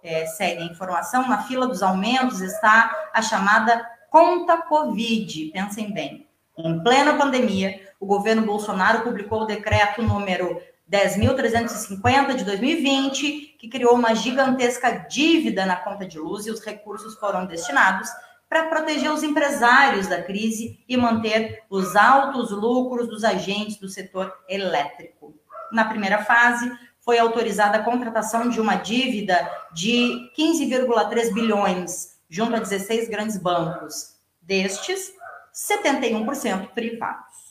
é, 0.03 0.25
segue 0.25 0.63
a 0.63 0.65
informação: 0.65 1.29
na 1.29 1.43
fila 1.43 1.65
dos 1.65 1.81
aumentos 1.81 2.41
está 2.41 3.09
a 3.13 3.21
chamada 3.21 3.89
conta 4.09 4.63
Covid. 4.63 5.45
Pensem 5.53 5.93
bem. 5.93 6.27
Em 6.57 6.83
plena 6.83 7.13
pandemia, 7.13 7.87
o 8.01 8.05
governo 8.05 8.41
Bolsonaro 8.41 9.03
publicou 9.03 9.43
o 9.43 9.45
decreto 9.45 10.01
número 10.03 10.61
10.350 10.91 12.35
de 12.35 12.43
2020, 12.45 13.55
que 13.59 13.67
criou 13.67 13.95
uma 13.95 14.15
gigantesca 14.15 14.91
dívida 15.09 15.65
na 15.65 15.75
conta 15.75 16.07
de 16.07 16.17
luz 16.17 16.45
e 16.45 16.51
os 16.51 16.61
recursos 16.61 17.15
foram 17.15 17.45
destinados 17.45 18.09
para 18.47 18.67
proteger 18.67 19.11
os 19.11 19.23
empresários 19.23 20.07
da 20.07 20.21
crise 20.21 20.79
e 20.88 20.95
manter 20.95 21.63
os 21.69 21.95
altos 21.95 22.51
lucros 22.51 23.07
dos 23.09 23.23
agentes 23.23 23.77
do 23.77 23.89
setor 23.89 24.33
elétrico. 24.47 25.35
Na 25.71 25.85
primeira 25.85 26.23
fase, 26.23 26.71
foi 27.01 27.19
autorizada 27.19 27.77
a 27.77 27.83
contratação 27.83 28.49
de 28.49 28.59
uma 28.61 28.75
dívida 28.75 29.49
de 29.73 30.31
15,3 30.38 31.33
bilhões 31.33 32.17
junto 32.29 32.55
a 32.55 32.59
16 32.59 33.09
grandes 33.09 33.38
bancos. 33.38 34.15
Destes, 34.41 35.11
71% 35.53 36.69
privados. 36.69 37.46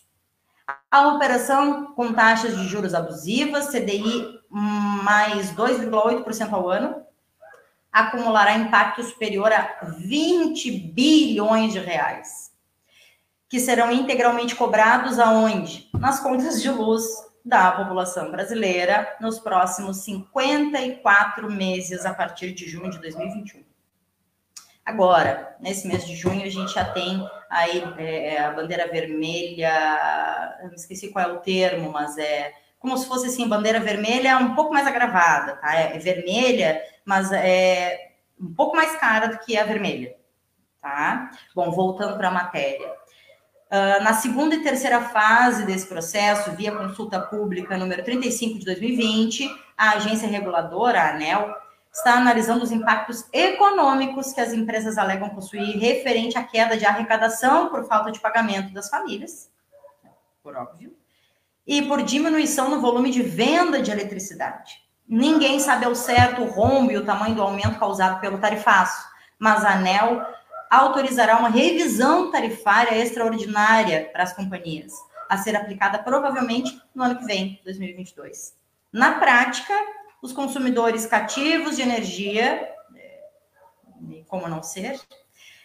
A 0.97 1.09
operação 1.09 1.93
com 1.93 2.15
taxas 2.15 2.57
de 2.57 2.67
juros 2.67 2.95
abusivas, 2.95 3.69
CDI 3.69 4.41
mais 4.49 5.53
2,8% 5.53 6.51
ao 6.51 6.71
ano, 6.71 7.03
acumulará 7.93 8.57
impacto 8.57 9.03
superior 9.03 9.53
a 9.53 9.77
20 9.99 10.71
bilhões 10.95 11.75
de 11.75 11.81
reais, 11.81 12.51
que 13.47 13.61
serão 13.61 13.93
integralmente 13.93 14.55
cobrados 14.57 15.19
aonde? 15.19 15.87
Nas 15.93 16.19
contas 16.19 16.63
de 16.63 16.71
luz 16.71 17.05
da 17.45 17.73
população 17.73 18.31
brasileira 18.31 19.07
nos 19.21 19.39
próximos 19.39 19.99
54 19.99 21.53
meses 21.53 22.07
a 22.07 22.15
partir 22.15 22.55
de 22.55 22.67
junho 22.67 22.89
de 22.89 22.99
2021. 23.01 23.66
Agora, 24.87 25.57
nesse 25.59 25.89
mês 25.89 26.07
de 26.07 26.15
junho, 26.15 26.47
a 26.47 26.49
gente 26.49 26.73
já 26.73 26.85
tem 26.85 27.29
aí 27.51 27.83
é, 27.99 28.39
a 28.39 28.53
bandeira 28.53 28.87
vermelha, 28.87 30.59
eu 30.63 30.69
me 30.69 30.77
esqueci 30.77 31.09
qual 31.09 31.29
é 31.29 31.33
o 31.33 31.41
termo, 31.41 31.91
mas 31.91 32.17
é 32.17 32.53
como 32.79 32.97
se 32.97 33.09
fosse 33.09 33.27
assim, 33.27 33.49
bandeira 33.49 33.81
vermelha 33.81 34.39
um 34.39 34.55
pouco 34.55 34.73
mais 34.73 34.87
agravada, 34.87 35.57
tá? 35.57 35.75
É, 35.75 35.97
é 35.97 35.99
vermelha, 35.99 36.81
mas 37.05 37.33
é 37.33 38.13
um 38.41 38.55
pouco 38.55 38.77
mais 38.77 38.95
cara 38.97 39.27
do 39.27 39.39
que 39.39 39.59
a 39.59 39.65
vermelha, 39.65 40.15
tá? 40.81 41.33
Bom, 41.53 41.69
voltando 41.73 42.17
para 42.17 42.29
a 42.29 42.33
matéria. 42.33 42.89
Uh, 43.67 44.05
na 44.05 44.13
segunda 44.13 44.55
e 44.55 44.63
terceira 44.63 45.01
fase 45.01 45.67
desse 45.67 45.89
processo, 45.89 46.53
via 46.53 46.71
consulta 46.71 47.21
pública 47.21 47.77
número 47.77 48.05
35 48.05 48.61
de 48.61 48.65
2020, 48.65 49.51
a 49.77 49.97
agência 49.97 50.29
reguladora, 50.29 51.01
a 51.01 51.11
ANEL, 51.11 51.53
está 51.97 52.19
analisando 52.19 52.63
os 52.63 52.71
impactos 52.71 53.25
econômicos 53.33 54.33
que 54.35 54.41
as 54.41 54.53
empresas 54.53 54.99
alegam 54.99 55.31
possuir 55.31 55.79
referente 55.79 56.37
à 56.37 56.45
queda 56.45 56.77
de 56.77 56.85
arrecadação 56.85 57.71
por 57.71 57.87
falta 57.87 58.13
de 58.13 58.21
pagamento 58.21 58.73
das 58.75 58.91
famílias, 58.91 59.51
por 60.43 60.55
óbvio, 60.55 60.95
e 61.67 61.81
por 61.83 62.03
diminuição 62.03 62.69
no 62.69 62.83
volume 62.83 63.11
de 63.11 63.23
venda 63.23 63.81
de 63.81 63.91
eletricidade. 63.91 64.75
Ninguém 65.09 65.59
sabe 65.59 65.87
ao 65.87 65.95
certo 65.95 66.43
o 66.43 66.51
rombo 66.51 66.93
e 66.93 66.99
o 66.99 67.05
tamanho 67.05 67.35
do 67.35 67.43
aumento 67.43 67.79
causado 67.79 68.21
pelo 68.21 68.39
tarifaço, 68.39 69.09
mas 69.39 69.65
a 69.65 69.73
ANEL 69.73 70.23
autorizará 70.71 71.39
uma 71.39 71.49
revisão 71.49 72.31
tarifária 72.31 72.95
extraordinária 72.99 74.11
para 74.13 74.23
as 74.23 74.35
companhias, 74.35 74.93
a 75.31 75.39
ser 75.39 75.57
aplicada 75.57 75.99
provavelmente 76.01 76.79
no 76.95 77.05
ano 77.05 77.17
que 77.17 77.25
vem, 77.25 77.59
2022. 77.65 78.55
Na 78.93 79.13
prática, 79.13 79.73
os 80.27 80.33
consumidores 80.33 81.07
cativos 81.07 81.77
de 81.77 81.83
energia, 81.83 82.69
é, 82.97 83.23
como 84.27 84.49
não 84.49 84.63
ser, 84.63 85.01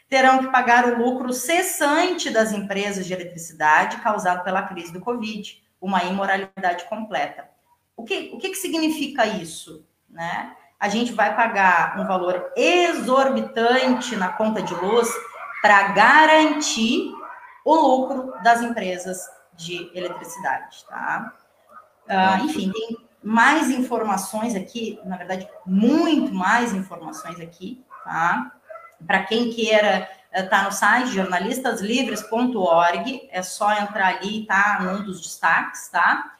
terão 0.07 0.37
que 0.37 0.51
pagar 0.51 0.85
o 0.85 0.97
lucro 0.97 1.33
cessante 1.33 2.29
das 2.29 2.51
empresas 2.51 3.05
de 3.07 3.13
eletricidade 3.13 3.97
causado 3.97 4.43
pela 4.43 4.61
crise 4.63 4.93
do 4.93 5.01
Covid, 5.01 5.63
uma 5.81 6.03
imoralidade 6.03 6.85
completa. 6.85 7.49
O 7.97 8.03
que, 8.03 8.31
o 8.33 8.37
que, 8.37 8.49
que 8.49 8.55
significa 8.55 9.25
isso? 9.25 9.83
Né? 10.09 10.55
A 10.79 10.89
gente 10.89 11.11
vai 11.11 11.35
pagar 11.35 11.99
um 11.99 12.05
valor 12.05 12.51
exorbitante 12.55 14.15
na 14.15 14.29
conta 14.29 14.61
de 14.61 14.75
luz 14.75 15.09
para 15.61 15.89
garantir 15.89 17.11
o 17.65 17.75
lucro 17.75 18.33
das 18.43 18.61
empresas 18.61 19.27
de 19.55 19.91
eletricidade, 19.95 20.85
tá? 20.87 21.33
Uh, 22.07 22.45
enfim, 22.45 22.71
tem 22.71 23.10
mais 23.23 23.69
informações 23.69 24.55
aqui, 24.55 24.99
na 25.05 25.15
verdade, 25.17 25.47
muito 25.65 26.33
mais 26.33 26.73
informações 26.73 27.39
aqui, 27.39 27.83
tá? 28.03 28.51
Para 29.05 29.23
quem 29.23 29.51
queira 29.51 30.09
tá 30.49 30.63
no 30.63 30.71
site 30.71 31.11
jornalistaslivres.org, 31.11 33.27
é 33.29 33.43
só 33.43 33.73
entrar 33.73 34.15
ali, 34.15 34.45
tá? 34.45 34.79
Num 34.81 35.03
dos 35.03 35.21
destaques, 35.21 35.89
tá? 35.89 36.33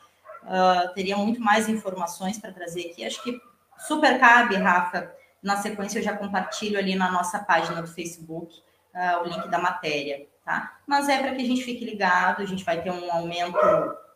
Uh, 0.44 0.94
teria 0.94 1.18
muito 1.18 1.42
mais 1.42 1.68
informações 1.68 2.40
para 2.40 2.54
trazer 2.54 2.90
aqui. 2.90 3.06
Acho 3.06 3.22
que 3.22 3.38
super 3.78 4.18
cabe, 4.20 4.56
Rafa. 4.56 5.12
Na 5.44 5.58
sequência, 5.58 6.00
eu 6.00 6.04
já 6.04 6.16
compartilho 6.16 6.80
ali 6.80 6.96
na 6.96 7.12
nossa 7.12 7.40
página 7.40 7.82
do 7.82 7.88
Facebook 7.88 8.64
uh, 8.96 9.24
o 9.24 9.26
link 9.28 9.50
da 9.50 9.60
matéria, 9.60 10.26
tá? 10.46 10.78
Mas 10.88 11.10
é 11.10 11.18
para 11.18 11.36
que 11.36 11.42
a 11.42 11.46
gente 11.46 11.64
fique 11.64 11.84
ligado, 11.84 12.42
a 12.42 12.46
gente 12.46 12.64
vai 12.64 12.82
ter 12.82 12.92
um 12.92 13.12
aumento 13.12 13.58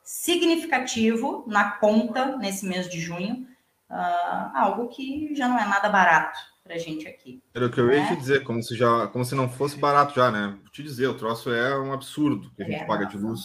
significativo 0.05 1.43
na 1.47 1.71
conta 1.71 2.37
nesse 2.37 2.65
mês 2.65 2.87
de 2.87 3.01
junho, 3.01 3.47
uh, 3.89 4.51
algo 4.55 4.87
que 4.87 5.35
já 5.35 5.47
não 5.47 5.57
é 5.57 5.65
nada 5.65 5.89
barato 5.89 6.39
para 6.63 6.75
a 6.75 6.77
gente 6.77 7.07
aqui. 7.07 7.43
Era 7.53 7.65
o 7.65 7.71
que 7.71 7.79
eu 7.79 7.91
ia 7.91 8.01
né? 8.01 8.07
te 8.07 8.15
dizer, 8.15 8.43
como 8.43 8.61
se, 8.61 8.75
já, 8.77 9.07
como 9.07 9.25
se 9.25 9.33
não 9.33 9.49
fosse 9.49 9.77
barato 9.77 10.13
já, 10.15 10.29
né? 10.29 10.57
Vou 10.61 10.71
te 10.71 10.83
dizer, 10.83 11.07
o 11.07 11.17
troço 11.17 11.51
é 11.51 11.77
um 11.79 11.91
absurdo 11.91 12.51
que 12.55 12.61
a 12.61 12.65
gente 12.65 12.83
é, 12.83 12.85
paga 12.85 13.05
de 13.05 13.17
luz 13.17 13.41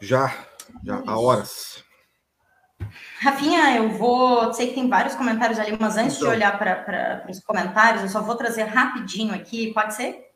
já, 0.00 0.32
já 0.84 1.02
há 1.06 1.18
horas. 1.18 1.84
Rafinha, 3.20 3.76
eu 3.76 3.90
vou. 3.90 4.52
Sei 4.52 4.68
que 4.68 4.74
tem 4.74 4.88
vários 4.88 5.14
comentários 5.14 5.58
ali, 5.58 5.76
mas 5.80 5.96
antes 5.96 6.16
então, 6.16 6.28
de 6.28 6.34
olhar 6.34 6.58
para 6.58 7.26
os 7.28 7.40
comentários, 7.40 8.02
eu 8.02 8.08
só 8.08 8.22
vou 8.22 8.36
trazer 8.36 8.64
rapidinho 8.64 9.34
aqui, 9.34 9.72
pode 9.72 9.94
ser? 9.94 10.32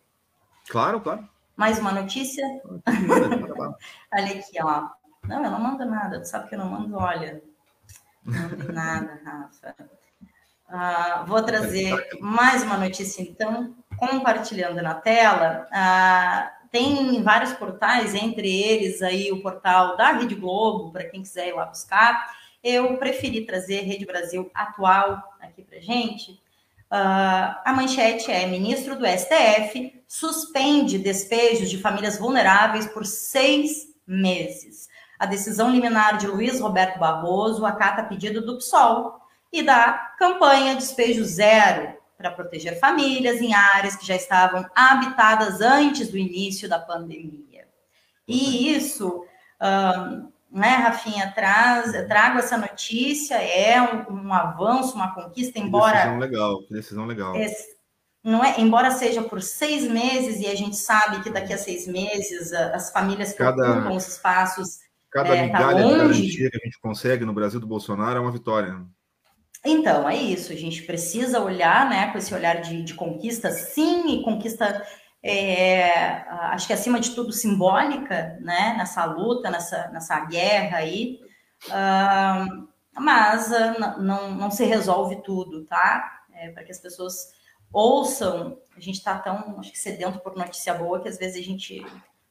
Claro, 0.69 1.01
claro. 1.01 1.29
Mais 1.59 1.77
uma 1.81 1.91
notícia? 1.91 2.47
Olha 4.15 4.33
aqui, 4.33 4.63
ó. 4.63 4.91
Não, 5.27 5.45
eu 5.45 5.51
não 5.51 5.59
mando 5.59 5.85
nada. 5.85 6.21
Tu 6.21 6.27
sabe 6.29 6.49
que 6.49 6.55
eu 6.55 6.59
não 6.61 6.71
mando, 6.71 6.97
olha. 6.97 7.43
Não 8.25 8.43
mando 8.43 8.73
nada, 8.73 9.21
Rafa. 9.25 9.75
Uh, 10.69 11.27
vou 11.27 11.43
trazer 11.43 11.97
mais 12.21 12.63
uma 12.63 12.77
notícia, 12.77 13.23
então, 13.23 13.75
compartilhando 13.97 14.81
na 14.81 14.95
tela. 14.95 15.67
Uh, 15.73 16.69
tem 16.71 17.21
vários 17.25 17.53
portais, 17.55 18.15
entre 18.15 18.49
eles 18.49 19.03
aí 19.03 19.33
o 19.33 19.43
portal 19.43 19.97
da 19.97 20.13
Rede 20.13 20.37
Globo, 20.37 20.93
para 20.93 21.09
quem 21.09 21.23
quiser 21.23 21.49
ir 21.49 21.55
lá 21.55 21.67
buscar. 21.67 22.37
Eu 22.63 22.97
preferi 22.99 23.45
trazer 23.45 23.81
Rede 23.81 24.07
Brasil 24.07 24.49
atual 24.55 25.21
aqui 25.41 25.63
para 25.65 25.81
gente, 25.81 26.41
Uh, 26.91 27.53
a 27.67 27.73
manchete 27.77 28.33
é: 28.33 28.47
ministro 28.47 28.99
do 28.99 29.05
STF 29.07 29.98
suspende 30.09 30.99
despejos 30.99 31.69
de 31.69 31.79
famílias 31.79 32.19
vulneráveis 32.19 32.87
por 32.87 33.05
seis 33.05 33.95
meses. 34.07 34.89
A 35.19 35.27
decisão 35.27 35.71
liminar 35.71 36.17
de 36.17 36.27
Luiz 36.27 36.59
Roberto 36.59 36.99
Barroso 36.99 37.67
acata 37.67 38.03
pedido 38.05 38.41
do 38.41 38.57
PSOL 38.57 39.21
e 39.53 39.63
da 39.63 39.93
campanha 40.19 40.75
Despejo 40.75 41.25
Zero 41.25 41.97
para 42.17 42.31
proteger 42.31 42.81
famílias 42.81 43.41
em 43.41 43.55
áreas 43.55 43.95
que 43.95 44.07
já 44.07 44.17
estavam 44.17 44.67
habitadas 44.75 45.61
antes 45.61 46.09
do 46.09 46.17
início 46.17 46.69
da 46.69 46.79
pandemia. 46.79 47.69
E 48.27 48.73
isso 48.75 49.25
um, 49.61 50.33
né, 50.51 50.77
Rafinha, 50.77 51.31
traz, 51.33 51.93
trago 52.07 52.39
essa 52.39 52.57
notícia, 52.57 53.35
é 53.35 53.81
um, 53.83 54.27
um 54.27 54.33
avanço, 54.33 54.95
uma 54.95 55.15
conquista, 55.15 55.59
embora. 55.59 55.93
Que 55.93 55.99
decisão 55.99 56.19
legal, 56.19 56.63
que 56.63 56.73
decisão 56.73 57.07
legal. 57.07 57.37
Não 58.29 58.45
é, 58.45 58.61
embora 58.61 58.91
seja 58.91 59.23
por 59.23 59.41
seis 59.41 59.91
meses, 59.91 60.39
e 60.41 60.47
a 60.47 60.55
gente 60.55 60.77
sabe 60.77 61.23
que 61.23 61.31
daqui 61.31 61.51
a 61.51 61.59
seis 61.59 61.87
meses 61.87 62.53
as 62.53 62.93
famílias 62.93 63.33
cada, 63.33 63.73
ocupam 63.73 63.95
os 63.95 64.07
espaços. 64.07 64.81
Cada 65.11 65.35
é, 65.35 65.37
tá 65.37 65.43
migalha 65.47 65.83
tá 65.83 65.89
de 65.89 65.97
garantia 65.97 66.51
que 66.51 66.57
a 66.59 66.65
gente 66.65 66.79
consegue 66.79 67.25
no 67.25 67.33
Brasil 67.33 67.59
do 67.59 67.67
Bolsonaro 67.67 68.19
é 68.19 68.21
uma 68.21 68.31
vitória. 68.31 68.77
Então, 69.65 70.07
é 70.07 70.15
isso. 70.15 70.53
A 70.53 70.57
gente 70.57 70.83
precisa 70.83 71.41
olhar, 71.41 71.89
né, 71.89 72.13
com 72.13 72.19
esse 72.19 72.35
olhar 72.35 72.61
de, 72.61 72.83
de 72.83 72.93
conquista, 72.93 73.51
sim, 73.51 74.21
e 74.21 74.23
conquista, 74.23 74.87
é, 75.23 76.21
acho 76.53 76.67
que 76.67 76.75
acima 76.75 77.01
de 77.01 77.15
tudo 77.15 77.33
simbólica, 77.33 78.39
né, 78.43 78.75
nessa 78.77 79.07
luta, 79.07 79.51
nessa, 79.51 79.89
nessa 79.89 80.21
guerra 80.27 80.79
aí. 80.79 81.19
Uh, 81.67 82.69
mas 82.95 83.51
uh, 83.51 84.01
não, 84.03 84.33
não 84.33 84.51
se 84.51 84.67
resolve 84.67 85.23
tudo, 85.23 85.65
tá? 85.65 86.21
É, 86.35 86.51
Para 86.51 86.63
que 86.63 86.71
as 86.71 86.79
pessoas 86.79 87.38
ouçam, 87.73 88.59
a 88.77 88.81
gente 88.81 88.97
está 88.97 89.19
tão, 89.19 89.59
acho 89.59 89.73
que 89.73 89.79
sedento 89.79 90.21
por 90.21 90.37
notícia 90.37 90.75
boa 90.75 91.01
que 91.01 91.09
às 91.09 91.19
vezes 91.19 91.43
a 91.43 91.45
gente, 91.45 91.81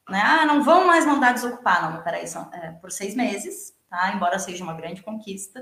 né, 0.10 0.22
ah, 0.24 0.46
não 0.46 0.64
vão 0.64 0.88
mais 0.88 1.06
mandar 1.06 1.34
desocupar, 1.34 1.92
não, 1.92 2.04
peraí, 2.04 2.28
são 2.28 2.50
é, 2.54 2.72
por 2.72 2.92
seis 2.92 3.16
meses, 3.16 3.74
tá? 3.90 4.14
Embora 4.14 4.40
seja 4.40 4.64
uma 4.64 4.74
grande 4.74 5.02
conquista. 5.02 5.62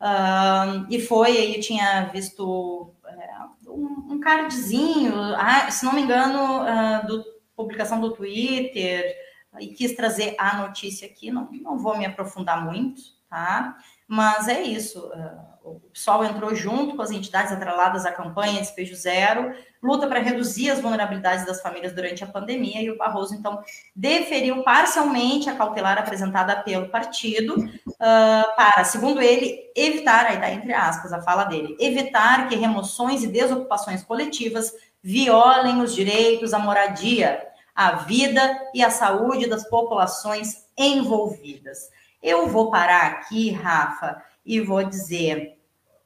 Uh, 0.00 0.86
e 0.90 1.00
foi, 1.00 1.30
aí 1.36 1.54
eu 1.54 1.60
tinha 1.60 2.06
visto 2.06 2.92
é, 3.06 3.70
um, 3.70 4.14
um 4.14 4.20
cardzinho, 4.20 5.14
ah, 5.36 5.70
se 5.70 5.84
não 5.84 5.92
me 5.92 6.02
engano, 6.02 6.62
uh, 6.62 7.06
do 7.06 7.24
publicação 7.54 8.00
do 8.00 8.12
Twitter, 8.12 9.14
e 9.60 9.68
quis 9.68 9.94
trazer 9.94 10.34
a 10.38 10.56
notícia 10.56 11.06
aqui, 11.06 11.30
não, 11.30 11.48
não 11.52 11.78
vou 11.78 11.96
me 11.96 12.04
aprofundar 12.04 12.64
muito, 12.64 13.00
tá? 13.28 13.76
Mas 14.08 14.48
é 14.48 14.62
isso. 14.62 15.06
Uh, 15.06 15.51
o 15.64 15.80
PSOL 15.92 16.24
entrou 16.24 16.54
junto 16.54 16.96
com 16.96 17.02
as 17.02 17.10
entidades 17.10 17.52
atreladas 17.52 18.04
à 18.04 18.12
campanha 18.12 18.60
Despejo 18.60 18.94
Zero, 18.94 19.54
luta 19.82 20.06
para 20.06 20.20
reduzir 20.20 20.70
as 20.70 20.80
vulnerabilidades 20.80 21.46
das 21.46 21.60
famílias 21.60 21.92
durante 21.92 22.22
a 22.22 22.26
pandemia, 22.26 22.82
e 22.82 22.90
o 22.90 22.96
Barroso, 22.96 23.34
então, 23.34 23.62
deferiu 23.94 24.62
parcialmente 24.62 25.48
a 25.48 25.56
cautelar 25.56 25.98
apresentada 25.98 26.56
pelo 26.62 26.88
partido 26.88 27.54
uh, 27.56 28.56
para, 28.56 28.84
segundo 28.84 29.20
ele, 29.20 29.70
evitar, 29.74 30.26
aí 30.26 30.34
está 30.34 30.50
entre 30.50 30.72
aspas 30.72 31.12
a 31.12 31.22
fala 31.22 31.44
dele, 31.44 31.76
evitar 31.80 32.48
que 32.48 32.56
remoções 32.56 33.22
e 33.22 33.28
desocupações 33.28 34.02
coletivas 34.02 34.72
violem 35.02 35.80
os 35.80 35.94
direitos 35.94 36.54
à 36.54 36.58
moradia, 36.58 37.46
à 37.74 37.92
vida 37.92 38.60
e 38.74 38.82
à 38.82 38.90
saúde 38.90 39.48
das 39.48 39.68
populações 39.68 40.66
envolvidas. 40.76 41.90
Eu 42.22 42.46
vou 42.46 42.70
parar 42.70 43.06
aqui, 43.06 43.50
Rafa, 43.50 44.22
e 44.44 44.60
vou 44.60 44.82
dizer: 44.84 45.58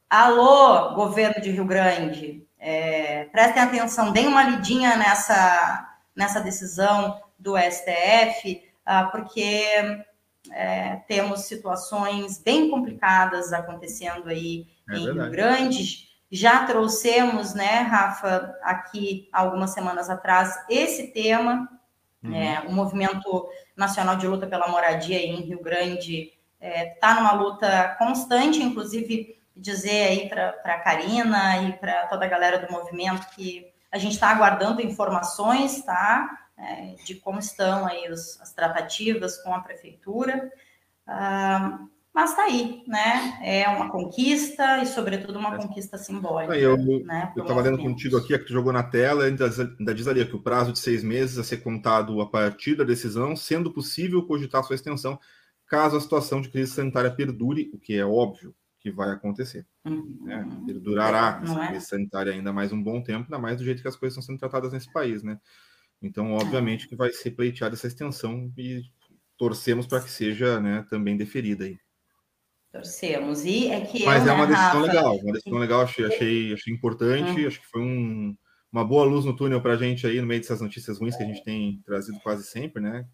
alô, 0.09 0.93
governo 0.95 1.41
de 1.41 1.51
Rio 1.51 1.65
Grande, 1.65 2.45
é, 2.59 3.25
prestem 3.25 3.63
atenção, 3.63 4.11
deem 4.11 4.27
uma 4.27 4.43
lidinha 4.43 4.95
nessa, 4.95 5.95
nessa 6.15 6.39
decisão 6.39 7.21
do 7.37 7.55
STF, 7.57 8.63
ah, 8.85 9.05
porque 9.05 9.63
é, 10.51 10.97
temos 11.07 11.41
situações 11.41 12.41
bem 12.41 12.69
complicadas 12.69 13.53
acontecendo 13.53 14.29
aí 14.29 14.67
é 14.89 14.97
em 14.97 15.05
verdade. 15.05 15.19
Rio 15.19 15.31
Grande. 15.31 16.07
Já 16.29 16.65
trouxemos, 16.65 17.53
né, 17.53 17.79
Rafa, 17.81 18.53
aqui 18.61 19.29
algumas 19.31 19.69
semanas 19.71 20.09
atrás, 20.09 20.53
esse 20.69 21.07
tema. 21.13 21.69
Uhum. 22.21 22.35
É, 22.35 22.61
o 22.67 22.71
Movimento 22.71 23.47
Nacional 23.75 24.17
de 24.17 24.27
Luta 24.27 24.47
pela 24.47 24.67
Moradia 24.67 25.19
em 25.19 25.41
Rio 25.41 25.61
Grande 25.61 26.36
está 26.59 26.67
é, 26.67 26.85
tá 26.99 27.15
numa 27.15 27.33
luta 27.33 27.95
constante, 27.99 28.61
inclusive 28.61 29.37
dizer 29.55 30.07
aí 30.07 30.29
para 30.29 30.49
a 30.63 30.79
Karina 30.79 31.63
e 31.63 31.73
para 31.73 32.07
toda 32.07 32.25
a 32.25 32.29
galera 32.29 32.59
do 32.59 32.71
movimento 32.71 33.27
que 33.35 33.65
a 33.91 33.97
gente 33.97 34.13
está 34.13 34.29
aguardando 34.29 34.81
informações, 34.81 35.81
tá? 35.83 36.47
É, 36.57 36.95
de 37.05 37.15
como 37.15 37.39
estão 37.39 37.85
aí 37.85 38.11
os, 38.11 38.39
as 38.41 38.51
tratativas 38.53 39.37
com 39.43 39.53
a 39.53 39.59
prefeitura. 39.59 40.51
Ah, 41.05 41.79
mas 42.17 42.31
está 42.31 42.45
aí, 42.45 42.83
né? 42.87 43.37
É 43.43 43.67
uma 43.69 43.91
conquista 43.91 44.79
e, 44.81 44.87
sobretudo, 44.87 45.37
uma 45.37 45.55
conquista 45.55 45.99
simbólica. 45.99 46.57
Eu 46.57 46.75
né, 47.05 47.31
estava 47.37 47.61
lendo 47.61 47.77
contigo 47.77 48.17
aqui, 48.17 48.35
que 48.37 48.45
tu 48.45 48.53
jogou 48.53 48.73
na 48.73 48.81
tela, 48.81 49.25
ainda, 49.25 49.45
ainda 49.45 49.93
diz 49.93 50.07
ali 50.07 50.25
que 50.25 50.35
o 50.35 50.41
prazo 50.41 50.73
de 50.73 50.79
seis 50.79 51.03
meses 51.03 51.37
a 51.37 51.43
ser 51.43 51.57
contado 51.57 52.19
a 52.19 52.25
partir 52.25 52.73
da 52.73 52.83
decisão, 52.83 53.35
sendo 53.35 53.71
possível 53.71 54.25
cogitar 54.25 54.63
sua 54.63 54.75
extensão 54.75 55.19
caso 55.67 55.97
a 55.97 56.01
situação 56.01 56.41
de 56.41 56.49
crise 56.49 56.71
sanitária 56.71 57.13
perdure, 57.13 57.69
o 57.73 57.79
que 57.79 57.95
é 57.95 58.05
óbvio 58.05 58.55
que 58.79 58.91
vai 58.91 59.09
acontecer. 59.11 59.65
Uhum. 59.85 60.17
Né? 60.21 60.47
Perdurará 60.65 61.41
essa 61.43 61.63
é? 61.63 61.67
crise 61.67 61.85
sanitária 61.85 62.31
ainda 62.31 62.53
mais 62.53 62.71
um 62.71 62.81
bom 62.81 63.01
tempo, 63.01 63.23
ainda 63.23 63.39
mais 63.39 63.57
do 63.57 63.63
jeito 63.63 63.81
que 63.81 63.87
as 63.87 63.95
coisas 63.95 64.17
estão 64.17 64.25
sendo 64.25 64.39
tratadas 64.39 64.71
nesse 64.71 64.91
país, 64.91 65.23
né? 65.23 65.39
Então, 66.01 66.33
obviamente, 66.33 66.85
é. 66.85 66.89
que 66.89 66.95
vai 66.95 67.11
ser 67.11 67.31
pleiteada 67.31 67.75
essa 67.75 67.87
extensão 67.87 68.51
e 68.57 68.83
torcemos 69.35 69.87
para 69.87 70.01
que 70.01 70.09
seja 70.09 70.59
né, 70.59 70.85
também 70.89 71.17
deferida 71.17 71.65
aí. 71.65 71.77
Torcemos. 72.71 73.45
E 73.45 73.69
é 73.69 73.81
que 73.81 74.05
Mas 74.05 74.25
eu, 74.25 74.31
é 74.31 74.35
uma 74.35 74.45
né, 74.45 74.51
decisão 74.53 74.81
Rafa... 74.81 74.93
legal, 74.93 75.15
uma 75.17 75.33
decisão 75.33 75.59
legal, 75.59 75.81
achei, 75.81 76.05
achei, 76.05 76.53
achei 76.53 76.73
importante, 76.73 77.41
uhum. 77.41 77.47
acho 77.47 77.59
que 77.59 77.67
foi 77.67 77.81
um, 77.81 78.35
uma 78.71 78.85
boa 78.85 79.05
luz 79.05 79.25
no 79.25 79.35
túnel 79.35 79.61
para 79.61 79.73
a 79.73 79.77
gente 79.77 80.05
aí, 80.05 80.21
no 80.21 80.27
meio 80.27 80.41
dessas 80.41 80.61
notícias 80.61 80.99
ruins 80.99 81.15
que 81.15 81.23
a 81.23 81.25
gente 81.25 81.43
tem 81.43 81.81
trazido 81.85 82.19
quase 82.19 82.43
sempre, 82.43 82.81
né? 82.81 83.05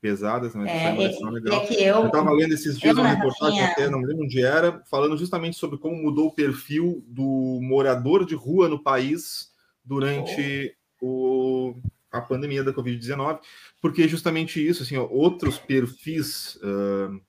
Pesadas, 0.00 0.54
mas 0.54 0.68
é, 0.68 0.72
é, 0.72 1.04
é 1.04 1.30
legal. 1.30 1.66
É 1.68 1.90
eu 1.90 2.06
estava 2.06 2.32
lendo 2.32 2.54
esses 2.54 2.78
dias 2.78 2.96
uma 2.96 3.08
reportagem 3.08 3.62
até, 3.62 3.88
não 3.88 4.00
lembro 4.00 4.24
onde 4.24 4.42
era, 4.42 4.82
falando 4.86 5.16
justamente 5.16 5.56
sobre 5.56 5.78
como 5.78 5.94
mudou 5.94 6.28
o 6.28 6.34
perfil 6.34 7.04
do 7.06 7.60
morador 7.62 8.24
de 8.24 8.34
rua 8.34 8.68
no 8.68 8.82
país 8.82 9.50
durante 9.84 10.74
oh. 11.00 11.06
o, 11.06 11.82
a 12.10 12.20
pandemia 12.20 12.64
da 12.64 12.72
Covid-19, 12.72 13.40
porque 13.80 14.08
justamente 14.08 14.66
isso, 14.66 14.82
assim, 14.82 14.96
ó, 14.96 15.06
outros 15.06 15.58
perfis, 15.58 16.56
uh, 16.56 17.20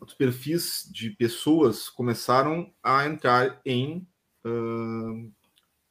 outros 0.00 0.16
perfis 0.16 0.88
de 0.92 1.10
pessoas 1.10 1.88
começaram 1.88 2.72
a 2.82 3.06
entrar 3.06 3.60
em 3.64 4.06
uh, 4.44 5.32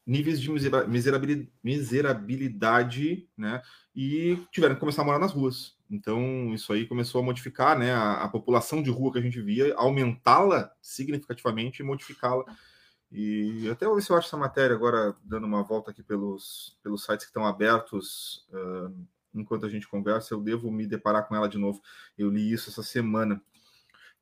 níveis 0.06 0.42
de 0.42 0.50
miserabilidade, 0.50 1.52
miserabilidade 1.64 3.30
né? 3.38 3.62
E 4.00 4.38
tiveram 4.52 4.76
que 4.76 4.80
começar 4.80 5.02
a 5.02 5.06
morar 5.06 5.18
nas 5.18 5.32
ruas. 5.32 5.76
Então, 5.90 6.54
isso 6.54 6.72
aí 6.72 6.86
começou 6.86 7.20
a 7.20 7.24
modificar 7.24 7.76
né, 7.80 7.92
a, 7.92 8.26
a 8.26 8.30
população 8.30 8.84
de 8.84 8.92
rua 8.92 9.12
que 9.12 9.18
a 9.18 9.22
gente 9.22 9.42
via, 9.42 9.74
aumentá-la 9.76 10.72
significativamente 10.80 11.82
e 11.82 11.86
modificá-la. 11.86 12.46
E 13.12 13.68
até 13.72 13.88
vou 13.88 13.96
ver 13.96 14.04
se 14.04 14.12
eu 14.12 14.16
acho 14.16 14.28
essa 14.28 14.38
matéria 14.38 14.76
agora, 14.76 15.16
dando 15.24 15.48
uma 15.48 15.64
volta 15.64 15.90
aqui 15.90 16.04
pelos, 16.04 16.78
pelos 16.84 17.04
sites 17.04 17.26
que 17.26 17.32
estão 17.32 17.48
abertos 17.48 18.46
uh, 18.52 18.94
enquanto 19.34 19.66
a 19.66 19.70
gente 19.70 19.88
conversa, 19.88 20.36
eu 20.36 20.42
devo 20.42 20.72
me 20.72 20.86
deparar 20.86 21.28
com 21.28 21.36
ela 21.36 21.50
de 21.50 21.58
novo. 21.58 21.82
Eu 22.16 22.30
li 22.30 22.52
isso 22.52 22.70
essa 22.70 22.84
semana. 22.84 23.42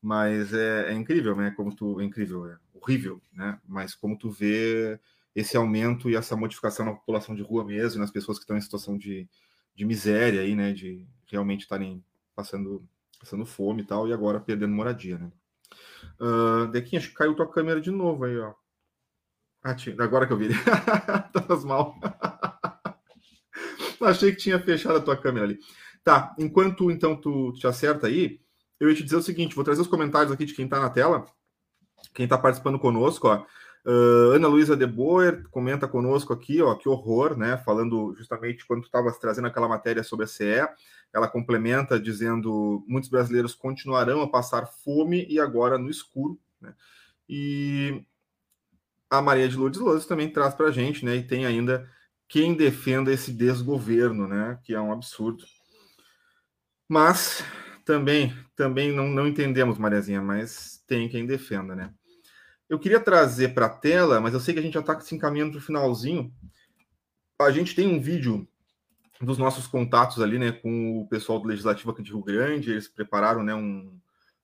Mas 0.01 0.53
é, 0.53 0.91
é 0.91 0.93
incrível, 0.93 1.36
né? 1.36 1.51
Como 1.51 1.76
tu. 1.76 1.99
É 1.99 2.03
incrível, 2.03 2.47
é 2.47 2.57
horrível, 2.73 3.21
né? 3.34 3.59
Mas 3.67 3.95
como 3.95 4.17
tu 4.17 4.30
vê 4.30 4.99
esse 5.36 5.57
aumento 5.57 6.09
e 6.09 6.15
essa 6.15 6.36
modificação 6.36 6.86
na 6.86 6.93
população 6.93 7.36
de 7.36 7.41
rua 7.41 7.65
mesmo, 7.65 7.99
nas 7.99 8.11
pessoas 8.11 8.38
que 8.38 8.43
estão 8.43 8.55
em 8.55 8.61
situação 8.61 8.97
de, 8.97 9.28
de 9.76 9.86
miséria 9.86 10.41
aí, 10.41 10.55
né, 10.55 10.71
de 10.71 11.05
realmente 11.28 11.61
estarem 11.61 12.03
passando, 12.36 12.88
passando 13.19 13.45
fome 13.45 13.82
e 13.82 13.86
tal, 13.86 14.07
e 14.07 14.13
agora 14.13 14.39
perdendo 14.39 14.73
moradia, 14.73 15.17
né. 15.17 15.32
Uh, 16.19 16.67
Dequinha, 16.67 16.99
acho 16.99 17.09
que 17.09 17.15
caiu 17.15 17.36
tua 17.36 17.51
câmera 17.51 17.82
de 17.82 17.91
novo 17.91 18.23
aí, 18.26 18.38
ó. 18.38 18.53
Ah, 19.63 19.76
agora 19.99 20.28
que 20.28 20.34
eu 20.34 20.38
vi. 20.38 20.49
Tavas 21.34 21.65
mal. 21.65 21.99
Achei 23.99 24.32
que 24.32 24.38
tinha 24.38 24.59
fechado 24.59 24.97
a 24.97 25.01
tua 25.01 25.17
câmera 25.17 25.45
ali. 25.45 25.59
Tá, 26.03 26.36
enquanto 26.38 26.91
então 26.91 27.15
tu 27.19 27.51
te 27.53 27.65
acerta 27.65 28.05
aí, 28.05 28.39
eu 28.80 28.89
ia 28.89 28.95
te 28.95 29.03
dizer 29.03 29.15
o 29.15 29.23
seguinte, 29.23 29.55
vou 29.55 29.63
trazer 29.63 29.82
os 29.82 29.88
comentários 29.88 30.32
aqui 30.32 30.45
de 30.45 30.53
quem 30.53 30.67
tá 30.67 30.80
na 30.80 30.89
tela, 30.89 31.26
quem 32.13 32.28
tá 32.28 32.38
participando 32.38 32.78
conosco, 32.78 33.28
ó. 33.28 33.43
Uh, 33.86 34.31
Ana 34.33 34.47
Luísa 34.47 34.75
de 34.75 34.88
Boer 34.88 35.47
comenta 35.51 35.88
conosco 35.88 36.33
aqui, 36.33 36.59
ó, 36.59 36.73
que 36.73 36.89
horror, 36.89 37.38
né? 37.38 37.55
Falando 37.57 38.15
justamente 38.15 38.65
quando 38.65 38.81
tu 38.81 38.86
estava 38.88 39.11
trazendo 39.11 39.47
aquela 39.47 39.67
matéria 39.67 40.03
sobre 40.03 40.25
a 40.25 40.27
CE, 40.27 40.67
ela 41.13 41.27
complementa 41.27 41.99
dizendo 41.99 42.83
muitos 42.88 43.11
brasileiros 43.11 43.53
continuarão 43.53 44.21
a 44.21 44.27
passar 44.27 44.65
fome 44.65 45.27
e 45.29 45.39
agora 45.39 45.77
no 45.77 45.89
escuro, 45.89 46.39
né? 46.59 46.73
E 47.29 48.03
a 49.07 49.21
Maria 49.21 49.47
de 49.47 49.55
Lourdes 49.55 49.79
Lourdes 49.79 50.07
também 50.07 50.31
traz 50.31 50.55
para 50.55 50.67
a 50.67 50.71
gente, 50.71 51.05
né? 51.05 51.17
E 51.17 51.23
tem 51.23 51.45
ainda 51.45 51.88
quem 52.27 52.55
defenda 52.55 53.13
esse 53.13 53.31
desgoverno, 53.31 54.27
né? 54.27 54.59
Que 54.63 54.73
é 54.73 54.81
um 54.81 54.91
absurdo. 54.91 55.45
Mas 56.89 57.43
também, 57.86 58.36
também 58.55 58.91
não, 58.91 59.07
não 59.07 59.27
entendemos, 59.27 59.77
Mariazinha, 59.77 60.23
mas 60.23 60.83
tem 60.88 61.07
quem 61.07 61.25
defenda, 61.25 61.75
né? 61.75 61.93
Eu 62.70 62.80
queria 62.80 62.99
trazer 62.99 63.53
para 63.53 63.68
a 63.68 63.70
tela, 63.70 64.20
mas 64.20 64.34
eu 64.34 64.39
sei 64.39 64.53
que 64.53 64.59
a 64.59 64.63
gente 64.63 64.74
já 64.74 64.80
está 64.80 64.99
se 64.99 65.13
encaminhando 65.13 65.51
para 65.51 65.59
o 65.59 65.63
finalzinho. 65.63 66.34
A 67.39 67.51
gente 67.51 67.76
tem 67.76 67.88
um 67.88 67.99
vídeo 67.99 68.47
dos 69.22 69.38
nossos 69.38 69.68
contatos 69.68 70.22
ali, 70.22 70.39
né, 70.39 70.51
com 70.51 71.01
o 71.01 71.07
pessoal 71.07 71.39
do 71.39 71.47
Legislativo 71.47 71.91
aqui 71.91 72.01
de 72.01 72.11
Rio 72.11 72.24
Grande. 72.24 72.72
Eles 72.72 72.88
prepararam, 72.88 73.43
né, 73.43 73.53
um, 73.53 73.97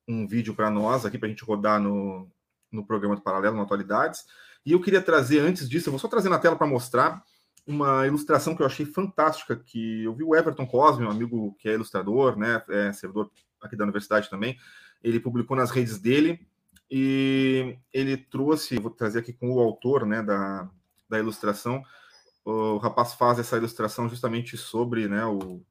um 0.07 0.27
vídeo 0.27 0.53
para 0.53 0.69
nós 0.69 1.05
aqui 1.05 1.17
para 1.17 1.27
a 1.27 1.29
gente 1.29 1.43
rodar 1.43 1.79
no, 1.81 2.29
no 2.71 2.85
programa 2.85 3.15
do 3.15 3.21
Paralelo, 3.21 3.55
no 3.55 3.63
Atualidades. 3.63 4.25
E 4.65 4.71
eu 4.71 4.81
queria 4.81 5.01
trazer, 5.01 5.39
antes 5.39 5.67
disso, 5.67 5.89
eu 5.89 5.91
vou 5.91 5.99
só 5.99 6.07
trazer 6.07 6.29
na 6.29 6.37
tela 6.37 6.55
para 6.55 6.67
mostrar 6.67 7.23
uma 7.65 8.05
ilustração 8.05 8.55
que 8.55 8.61
eu 8.61 8.65
achei 8.65 8.85
fantástica, 8.85 9.55
que 9.55 10.03
eu 10.03 10.13
vi 10.13 10.23
o 10.23 10.35
Everton 10.35 10.65
Cosme, 10.65 11.05
um 11.05 11.11
amigo 11.11 11.55
que 11.59 11.69
é 11.69 11.73
ilustrador, 11.73 12.37
né, 12.37 12.61
é 12.69 12.91
servidor 12.91 13.31
aqui 13.61 13.75
da 13.75 13.83
universidade 13.83 14.29
também, 14.29 14.57
ele 15.03 15.19
publicou 15.19 15.55
nas 15.55 15.71
redes 15.71 15.99
dele, 15.99 16.39
e 16.91 17.77
ele 17.93 18.17
trouxe, 18.17 18.77
vou 18.77 18.91
trazer 18.91 19.19
aqui 19.19 19.31
com 19.31 19.49
o 19.49 19.59
autor 19.61 20.05
né, 20.05 20.21
da, 20.21 20.69
da 21.09 21.17
ilustração, 21.17 21.81
o 22.43 22.77
rapaz 22.77 23.13
faz 23.13 23.39
essa 23.39 23.55
ilustração 23.55 24.09
justamente 24.09 24.57
sobre 24.57 25.07
né, 25.07 25.23
o, 25.25 25.63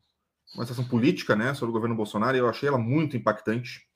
uma 0.55 0.65
situação 0.65 0.89
política 0.89 1.37
né, 1.37 1.53
sobre 1.53 1.71
o 1.71 1.75
governo 1.75 1.95
Bolsonaro, 1.95 2.37
e 2.37 2.41
eu 2.41 2.49
achei 2.49 2.69
ela 2.69 2.79
muito 2.79 3.19
impactante, 3.19 3.87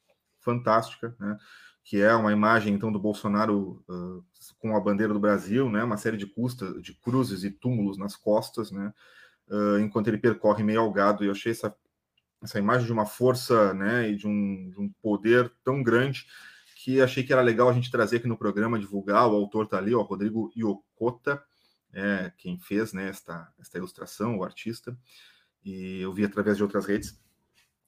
fantástica, 0.41 1.17
né, 1.19 1.39
que 1.83 2.03
é 2.03 2.15
uma 2.15 2.31
imagem 2.31 2.75
então 2.75 2.93
do 2.93 2.99
Bolsonaro 2.99 3.83
uh, 3.89 4.25
com 4.59 4.77
a 4.77 4.81
bandeira 4.81 5.15
do 5.15 5.21
Brasil, 5.21 5.71
né, 5.71 5.83
uma 5.83 5.97
série 5.97 6.19
de, 6.19 6.27
custa, 6.27 6.79
de 6.83 6.93
cruzes 6.93 7.43
e 7.43 7.51
túmulos 7.51 7.97
nas 7.97 8.17
costas, 8.17 8.71
né, 8.71 8.93
uh, 9.49 9.79
enquanto 9.79 10.09
ele 10.09 10.19
percorre 10.19 10.63
meio 10.63 10.81
ao 10.81 10.93
gado, 10.93 11.25
e 11.25 11.29
eu 11.29 11.33
achei 11.33 11.53
essa, 11.53 11.75
essa 12.43 12.59
imagem 12.59 12.85
de 12.85 12.93
uma 12.93 13.07
força 13.07 13.73
né, 13.73 14.11
e 14.11 14.17
de 14.17 14.27
um, 14.27 14.69
de 14.69 14.79
um 14.79 14.93
poder 15.01 15.51
tão 15.65 15.83
grande 15.83 16.27
que 16.85 17.01
achei 17.01 17.25
que 17.25 17.33
era 17.33 17.41
legal 17.41 17.71
a 17.71 17.73
gente 17.73 17.91
trazer 17.91 18.19
aqui 18.19 18.29
no 18.29 18.37
programa, 18.37 18.79
divulgar. 18.79 19.27
O 19.27 19.35
autor 19.35 19.65
está 19.65 19.79
ali, 19.79 19.95
o 19.95 20.03
Rodrigo 20.03 20.53
Iocota, 20.55 21.43
é, 21.95 22.31
quem 22.37 22.59
fez 22.59 22.93
né, 22.93 23.09
esta, 23.09 23.51
esta 23.59 23.79
ilustração, 23.79 24.37
o 24.37 24.45
artista, 24.45 24.95
e 25.65 26.03
eu 26.03 26.13
vi 26.13 26.27
através 26.27 26.59
de 26.59 26.63
outras 26.63 26.85
redes. 26.85 27.19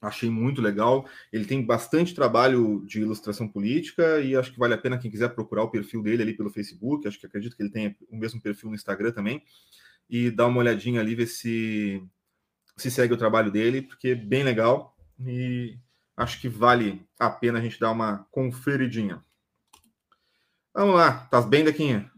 Achei 0.01 0.31
muito 0.31 0.63
legal. 0.63 1.07
Ele 1.31 1.45
tem 1.45 1.63
bastante 1.63 2.15
trabalho 2.15 2.87
de 2.87 3.03
ilustração 3.03 3.47
política 3.47 4.19
e 4.21 4.35
acho 4.35 4.51
que 4.51 4.59
vale 4.59 4.73
a 4.73 4.79
pena 4.79 4.97
quem 4.97 5.11
quiser 5.11 5.29
procurar 5.29 5.65
o 5.65 5.71
perfil 5.71 6.03
dele 6.03 6.23
ali 6.23 6.35
pelo 6.35 6.49
Facebook. 6.49 7.07
Acho 7.07 7.21
que 7.21 7.27
acredito 7.27 7.55
que 7.55 7.63
ele 7.63 7.71
tenha 7.71 7.95
o 8.09 8.17
mesmo 8.17 8.41
perfil 8.41 8.71
no 8.71 8.75
Instagram 8.75 9.13
também. 9.13 9.43
E 10.09 10.31
dar 10.31 10.47
uma 10.47 10.61
olhadinha 10.61 11.03
ali, 11.03 11.15
ver 11.15 11.27
se 11.27 12.03
se 12.79 12.91
segue 12.91 13.13
o 13.13 13.19
trabalho 13.19 13.51
dele, 13.51 13.83
porque 13.83 14.09
é 14.09 14.15
bem 14.15 14.43
legal. 14.43 14.97
E 15.21 15.79
acho 16.17 16.41
que 16.41 16.49
vale 16.49 17.07
a 17.19 17.29
pena 17.29 17.59
a 17.59 17.63
gente 17.63 17.79
dar 17.79 17.91
uma 17.91 18.27
conferidinha. 18.31 19.23
Vamos 20.75 20.97
lá, 20.97 21.27
tá 21.31 21.41
bem, 21.41 21.65
Dequinha? 21.65 22.11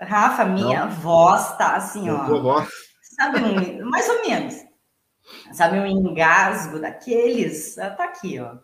Rafa, 0.00 0.44
minha 0.44 0.86
Não. 0.86 0.90
voz 0.90 1.56
tá 1.56 1.76
assim, 1.76 2.08
ó. 2.08 2.24
Voz. 2.24 2.68
Sabe, 3.02 3.38
um, 3.40 3.90
mais 3.90 4.08
ou 4.08 4.22
menos. 4.22 4.54
Sabe, 5.52 5.78
um 5.78 5.86
engasgo 5.86 6.80
daqueles? 6.80 7.76
Ah, 7.78 7.90
tá 7.90 8.04
aqui, 8.04 8.38
ó. 8.38 8.56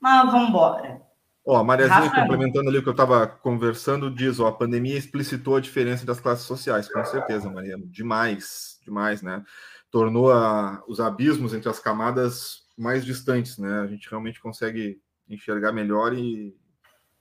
Mas 0.00 0.30
vamos 0.30 0.50
embora. 0.50 1.02
Ó, 1.44 1.56
a 1.56 1.64
Mariazinha, 1.64 2.00
Rafa... 2.00 2.20
complementando 2.20 2.68
ali 2.68 2.78
o 2.78 2.82
que 2.82 2.88
eu 2.88 2.92
estava 2.92 3.26
conversando, 3.26 4.14
diz, 4.14 4.38
ó, 4.38 4.48
a 4.48 4.52
pandemia 4.52 4.98
explicitou 4.98 5.56
a 5.56 5.60
diferença 5.60 6.04
das 6.04 6.20
classes 6.20 6.44
sociais, 6.44 6.92
com 6.92 7.04
certeza, 7.04 7.50
Maria. 7.50 7.76
Demais, 7.86 8.78
demais, 8.84 9.22
né? 9.22 9.42
Tornou 9.90 10.30
a, 10.30 10.82
os 10.86 11.00
abismos 11.00 11.54
entre 11.54 11.68
as 11.68 11.78
camadas 11.78 12.66
mais 12.76 13.04
distantes, 13.04 13.58
né? 13.58 13.80
A 13.80 13.86
gente 13.86 14.08
realmente 14.08 14.40
consegue 14.40 15.00
enxergar 15.28 15.72
melhor 15.72 16.12
e, 16.12 16.56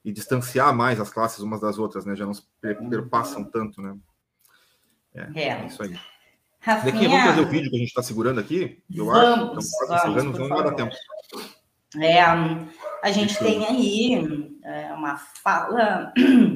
e 0.04 0.12
distanciar 0.12 0.76
mais 0.76 1.00
as 1.00 1.10
classes 1.10 1.40
umas 1.40 1.62
das 1.62 1.78
outras, 1.78 2.06
né? 2.06 2.16
Já 2.16 2.26
não 2.26 2.34
se 2.34 2.44
perpassam 2.62 3.44
tanto, 3.44 3.82
né? 3.82 3.98
É, 5.14 5.30
é. 5.36 5.50
é 5.50 5.66
isso 5.66 5.82
aí. 5.82 5.98
Rafinha... 6.60 6.94
Daqui 6.94 7.08
vamos 7.08 7.26
fazer 7.26 7.42
o 7.42 7.48
vídeo 7.48 7.70
que 7.70 7.76
a 7.76 7.80
gente 7.80 7.90
está 7.90 8.04
segurando 8.04 8.40
aqui, 8.40 8.84
eu 8.94 9.06
vamos, 9.06 9.58
acho. 9.58 9.84
Então, 9.86 10.14
vamos, 10.14 10.38
vamos, 10.38 10.50
vamos 10.50 10.64
dar 10.64 10.74
tempo. 10.74 10.96
É, 11.96 12.22
a 12.22 13.12
gente 13.12 13.38
tem 13.40 13.66
aí 13.66 14.60
é, 14.64 14.94
uma 14.94 15.18
fala 15.18 16.14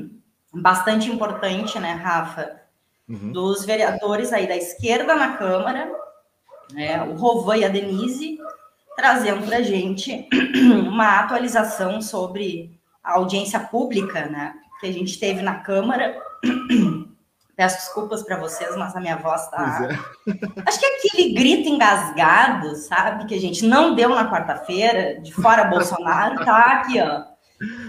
bastante 0.53 1.09
importante, 1.09 1.79
né, 1.79 1.93
Rafa, 1.93 2.61
uhum. 3.07 3.31
dos 3.31 3.63
vereadores 3.65 4.33
aí 4.33 4.47
da 4.47 4.57
esquerda 4.57 5.15
na 5.15 5.37
Câmara, 5.37 5.89
né, 6.71 7.03
o 7.03 7.13
Rovan 7.13 7.57
e 7.57 7.65
a 7.65 7.69
Denise, 7.69 8.39
trazendo 8.95 9.45
para 9.45 9.57
a 9.57 9.63
gente 9.63 10.27
uma 10.87 11.19
atualização 11.19 12.01
sobre 12.01 12.79
a 13.03 13.13
audiência 13.13 13.59
pública, 13.59 14.25
né, 14.27 14.53
que 14.79 14.87
a 14.87 14.91
gente 14.91 15.19
teve 15.19 15.41
na 15.41 15.55
Câmara. 15.55 16.19
Peço 17.55 17.77
desculpas 17.77 18.23
para 18.23 18.37
vocês, 18.37 18.75
mas 18.75 18.95
a 18.95 18.99
minha 18.99 19.17
voz 19.17 19.47
tá. 19.49 19.87
É. 20.27 20.31
Acho 20.65 20.79
que 20.79 20.85
aquele 20.85 21.33
grito 21.33 21.69
engasgado, 21.69 22.75
sabe, 22.75 23.25
que 23.25 23.35
a 23.35 23.39
gente 23.39 23.65
não 23.65 23.93
deu 23.93 24.09
na 24.09 24.31
quarta-feira, 24.31 25.19
de 25.19 25.31
fora 25.31 25.65
Bolsonaro, 25.65 26.43
tá 26.43 26.57
aqui, 26.57 26.99
ó. 26.99 27.23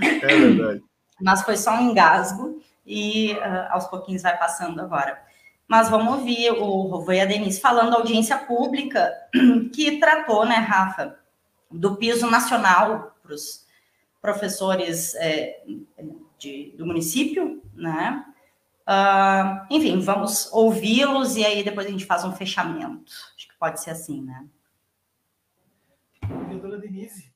É 0.02 0.26
verdade. 0.26 0.82
Mas 1.20 1.42
foi 1.42 1.56
só 1.56 1.74
um 1.76 1.90
engasgo 1.90 2.60
e 2.84 3.32
uh, 3.34 3.72
aos 3.72 3.86
pouquinhos 3.86 4.22
vai 4.22 4.36
passando 4.36 4.80
agora. 4.80 5.18
Mas 5.72 5.88
vamos 5.88 6.18
ouvir 6.18 6.50
o 6.50 6.82
Rovô 6.82 7.12
e 7.12 7.20
a 7.22 7.24
Denise 7.24 7.58
falando 7.58 7.92
da 7.92 7.96
audiência 7.96 8.36
pública 8.36 9.10
que 9.72 9.98
tratou, 9.98 10.44
né, 10.44 10.56
Rafa, 10.56 11.18
do 11.70 11.96
piso 11.96 12.30
nacional 12.30 13.16
para 13.22 13.32
os 13.32 13.66
professores 14.20 15.14
é, 15.14 15.64
de, 16.38 16.74
do 16.76 16.84
município, 16.84 17.62
né? 17.72 18.22
Uh, 18.82 19.66
enfim, 19.70 19.98
vamos 20.00 20.52
ouvi-los 20.52 21.38
e 21.38 21.46
aí 21.46 21.64
depois 21.64 21.86
a 21.86 21.90
gente 21.90 22.04
faz 22.04 22.22
um 22.22 22.36
fechamento. 22.36 23.10
Acho 23.34 23.48
que 23.48 23.58
pode 23.58 23.80
ser 23.80 23.92
assim, 23.92 24.20
né? 24.20 24.46
Vereadora 26.48 26.76
Denise, 26.76 27.32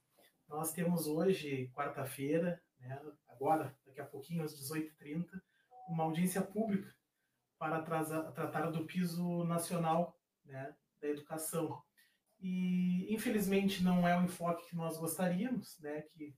nós 0.47 0.75
temos 0.75 1.07
hoje, 1.07 1.71
quarta-feira, 1.75 2.61
né, 2.83 3.01
agora, 3.31 3.75
daqui 3.87 4.03
a 4.03 4.05
pouquinho, 4.05 4.45
às 4.45 4.55
18h30, 4.61 5.25
uma 5.89 6.05
audiência 6.05 6.43
pública 6.43 6.95
para 7.59 7.81
tratar 7.81 8.71
do 8.71 8.85
piso 8.85 9.45
nacional 9.45 10.19
né, 10.45 10.75
da 11.01 11.09
educação. 11.09 11.83
E, 12.39 13.13
infelizmente, 13.13 13.83
não 13.83 14.07
é 14.07 14.19
o 14.19 14.25
enfoque 14.25 14.69
que 14.69 14.77
nós 14.77 14.99
gostaríamos, 14.99 15.79
né, 15.81 16.03
que 16.03 16.35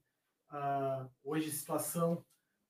uh, 0.51 1.09
hoje 1.23 1.49
a 1.49 1.53
situação 1.53 2.25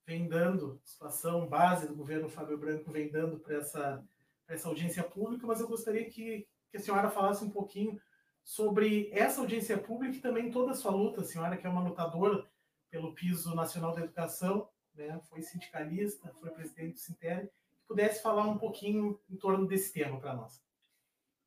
vem 0.05 0.27
dando, 0.27 0.81
situação 0.83 1.47
base 1.47 1.87
do 1.87 1.95
governo 1.95 2.27
Fábio 2.27 2.57
Branco 2.57 2.91
vem 2.91 3.11
dando 3.11 3.39
para 3.39 3.57
essa, 3.57 4.03
essa 4.47 4.67
audiência 4.67 5.03
pública, 5.03 5.45
mas 5.45 5.59
eu 5.59 5.67
gostaria 5.67 6.09
que, 6.09 6.47
que 6.71 6.77
a 6.77 6.79
senhora 6.79 7.11
falasse 7.11 7.43
um 7.43 7.49
pouquinho 7.51 8.01
sobre 8.43 9.11
essa 9.11 9.41
audiência 9.41 9.77
pública 9.77 10.17
e 10.17 10.21
também 10.21 10.49
toda 10.49 10.71
a 10.71 10.75
sua 10.75 10.91
luta, 10.91 11.21
a 11.21 11.25
senhora 11.25 11.55
que 11.55 11.67
é 11.67 11.69
uma 11.69 11.83
lutadora 11.83 12.43
pelo 12.89 13.13
piso 13.13 13.53
nacional 13.53 13.93
da 13.93 14.01
educação, 14.01 14.67
né, 14.95 15.19
foi 15.29 15.43
sindicalista, 15.43 16.33
foi 16.39 16.49
presidente 16.49 16.93
do 16.93 16.99
Sintere, 16.99 17.51
pudesse 17.89 18.21
falar 18.21 18.43
um 18.43 18.59
pouquinho 18.59 19.19
em 19.27 19.35
torno 19.35 19.67
desse 19.67 19.91
tema 19.91 20.19
para 20.19 20.35
nós. 20.35 20.63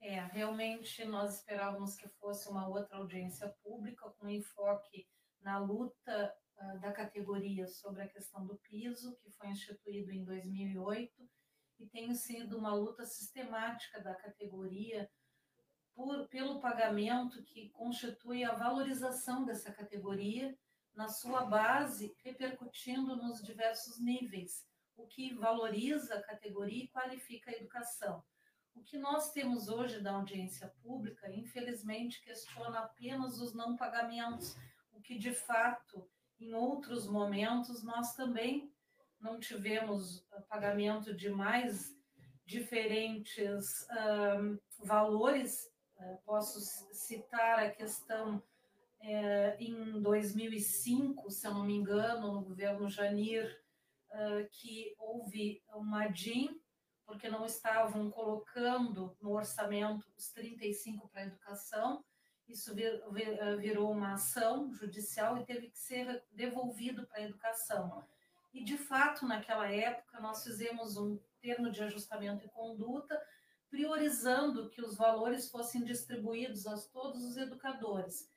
É, 0.01 0.18
realmente 0.32 1.05
nós 1.05 1.36
esperávamos 1.36 1.95
que 1.95 2.09
fosse 2.09 2.49
uma 2.49 2.66
outra 2.66 2.97
audiência 2.97 3.49
pública 3.62 4.11
com 4.18 4.28
enfoque 4.28 5.07
na 5.40 5.59
luta 5.61 6.34
uh, 6.57 6.80
da 6.80 6.90
categoria 6.90 7.68
sobre 7.68 8.03
a 8.03 8.09
questão 8.09 8.45
do 8.45 8.57
piso, 8.57 9.16
que 9.22 9.30
foi 9.30 9.51
instituído 9.51 10.11
em 10.11 10.24
2008 10.24 11.30
e 11.78 11.86
tem 11.86 12.12
sido 12.12 12.59
uma 12.59 12.74
luta 12.74 13.07
sistemática 13.07 14.01
da 14.01 14.14
categoria 14.16 15.09
por, 15.95 16.26
pelo 16.26 16.61
pagamento 16.61 17.40
que 17.45 17.68
constitui 17.70 18.43
a 18.43 18.55
valorização 18.55 19.45
dessa 19.45 19.72
categoria 19.72 20.59
na 20.93 21.07
sua 21.09 21.45
base, 21.45 22.12
repercutindo 22.24 23.14
nos 23.14 23.40
diversos 23.40 24.01
níveis 24.01 24.72
o 25.03 25.07
que 25.07 25.35
valoriza 25.35 26.15
a 26.15 26.23
categoria 26.23 26.85
e 26.85 26.89
qualifica 26.89 27.51
a 27.51 27.55
educação. 27.55 28.23
O 28.75 28.83
que 28.83 28.97
nós 28.97 29.33
temos 29.33 29.69
hoje 29.69 30.01
da 30.01 30.13
audiência 30.13 30.73
pública, 30.83 31.31
infelizmente, 31.31 32.23
questiona 32.23 32.81
apenas 32.81 33.41
os 33.41 33.53
não 33.53 33.77
pagamentos, 33.77 34.57
o 34.93 35.01
que 35.01 35.19
de 35.19 35.35
fato, 35.35 36.09
em 36.41 36.55
outros 36.55 37.07
momentos, 37.07 37.83
nós 37.83 38.15
também 38.15 38.73
não 39.21 39.39
tivemos 39.39 40.27
ah, 40.33 40.41
pagamento 40.43 41.15
de 41.15 41.29
mais 41.29 41.95
diferentes 42.45 43.87
valores. 44.79 45.71
Uh, 45.97 46.19
posso 46.25 46.61
citar 46.93 47.61
a 47.61 47.71
questão 47.71 48.37
uh, 48.37 49.57
em 49.61 50.01
2005, 50.01 51.31
se 51.31 51.47
eu 51.47 51.55
não 51.55 51.65
me 51.65 51.77
engano, 51.77 52.33
no 52.33 52.43
governo 52.43 52.89
Janir, 52.89 53.62
uh, 54.13 54.49
que 54.51 54.95
houve 54.99 55.63
uma 55.75 56.07
DIN, 56.09 56.61
porque 57.05 57.29
não 57.29 57.45
estavam 57.45 58.11
colocando 58.11 59.17
no 59.21 59.33
orçamento 59.33 60.07
os 60.17 60.31
35 60.31 61.09
para 61.09 61.23
a 61.23 61.27
educação. 61.27 62.05
Isso 62.49 62.75
vir, 62.75 63.03
vir, 63.13 63.59
virou 63.59 63.91
uma 63.91 64.15
ação 64.15 64.73
judicial 64.73 65.39
e 65.39 65.45
teve 65.45 65.71
que 65.71 65.79
ser 65.79 66.25
devolvido 66.31 67.07
para 67.07 67.19
a 67.19 67.25
educação. 67.25 68.07
E, 68.53 68.63
de 68.63 68.77
fato, 68.77 69.27
naquela 69.27 69.71
época, 69.71 70.21
nós 70.21 70.43
fizemos 70.43 70.97
um 70.97 71.19
termo 71.41 71.71
de 71.71 71.83
ajustamento 71.83 72.45
e 72.45 72.51
conduta, 72.51 73.21
priorizando 73.71 74.69
que 74.69 74.83
os 74.83 74.97
valores 74.97 75.51
fossem 75.51 75.83
distribuídos 75.83 76.67
a 76.67 76.77
todos 76.91 77.25
os 77.25 77.37
educadores. 77.37 78.29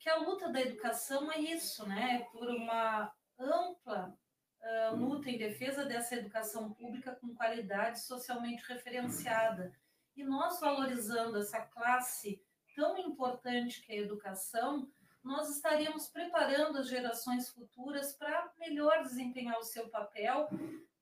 Que 0.00 0.08
a 0.08 0.16
luta 0.16 0.50
da 0.50 0.60
educação 0.60 1.30
é 1.30 1.38
isso, 1.38 1.86
né? 1.86 2.16
É 2.16 2.30
por 2.32 2.48
uma 2.48 3.12
ampla 3.38 4.18
uh, 4.62 4.96
luta 4.96 5.30
em 5.30 5.38
defesa 5.38 5.84
dessa 5.84 6.14
educação 6.14 6.72
pública 6.72 7.16
com 7.20 7.34
qualidade 7.34 8.00
socialmente 8.00 8.64
referenciada. 8.66 9.72
E 10.16 10.22
nós 10.22 10.60
valorizando 10.60 11.38
essa 11.38 11.60
classe 11.60 12.42
tão 12.74 12.98
importante 12.98 13.82
que 13.82 13.92
é 13.92 13.96
a 13.96 14.02
educação, 14.02 14.90
nós 15.22 15.48
estaríamos 15.50 16.08
preparando 16.08 16.78
as 16.78 16.88
gerações 16.88 17.48
futuras 17.48 18.12
para 18.14 18.52
melhor 18.58 19.02
desempenhar 19.02 19.58
o 19.58 19.64
seu 19.64 19.88
papel, 19.88 20.48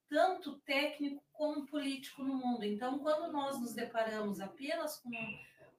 tanto 0.09 0.59
técnico 0.61 1.25
como 1.33 1.67
político 1.67 2.23
no 2.23 2.35
mundo. 2.35 2.65
Então, 2.65 2.99
quando 2.99 3.33
nós 3.33 3.59
nos 3.59 3.73
deparamos 3.73 4.41
apenas 4.41 4.99
com 4.99 5.11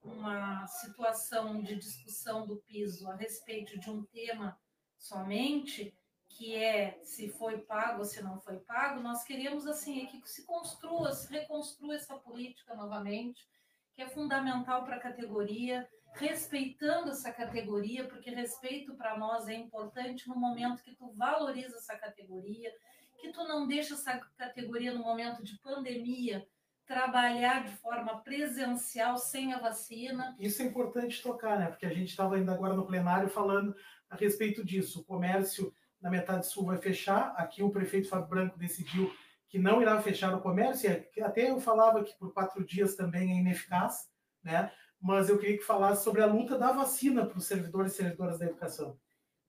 uma 0.03 0.65
situação 0.65 1.61
de 1.61 1.75
discussão 1.75 2.47
do 2.47 2.57
piso 2.57 3.07
a 3.09 3.15
respeito 3.15 3.79
de 3.79 3.89
um 3.89 4.03
tema 4.05 4.59
somente, 4.97 5.95
que 6.37 6.55
é 6.55 6.99
se 7.03 7.29
foi 7.29 7.59
pago 7.59 7.99
ou 7.99 8.05
se 8.05 8.21
não 8.21 8.39
foi 8.39 8.57
pago, 8.59 9.01
nós 9.01 9.23
queremos 9.23 9.67
assim 9.67 10.03
é 10.03 10.05
que 10.05 10.21
se 10.29 10.45
construa, 10.45 11.13
se 11.13 11.31
reconstrua 11.31 11.95
essa 11.95 12.15
política 12.15 12.75
novamente, 12.75 13.47
que 13.93 14.01
é 14.01 14.07
fundamental 14.07 14.83
para 14.83 14.95
a 14.95 14.99
categoria, 14.99 15.87
respeitando 16.13 17.11
essa 17.11 17.31
categoria, 17.31 18.07
porque 18.07 18.29
respeito 18.29 18.95
para 18.95 19.17
nós 19.17 19.47
é 19.47 19.53
importante 19.53 20.27
no 20.27 20.35
momento 20.35 20.83
que 20.83 20.95
tu 20.95 21.11
valoriza 21.13 21.77
essa 21.77 21.97
categoria, 21.97 22.71
que 23.19 23.31
tu 23.31 23.43
não 23.43 23.67
deixa 23.67 23.93
essa 23.93 24.17
categoria 24.37 24.93
no 24.93 25.03
momento 25.03 25.43
de 25.43 25.57
pandemia 25.59 26.45
trabalhar 26.85 27.63
de 27.63 27.75
forma 27.77 28.21
presencial 28.21 29.17
sem 29.17 29.53
a 29.53 29.59
vacina. 29.59 30.35
Isso 30.39 30.61
é 30.61 30.65
importante 30.65 31.21
tocar, 31.21 31.57
né? 31.57 31.67
Porque 31.67 31.85
a 31.85 31.93
gente 31.93 32.09
estava 32.09 32.35
ainda 32.35 32.53
agora 32.53 32.73
no 32.73 32.85
plenário 32.85 33.29
falando 33.29 33.73
a 34.09 34.15
respeito 34.15 34.65
disso. 34.65 34.99
O 35.01 35.05
comércio 35.05 35.73
na 36.01 36.09
metade 36.09 36.47
sul 36.47 36.65
vai 36.65 36.77
fechar. 36.77 37.33
Aqui 37.37 37.61
o 37.61 37.69
prefeito 37.69 38.09
Fábio 38.09 38.27
Branco 38.27 38.57
decidiu 38.57 39.13
que 39.47 39.59
não 39.59 39.81
irá 39.81 40.01
fechar 40.01 40.33
o 40.33 40.41
comércio. 40.41 40.89
Até 41.21 41.49
eu 41.49 41.59
falava 41.59 42.03
que 42.03 42.17
por 42.17 42.33
quatro 42.33 42.65
dias 42.65 42.95
também 42.95 43.31
é 43.31 43.39
ineficaz, 43.39 44.09
né? 44.43 44.71
Mas 44.99 45.29
eu 45.29 45.37
queria 45.37 45.57
que 45.57 45.63
falasse 45.63 46.03
sobre 46.03 46.21
a 46.21 46.25
luta 46.25 46.57
da 46.57 46.71
vacina 46.71 47.25
para 47.25 47.37
os 47.37 47.45
servidores 47.45 47.93
e 47.93 47.97
servidoras 47.97 48.39
da 48.39 48.45
educação. 48.45 48.97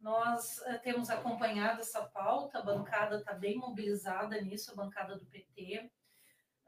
Nós 0.01 0.59
uh, 0.59 0.81
temos 0.83 1.09
acompanhado 1.11 1.81
essa 1.81 2.03
pauta, 2.03 2.59
a 2.59 2.63
bancada 2.63 3.19
está 3.19 3.33
bem 3.33 3.57
mobilizada 3.57 4.41
nisso, 4.41 4.73
a 4.73 4.75
bancada 4.75 5.17
do 5.17 5.25
PT, 5.27 5.89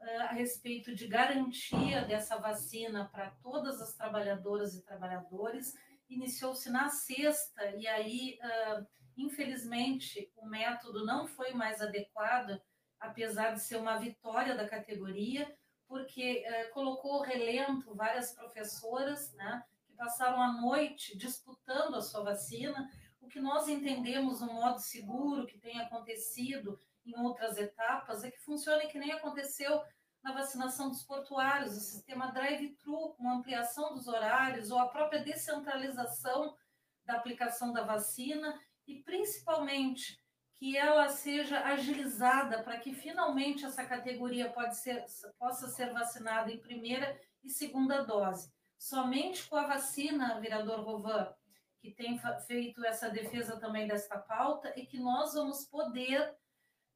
eh, 0.01 0.17
a 0.17 0.31
respeito 0.31 0.95
de 0.95 1.05
garantia 1.05 2.05
dessa 2.05 2.37
vacina 2.37 3.09
para 3.11 3.31
todas 3.41 3.81
as 3.81 3.93
trabalhadoras 3.93 4.73
e 4.73 4.81
trabalhadores. 4.81 5.73
Iniciou-se 6.07 6.69
na 6.69 6.87
sexta, 6.87 7.71
e 7.71 7.85
aí, 7.87 8.39
uh, 8.41 8.87
infelizmente, 9.17 10.31
o 10.35 10.45
método 10.45 11.05
não 11.05 11.27
foi 11.27 11.53
mais 11.53 11.81
adequado, 11.81 12.59
apesar 12.99 13.51
de 13.51 13.61
ser 13.61 13.77
uma 13.77 13.97
vitória 13.97 14.55
da 14.55 14.67
categoria, 14.67 15.53
porque 15.87 16.43
colocou 16.73 17.21
relento 17.21 17.93
várias 17.93 18.33
professoras, 18.33 19.33
né, 19.33 19.63
que 19.85 19.93
passaram 19.93 20.41
a 20.41 20.53
noite 20.53 21.17
disputando 21.17 21.95
a 21.95 22.01
sua 22.01 22.23
vacina 22.23 22.89
o 23.25 23.27
que 23.27 23.39
nós 23.39 23.67
entendemos 23.67 24.39
no 24.39 24.53
modo 24.53 24.79
seguro 24.79 25.47
que 25.47 25.57
tem 25.57 25.79
acontecido 25.79 26.79
em 27.03 27.17
outras 27.19 27.57
etapas 27.57 28.23
é 28.23 28.29
que 28.29 28.39
funcione 28.39 28.87
que 28.87 28.99
nem 28.99 29.11
aconteceu 29.11 29.81
na 30.21 30.31
vacinação 30.31 30.89
dos 30.89 31.03
portuários, 31.03 31.75
o 31.75 31.79
sistema 31.79 32.31
drive-thru 32.31 33.15
com 33.15 33.29
ampliação 33.29 33.95
dos 33.95 34.07
horários 34.07 34.69
ou 34.69 34.77
a 34.77 34.89
própria 34.89 35.23
descentralização 35.23 36.55
da 37.03 37.15
aplicação 37.15 37.73
da 37.73 37.83
vacina 37.83 38.59
e 38.87 39.01
principalmente 39.03 40.19
que 40.55 40.77
ela 40.77 41.09
seja 41.09 41.59
agilizada 41.59 42.63
para 42.63 42.79
que 42.79 42.93
finalmente 42.93 43.65
essa 43.65 43.85
categoria 43.85 44.53
ser, 44.71 45.05
possa 45.37 45.67
ser 45.67 45.91
vacinada 45.91 46.51
em 46.51 46.59
primeira 46.59 47.19
e 47.43 47.49
segunda 47.49 48.03
dose. 48.03 48.51
Somente 48.77 49.47
com 49.47 49.57
a 49.57 49.67
vacina, 49.67 50.39
vereador 50.39 50.81
Rovan, 50.81 51.33
que 51.81 51.91
tem 51.91 52.19
feito 52.47 52.83
essa 52.85 53.09
defesa 53.09 53.59
também 53.59 53.87
desta 53.87 54.17
pauta 54.17 54.73
e 54.75 54.85
que 54.85 54.97
nós 54.97 55.33
vamos 55.33 55.65
poder 55.65 56.35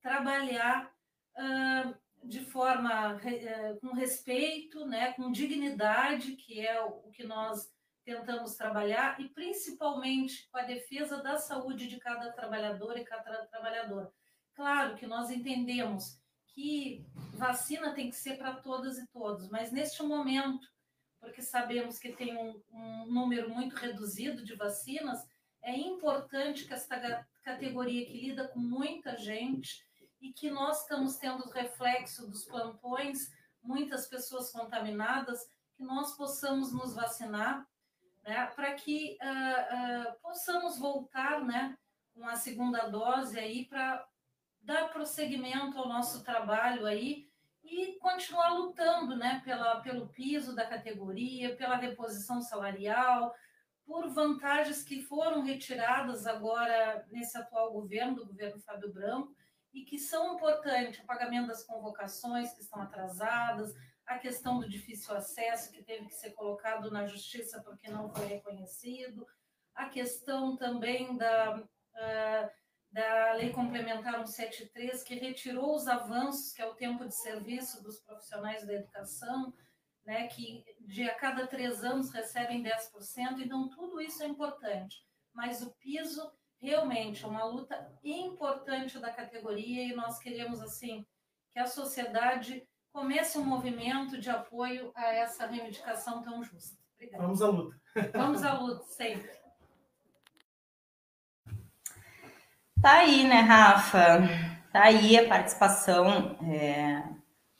trabalhar 0.02 0.92
uh, 1.36 1.96
de 2.24 2.44
forma 2.46 3.16
uh, 3.16 3.80
com 3.80 3.94
respeito, 3.94 4.86
né, 4.86 5.14
com 5.14 5.32
dignidade, 5.32 6.36
que 6.36 6.66
é 6.66 6.82
o 6.82 7.12
que 7.12 7.24
nós 7.24 7.70
tentamos 8.10 8.56
trabalhar, 8.56 9.20
e 9.22 9.30
principalmente 9.30 10.48
com 10.50 10.58
a 10.58 10.64
defesa 10.64 11.22
da 11.22 11.38
saúde 11.38 11.88
de 11.88 12.00
cada 12.00 12.32
trabalhador 12.32 12.98
e 12.98 13.04
cada 13.04 13.46
trabalhadora. 13.46 14.12
Claro 14.54 14.96
que 14.96 15.06
nós 15.06 15.30
entendemos 15.30 16.20
que 16.48 17.06
vacina 17.34 17.94
tem 17.94 18.10
que 18.10 18.16
ser 18.16 18.38
para 18.38 18.56
todas 18.56 18.98
e 18.98 19.08
todos, 19.08 19.50
mas 19.50 19.72
neste 19.72 20.02
momento 20.02 20.68
porque 21.20 21.42
sabemos 21.42 22.00
que 22.00 22.14
tem 22.14 22.36
um, 22.38 22.62
um 22.72 23.06
número 23.06 23.50
muito 23.50 23.76
reduzido 23.76 24.44
de 24.44 24.56
vacinas, 24.56 25.28
é 25.62 25.76
importante 25.76 26.66
que 26.66 26.74
esta 26.74 27.28
categoria 27.44 28.06
que 28.06 28.28
lida 28.28 28.48
com 28.48 28.60
muita 28.60 29.18
gente 29.18 29.84
e 30.22 30.32
que 30.32 30.50
nós 30.50 30.82
estamos 30.82 31.18
tendo 31.18 31.50
reflexo 31.50 32.28
dos 32.28 32.46
plantões, 32.46 33.30
muitas 33.62 34.08
pessoas 34.08 34.52
contaminadas, 34.52 35.46
que 35.76 35.84
nós 35.84 36.16
possamos 36.16 36.72
nos 36.72 36.94
vacinar, 36.94 37.68
né, 38.24 38.46
para 38.56 38.74
que 38.74 39.18
uh, 39.22 40.10
uh, 40.12 40.20
possamos 40.22 40.78
voltar, 40.78 41.44
né, 41.44 41.78
com 42.14 42.28
a 42.28 42.36
segunda 42.36 42.88
dose 42.88 43.40
aí 43.40 43.66
para 43.66 44.06
dar 44.62 44.90
prosseguimento 44.90 45.78
ao 45.78 45.88
nosso 45.88 46.24
trabalho 46.24 46.86
aí 46.86 47.30
e 47.64 47.98
continuar 48.00 48.54
lutando 48.54 49.16
né, 49.16 49.42
pela, 49.44 49.82
pelo 49.82 50.10
piso 50.10 50.56
da 50.56 50.66
categoria, 50.66 51.56
pela 51.56 51.78
reposição 51.78 52.42
salarial, 52.42 53.34
por 53.86 54.08
vantagens 54.10 54.84
que 54.84 55.02
foram 55.02 55.42
retiradas 55.42 56.28
agora 56.28 57.06
nesse 57.10 57.38
atual 57.38 57.72
governo, 57.72 58.16
do 58.16 58.28
governo 58.28 58.62
Fábio 58.62 58.94
Branco, 58.94 59.36
e 59.74 59.84
que 59.84 59.98
são 59.98 60.36
importantes, 60.36 61.00
o 61.00 61.06
pagamento 61.06 61.48
das 61.48 61.64
convocações 61.64 62.54
que 62.54 62.62
estão 62.62 62.82
atrasadas, 62.82 63.74
a 64.10 64.18
questão 64.18 64.60
do 64.60 64.68
difícil 64.68 65.16
acesso 65.16 65.72
que 65.72 65.84
teve 65.84 66.08
que 66.08 66.16
ser 66.16 66.32
colocado 66.32 66.90
na 66.90 67.06
justiça 67.06 67.62
porque 67.62 67.92
não 67.92 68.10
foi 68.10 68.26
reconhecido, 68.26 69.26
a 69.76 69.88
questão 69.88 70.58
também 70.58 71.16
da, 71.16 71.58
uh, 71.60 72.50
da 72.92 73.34
Lei 73.34 73.52
Complementar 73.52 74.16
173, 74.26 75.04
que 75.04 75.14
retirou 75.14 75.76
os 75.76 75.88
avanços, 75.88 76.52
que 76.52 76.62
é 76.62 76.66
o 76.66 76.74
tempo 76.74 77.06
de 77.06 77.16
serviço 77.16 77.84
dos 77.84 78.00
profissionais 78.00 78.66
da 78.66 78.74
educação, 78.74 79.54
né, 80.04 80.28
que 80.28 80.66
de 80.80 81.08
a 81.08 81.14
cada 81.14 81.46
três 81.46 81.84
anos 81.84 82.10
recebem 82.12 82.64
10%, 82.64 83.40
então 83.40 83.70
tudo 83.70 84.02
isso 84.02 84.24
é 84.24 84.26
importante. 84.26 85.06
Mas 85.32 85.62
o 85.62 85.70
piso 85.76 86.34
realmente 86.60 87.24
é 87.24 87.28
uma 87.28 87.46
luta 87.46 87.96
importante 88.04 88.98
da 88.98 89.14
categoria 89.14 89.84
e 89.84 89.96
nós 89.96 90.18
queremos, 90.18 90.62
assim, 90.62 91.06
que 91.52 91.60
a 91.60 91.68
sociedade 91.68 92.68
comece 92.92 93.38
um 93.38 93.44
movimento 93.44 94.20
de 94.20 94.30
apoio 94.30 94.92
a 94.96 95.06
essa 95.14 95.46
reivindicação 95.46 96.22
tão 96.22 96.44
justa. 96.44 96.78
Obrigada. 96.96 97.24
Vamos 97.24 97.42
à 97.42 97.48
luta. 97.48 97.76
Vamos 98.14 98.44
à 98.44 98.54
luta, 98.54 98.84
sempre. 98.86 99.30
Tá 102.82 103.00
aí, 103.00 103.28
né, 103.28 103.42
Rafa? 103.42 104.22
Tá 104.72 104.84
aí 104.84 105.18
a 105.18 105.28
participação 105.28 106.38
é, 106.44 107.04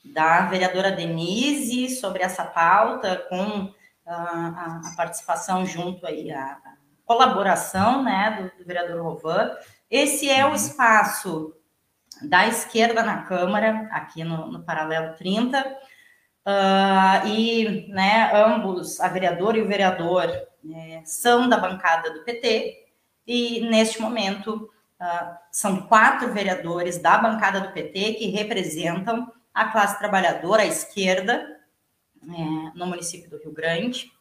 da 0.04 0.46
vereadora 0.46 0.92
Denise 0.92 1.96
sobre 1.96 2.22
essa 2.22 2.44
pauta, 2.44 3.16
com 3.28 3.72
a, 4.06 4.80
a 4.86 4.96
participação 4.96 5.66
junto 5.66 6.06
aí, 6.06 6.30
a, 6.30 6.52
a 6.52 6.76
colaboração, 7.04 8.02
né, 8.02 8.50
do, 8.56 8.58
do 8.58 8.66
vereador 8.66 9.02
Rovan. 9.02 9.50
Esse 9.90 10.30
é 10.30 10.46
o 10.46 10.54
espaço 10.54 11.54
da 12.22 12.46
esquerda 12.46 13.02
na 13.02 13.22
Câmara, 13.22 13.88
aqui 13.92 14.24
no, 14.24 14.50
no 14.50 14.62
Paralelo 14.62 15.14
30, 15.16 15.58
uh, 15.58 15.72
ah, 16.46 17.22
e 17.26 17.86
né, 17.88 18.30
ambos, 18.34 19.00
a 19.00 19.08
vereadora 19.08 19.58
e 19.58 19.62
o 19.62 19.68
vereador, 19.68 20.26
é, 20.26 21.02
são 21.04 21.48
da 21.48 21.56
bancada 21.56 22.12
do 22.12 22.24
PT, 22.24 22.86
e 23.26 23.60
neste 23.68 24.00
momento 24.00 24.70
Uh, 25.00 25.34
são 25.50 25.86
quatro 25.86 26.30
vereadores 26.30 26.98
da 26.98 27.16
bancada 27.16 27.58
do 27.58 27.72
PT 27.72 28.16
que 28.16 28.26
representam 28.26 29.32
a 29.54 29.70
classe 29.70 29.98
trabalhadora, 29.98 30.60
a 30.60 30.66
esquerda, 30.66 31.58
é, 32.22 32.78
no 32.78 32.86
município 32.86 33.30
do 33.30 33.38
Rio 33.38 33.50
Grande. 33.50 34.12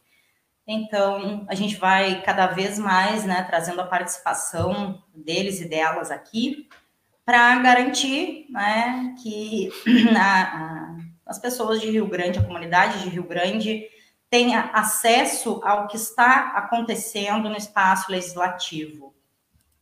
Então, 0.66 1.46
a 1.50 1.56
gente 1.56 1.76
vai 1.76 2.22
cada 2.22 2.48
vez 2.48 2.80
mais 2.80 3.26
né, 3.26 3.44
trazendo 3.44 3.82
a 3.82 3.88
participação 3.88 5.04
deles 5.14 5.60
e 5.60 5.68
delas 5.68 6.12
aqui 6.12 6.70
para 7.30 7.60
garantir 7.60 8.48
né, 8.50 9.14
que 9.22 9.70
a, 10.18 10.42
a, 10.42 10.96
as 11.28 11.38
pessoas 11.38 11.80
de 11.80 11.92
Rio 11.92 12.08
Grande, 12.08 12.40
a 12.40 12.44
comunidade 12.44 13.04
de 13.04 13.10
Rio 13.10 13.22
Grande, 13.22 13.86
tenha 14.32 14.72
acesso 14.74 15.62
ao 15.64 15.88
que 15.88 15.96
está 15.96 16.54
acontecendo 16.56 17.48
no 17.48 17.56
espaço 17.56 18.12
legislativo 18.12 19.14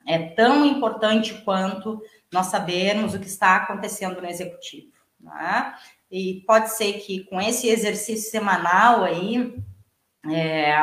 é 0.05 0.17
tão 0.29 0.65
importante 0.65 1.33
quanto 1.43 2.01
nós 2.31 2.47
sabermos 2.47 3.13
o 3.13 3.19
que 3.19 3.27
está 3.27 3.57
acontecendo 3.57 4.21
no 4.21 4.27
executivo. 4.27 4.91
Né? 5.19 5.73
E 6.09 6.43
pode 6.47 6.71
ser 6.71 6.93
que 6.99 7.25
com 7.25 7.41
esse 7.41 7.67
exercício 7.67 8.31
semanal 8.31 9.03
aí, 9.03 9.53
é, 10.29 10.73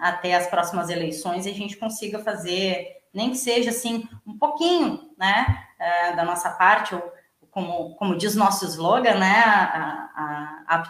até 0.00 0.34
as 0.34 0.46
próximas 0.46 0.90
eleições 0.90 1.46
a 1.46 1.52
gente 1.52 1.78
consiga 1.78 2.18
fazer, 2.18 2.86
nem 3.12 3.30
que 3.30 3.38
seja 3.38 3.70
assim, 3.70 4.06
um 4.26 4.36
pouquinho, 4.36 5.10
né, 5.16 5.64
é, 5.84 6.16
da 6.16 6.24
nossa 6.24 6.50
parte, 6.50 6.94
ou 6.94 7.12
como, 7.50 7.94
como 7.96 8.16
diz 8.16 8.34
nosso 8.34 8.64
slogan, 8.64 9.14
né, 9.14 9.42
a, 9.46 10.64
a, 10.66 10.76
a 10.76 10.82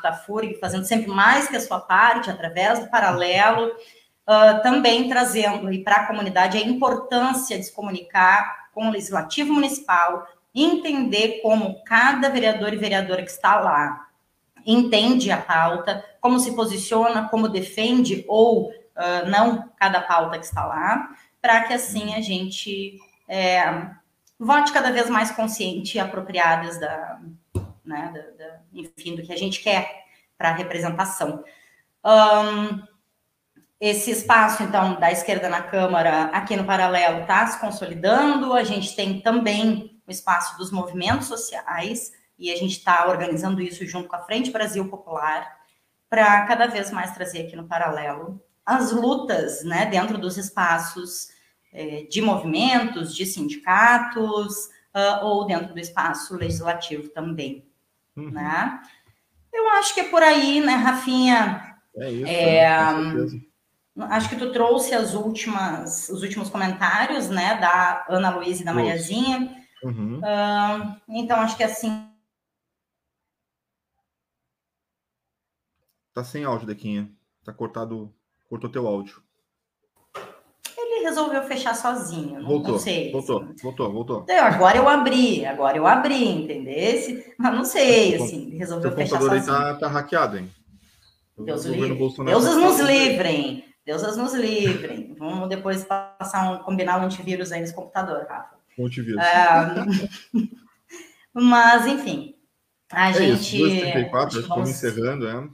fazendo 0.60 0.84
sempre 0.84 1.08
mais 1.08 1.48
que 1.48 1.56
a 1.56 1.60
sua 1.60 1.80
parte, 1.80 2.30
através 2.30 2.78
do 2.78 2.88
paralelo, 2.88 3.68
uh, 3.68 4.62
também 4.62 5.08
trazendo 5.08 5.68
para 5.82 5.96
a 5.96 6.06
comunidade 6.06 6.56
a 6.56 6.62
importância 6.62 7.58
de 7.58 7.64
se 7.64 7.72
comunicar 7.72 8.70
com 8.72 8.88
o 8.88 8.90
Legislativo 8.90 9.52
Municipal, 9.52 10.26
entender 10.54 11.40
como 11.42 11.82
cada 11.84 12.30
vereador 12.30 12.72
e 12.72 12.78
vereadora 12.78 13.22
que 13.22 13.30
está 13.30 13.60
lá 13.60 14.06
entende 14.66 15.30
a 15.30 15.36
pauta, 15.36 16.02
como 16.20 16.38
se 16.38 16.54
posiciona, 16.56 17.28
como 17.28 17.48
defende 17.48 18.24
ou 18.26 18.70
uh, 18.70 19.28
não 19.28 19.68
cada 19.76 20.00
pauta 20.00 20.38
que 20.38 20.46
está 20.46 20.64
lá, 20.64 21.10
para 21.42 21.64
que 21.64 21.74
assim 21.74 22.14
a 22.14 22.22
gente 22.22 22.98
é, 23.28 23.60
vote 24.44 24.72
cada 24.72 24.92
vez 24.92 25.08
mais 25.08 25.30
consciente 25.30 25.96
e 25.96 26.00
apropriadas 26.00 26.78
da, 26.78 27.20
né, 27.84 28.12
da, 28.12 28.44
da, 28.44 28.60
enfim, 28.72 29.16
do 29.16 29.22
que 29.22 29.32
a 29.32 29.36
gente 29.36 29.62
quer 29.62 30.04
para 30.36 30.50
a 30.50 30.54
representação. 30.54 31.44
Um, 32.04 32.82
esse 33.80 34.10
espaço, 34.10 34.62
então, 34.62 34.98
da 34.98 35.10
esquerda 35.10 35.48
na 35.48 35.62
Câmara, 35.62 36.24
aqui 36.26 36.56
no 36.56 36.64
paralelo, 36.64 37.22
está 37.22 37.46
se 37.46 37.58
consolidando. 37.60 38.52
A 38.52 38.64
gente 38.64 38.94
tem 38.94 39.20
também 39.20 40.00
o 40.06 40.10
espaço 40.10 40.56
dos 40.56 40.70
movimentos 40.70 41.26
sociais, 41.26 42.12
e 42.38 42.50
a 42.50 42.56
gente 42.56 42.78
está 42.78 43.06
organizando 43.08 43.60
isso 43.60 43.86
junto 43.86 44.08
com 44.08 44.16
a 44.16 44.22
Frente 44.24 44.50
Brasil 44.50 44.88
Popular, 44.88 45.46
para 46.08 46.46
cada 46.46 46.66
vez 46.66 46.90
mais 46.90 47.12
trazer 47.12 47.46
aqui 47.46 47.56
no 47.56 47.66
paralelo 47.66 48.40
as 48.64 48.92
lutas 48.92 49.62
né, 49.64 49.86
dentro 49.86 50.16
dos 50.16 50.38
espaços 50.38 51.28
de 52.08 52.22
movimentos, 52.22 53.14
de 53.14 53.26
sindicatos, 53.26 54.70
uh, 54.94 55.24
ou 55.24 55.46
dentro 55.46 55.74
do 55.74 55.80
espaço 55.80 56.36
legislativo 56.36 57.08
também. 57.08 57.66
Uhum. 58.16 58.30
Né? 58.30 58.80
Eu 59.52 59.68
acho 59.70 59.92
que 59.92 60.00
é 60.00 60.08
por 60.08 60.22
aí, 60.22 60.60
né, 60.60 60.74
Rafinha? 60.74 61.76
É 61.96 62.10
isso. 62.10 62.26
É, 62.26 62.66
acho 64.00 64.28
que 64.28 64.36
tu 64.36 64.52
trouxe 64.52 64.94
as 64.94 65.14
últimas, 65.14 66.08
os 66.08 66.22
últimos 66.22 66.48
comentários, 66.48 67.28
né, 67.28 67.56
da 67.60 68.06
Ana 68.08 68.30
Luísa 68.30 68.62
e 68.62 68.64
da 68.64 68.72
Mariazinha. 68.72 69.64
Uhum. 69.82 70.18
Uh, 70.18 71.00
então, 71.08 71.40
acho 71.40 71.56
que 71.56 71.64
assim. 71.64 72.08
Tá 76.12 76.22
sem 76.22 76.44
áudio, 76.44 76.66
Dequinha. 76.66 77.10
Tá 77.44 77.52
cortado, 77.52 78.14
cortou 78.48 78.70
teu 78.70 78.86
áudio 78.86 79.23
resolveu 81.04 81.42
fechar 81.44 81.74
sozinho. 81.74 82.40
Não, 82.40 82.46
voltou, 82.46 82.72
não 82.72 82.78
sei. 82.78 83.12
Voltou, 83.12 83.42
assim. 83.42 83.54
voltou, 83.62 83.92
voltou. 83.92 84.26
Eu, 84.28 84.42
agora 84.42 84.76
eu 84.76 84.88
abri, 84.88 85.44
agora 85.44 85.76
eu 85.76 85.86
abri, 85.86 86.26
entendesse? 86.26 87.34
Mas 87.38 87.54
não 87.54 87.64
sei, 87.64 88.16
assim, 88.16 88.56
resolveu 88.56 88.92
fechar 88.92 89.20
sozinho. 89.20 89.32
O 89.32 89.36
computador 89.36 89.64
aí 89.64 89.72
tá, 89.72 89.78
tá 89.78 89.88
hackeado, 89.88 90.38
hein? 90.38 90.50
Deus 91.38 91.64
livre. 91.64 91.98
Deusas 92.24 92.56
nos 92.56 92.80
livrem. 92.80 93.64
Deusas 93.84 94.16
nos 94.16 94.34
livrem. 94.34 95.14
Vamos 95.18 95.48
depois 95.48 95.84
passar 95.84 96.52
um, 96.52 96.58
combinar 96.62 97.00
um 97.00 97.04
antivírus 97.04 97.52
aí 97.52 97.60
nesse 97.60 97.74
computador, 97.74 98.24
Rafa. 98.28 98.56
Antivírus. 98.78 99.20
mas, 101.34 101.86
enfim, 101.86 102.34
a 102.90 103.10
é 103.10 103.12
gente. 103.12 103.56
Isso, 103.56 103.58
234, 103.58 104.48
vamos 104.48 104.70
encerrando, 104.70 105.28
é. 105.28 105.48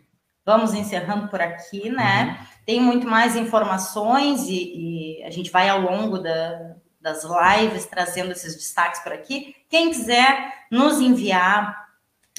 Vamos 0.44 0.74
encerrando 0.74 1.28
por 1.28 1.40
aqui, 1.40 1.90
né? 1.90 2.38
Uhum. 2.38 2.46
Tem 2.70 2.80
muito 2.80 3.04
mais 3.04 3.34
informações 3.34 4.46
e, 4.46 5.18
e 5.18 5.24
a 5.24 5.30
gente 5.30 5.50
vai 5.50 5.68
ao 5.68 5.80
longo 5.80 6.18
da, 6.18 6.76
das 7.00 7.24
lives 7.24 7.84
trazendo 7.86 8.30
esses 8.30 8.54
destaques 8.54 9.00
por 9.00 9.12
aqui. 9.12 9.56
Quem 9.68 9.90
quiser 9.90 10.66
nos 10.70 11.00
enviar 11.00 11.88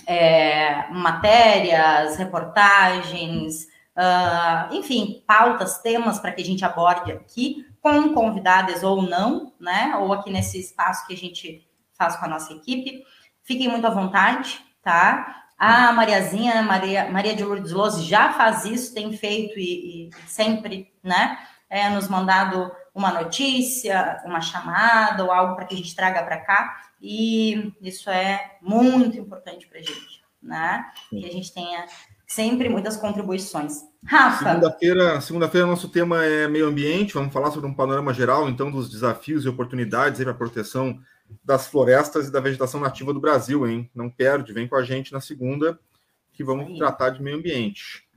é, 0.08 0.88
matérias, 0.90 2.16
reportagens, 2.16 3.66
uh, 3.98 4.74
enfim, 4.74 5.22
pautas, 5.28 5.80
temas 5.80 6.18
para 6.18 6.32
que 6.32 6.42
a 6.42 6.46
gente 6.46 6.64
aborde 6.64 7.12
aqui, 7.12 7.66
com 7.82 8.14
convidadas 8.14 8.84
ou 8.84 9.02
não, 9.02 9.52
né? 9.60 9.98
Ou 10.00 10.14
aqui 10.14 10.32
nesse 10.32 10.58
espaço 10.62 11.06
que 11.08 11.14
a 11.14 11.18
gente 11.18 11.70
faz 11.98 12.16
com 12.16 12.24
a 12.24 12.30
nossa 12.30 12.54
equipe. 12.54 13.04
Fiquem 13.44 13.68
muito 13.68 13.86
à 13.86 13.90
vontade, 13.90 14.62
tá? 14.82 15.41
A 15.62 15.94
Mariazinha, 15.94 16.64
Maria, 16.64 17.08
Maria 17.12 17.36
de 17.36 17.44
Lourdes 17.44 17.72
Lose 17.72 18.04
já 18.04 18.34
faz 18.34 18.66
isso, 18.66 18.96
tem 18.96 19.14
feito 19.14 19.60
e, 19.60 20.08
e 20.08 20.10
sempre, 20.26 20.92
né, 21.04 21.38
é, 21.70 21.88
nos 21.88 22.08
mandado 22.08 22.72
uma 22.96 23.12
notícia, 23.12 24.20
uma 24.26 24.42
chamada 24.42 25.24
ou 25.24 25.32
algo 25.32 25.56
para 25.56 25.66
que 25.66 25.76
a 25.76 25.78
gente 25.78 25.96
traga 25.96 26.24
para 26.24 26.38
cá. 26.38 26.82
E 27.00 27.76
isso 27.80 28.10
é 28.10 28.58
muito 28.60 29.20
importante 29.20 29.68
para 29.68 29.78
a 29.78 29.84
gente, 29.84 30.24
né? 30.42 30.84
Que 31.12 31.28
a 31.28 31.32
gente 31.32 31.54
tenha 31.54 31.86
sempre 32.26 32.68
muitas 32.68 32.98
contribuições. 32.98 33.84
Rafa. 34.04 34.50
Segunda-feira, 34.50 35.22
segunda-feira, 35.22 35.68
nosso 35.68 35.90
tema 35.90 36.26
é 36.26 36.48
meio 36.48 36.66
ambiente. 36.68 37.14
Vamos 37.14 37.32
falar 37.32 37.52
sobre 37.52 37.70
um 37.70 37.74
panorama 37.76 38.12
geral, 38.16 38.50
então, 38.50 38.72
dos 38.72 38.90
desafios 38.90 39.46
e 39.46 39.50
oportunidades 39.50 40.24
para 40.24 40.32
a 40.32 40.36
proteção 40.36 41.00
das 41.44 41.68
florestas 41.68 42.28
e 42.28 42.32
da 42.32 42.40
vegetação 42.40 42.80
nativa 42.80 43.14
do 43.14 43.20
Brasil, 43.20 43.68
hein? 43.68 43.90
Não 43.94 44.10
perde, 44.10 44.54
vem 44.54 44.68
com 44.68 44.76
a 44.76 44.84
gente 44.84 45.12
na 45.12 45.22
segunda, 45.22 45.80
que 46.34 46.44
vamos 46.44 46.68
Aí. 46.68 46.78
tratar 46.78 47.10
de 47.12 47.22
meio 47.22 47.38
ambiente. 47.38 48.08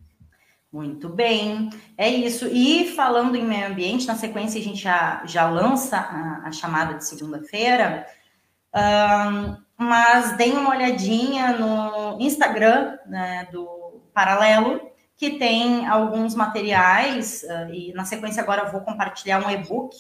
Muito 0.73 1.09
bem, 1.09 1.71
é 1.97 2.09
isso. 2.09 2.49
E 2.49 2.93
falando 2.97 3.37
em 3.37 3.45
meio 3.45 3.69
ambiente, 3.69 4.07
na 4.07 4.17
sequência 4.17 4.61
a 4.61 4.65
gente 4.65 4.83
já, 4.83 5.25
já 5.25 5.49
lança 5.49 5.97
a, 5.97 6.49
a 6.49 6.53
chamada 6.53 6.95
de 6.95 7.05
segunda-feira, 7.05 8.05
um, 8.75 9.57
mas 9.77 10.37
deem 10.37 10.55
uma 10.55 10.71
olhadinha 10.71 11.57
no 11.57 12.21
Instagram 12.21 12.99
né, 13.07 13.49
do 13.53 14.03
Paralelo, 14.13 14.81
que 15.17 15.39
tem 15.39 15.87
alguns 15.87 16.35
materiais, 16.35 17.45
uh, 17.45 17.73
e 17.73 17.93
na 17.93 18.05
sequência 18.05 18.43
agora 18.43 18.63
eu 18.63 18.73
vou 18.73 18.81
compartilhar 18.81 19.47
um 19.47 19.51
e-book 19.51 19.95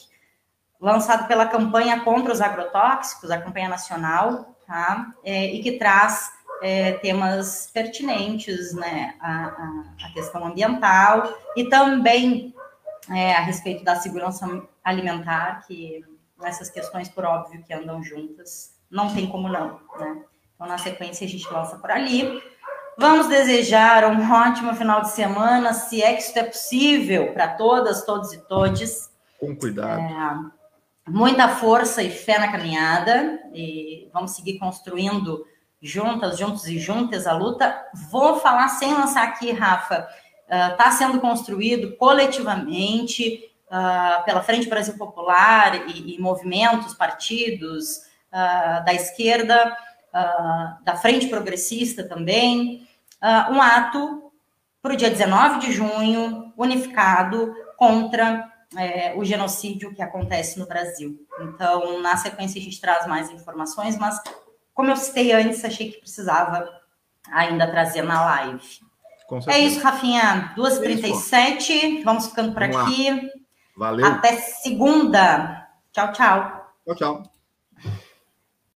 lançado 0.84 1.26
pela 1.26 1.46
campanha 1.46 2.00
contra 2.00 2.32
os 2.32 2.42
agrotóxicos, 2.42 3.30
a 3.30 3.40
campanha 3.40 3.70
nacional, 3.70 4.54
tá? 4.66 5.14
É, 5.24 5.46
e 5.46 5.62
que 5.62 5.78
traz 5.78 6.30
é, 6.62 6.92
temas 6.92 7.70
pertinentes, 7.72 8.74
né, 8.74 9.14
a, 9.20 10.10
questão 10.12 10.44
ambiental 10.46 11.34
e 11.56 11.68
também 11.68 12.54
é, 13.10 13.34
a 13.34 13.40
respeito 13.40 13.82
da 13.82 13.96
segurança 13.96 14.46
alimentar, 14.84 15.66
que 15.66 16.04
essas 16.42 16.68
questões, 16.68 17.08
por 17.08 17.24
óbvio, 17.24 17.62
que 17.62 17.72
andam 17.72 18.02
juntas, 18.02 18.74
não 18.90 19.12
tem 19.12 19.26
como 19.26 19.48
não, 19.48 19.80
né? 19.98 20.22
Então, 20.54 20.66
na 20.68 20.78
sequência, 20.78 21.26
a 21.26 21.30
gente 21.30 21.50
lança 21.50 21.76
por 21.78 21.90
ali. 21.90 22.40
Vamos 22.96 23.26
desejar 23.26 24.04
um 24.04 24.32
ótimo 24.32 24.74
final 24.74 25.00
de 25.00 25.10
semana, 25.10 25.72
se 25.72 26.02
é 26.02 26.12
que 26.12 26.20
isso 26.20 26.38
é 26.38 26.44
possível 26.44 27.32
para 27.32 27.48
todas, 27.48 28.04
todos 28.04 28.32
e 28.32 28.38
todes. 28.46 29.10
Com 29.40 29.56
cuidado. 29.56 30.00
É, 30.00 30.63
muita 31.06 31.48
força 31.48 32.02
e 32.02 32.10
fé 32.10 32.38
na 32.38 32.50
caminhada 32.50 33.40
e 33.52 34.08
vamos 34.12 34.32
seguir 34.32 34.58
construindo 34.58 35.46
juntas, 35.80 36.38
juntos 36.38 36.66
e 36.66 36.78
juntas 36.78 37.26
a 37.26 37.34
luta. 37.34 37.76
Vou 38.10 38.40
falar 38.40 38.68
sem 38.68 38.94
lançar 38.94 39.24
aqui, 39.24 39.52
Rafa, 39.52 40.08
está 40.48 40.84
ah, 40.84 40.88
uh, 40.88 40.92
sendo 40.92 41.20
construído 41.20 41.96
coletivamente 41.96 43.50
uh, 43.66 44.24
pela 44.24 44.42
Frente 44.42 44.68
Brasil 44.68 44.96
Popular 44.96 45.88
e, 45.88 46.14
e 46.14 46.20
movimentos, 46.20 46.94
partidos 46.94 47.98
uh, 48.32 48.84
da 48.84 48.94
esquerda, 48.94 49.76
da 50.84 50.94
Frente 50.94 51.26
Progressista 51.26 52.04
também, 52.04 52.86
um 53.50 53.60
ato 53.60 54.30
para 54.80 54.92
o 54.92 54.96
dia 54.96 55.10
19 55.10 55.58
de 55.58 55.72
junho, 55.72 56.52
unificado 56.56 57.52
contra 57.76 58.48
é, 58.76 59.14
o 59.16 59.24
genocídio 59.24 59.94
que 59.94 60.02
acontece 60.02 60.58
no 60.58 60.66
Brasil. 60.66 61.18
Então, 61.40 62.00
na 62.00 62.16
sequência, 62.16 62.60
a 62.60 62.64
gente 62.64 62.80
traz 62.80 63.06
mais 63.06 63.30
informações, 63.30 63.96
mas, 63.98 64.20
como 64.72 64.90
eu 64.90 64.96
citei 64.96 65.32
antes, 65.32 65.64
achei 65.64 65.90
que 65.90 66.00
precisava 66.00 66.68
ainda 67.30 67.70
trazer 67.70 68.02
na 68.02 68.24
live. 68.24 68.62
É 69.46 69.58
isso, 69.58 69.80
Rafinha. 69.80 70.52
2h37. 70.56 72.00
É 72.00 72.02
Vamos 72.02 72.26
ficando 72.26 72.52
por 72.52 72.62
Vamos 72.62 72.76
aqui. 72.76 73.10
Lá. 73.10 73.20
Valeu. 73.76 74.06
Até 74.06 74.36
segunda. 74.36 75.68
Tchau, 75.92 76.12
tchau. 76.12 76.74
Tchau, 76.84 76.94
tchau. 76.94 77.33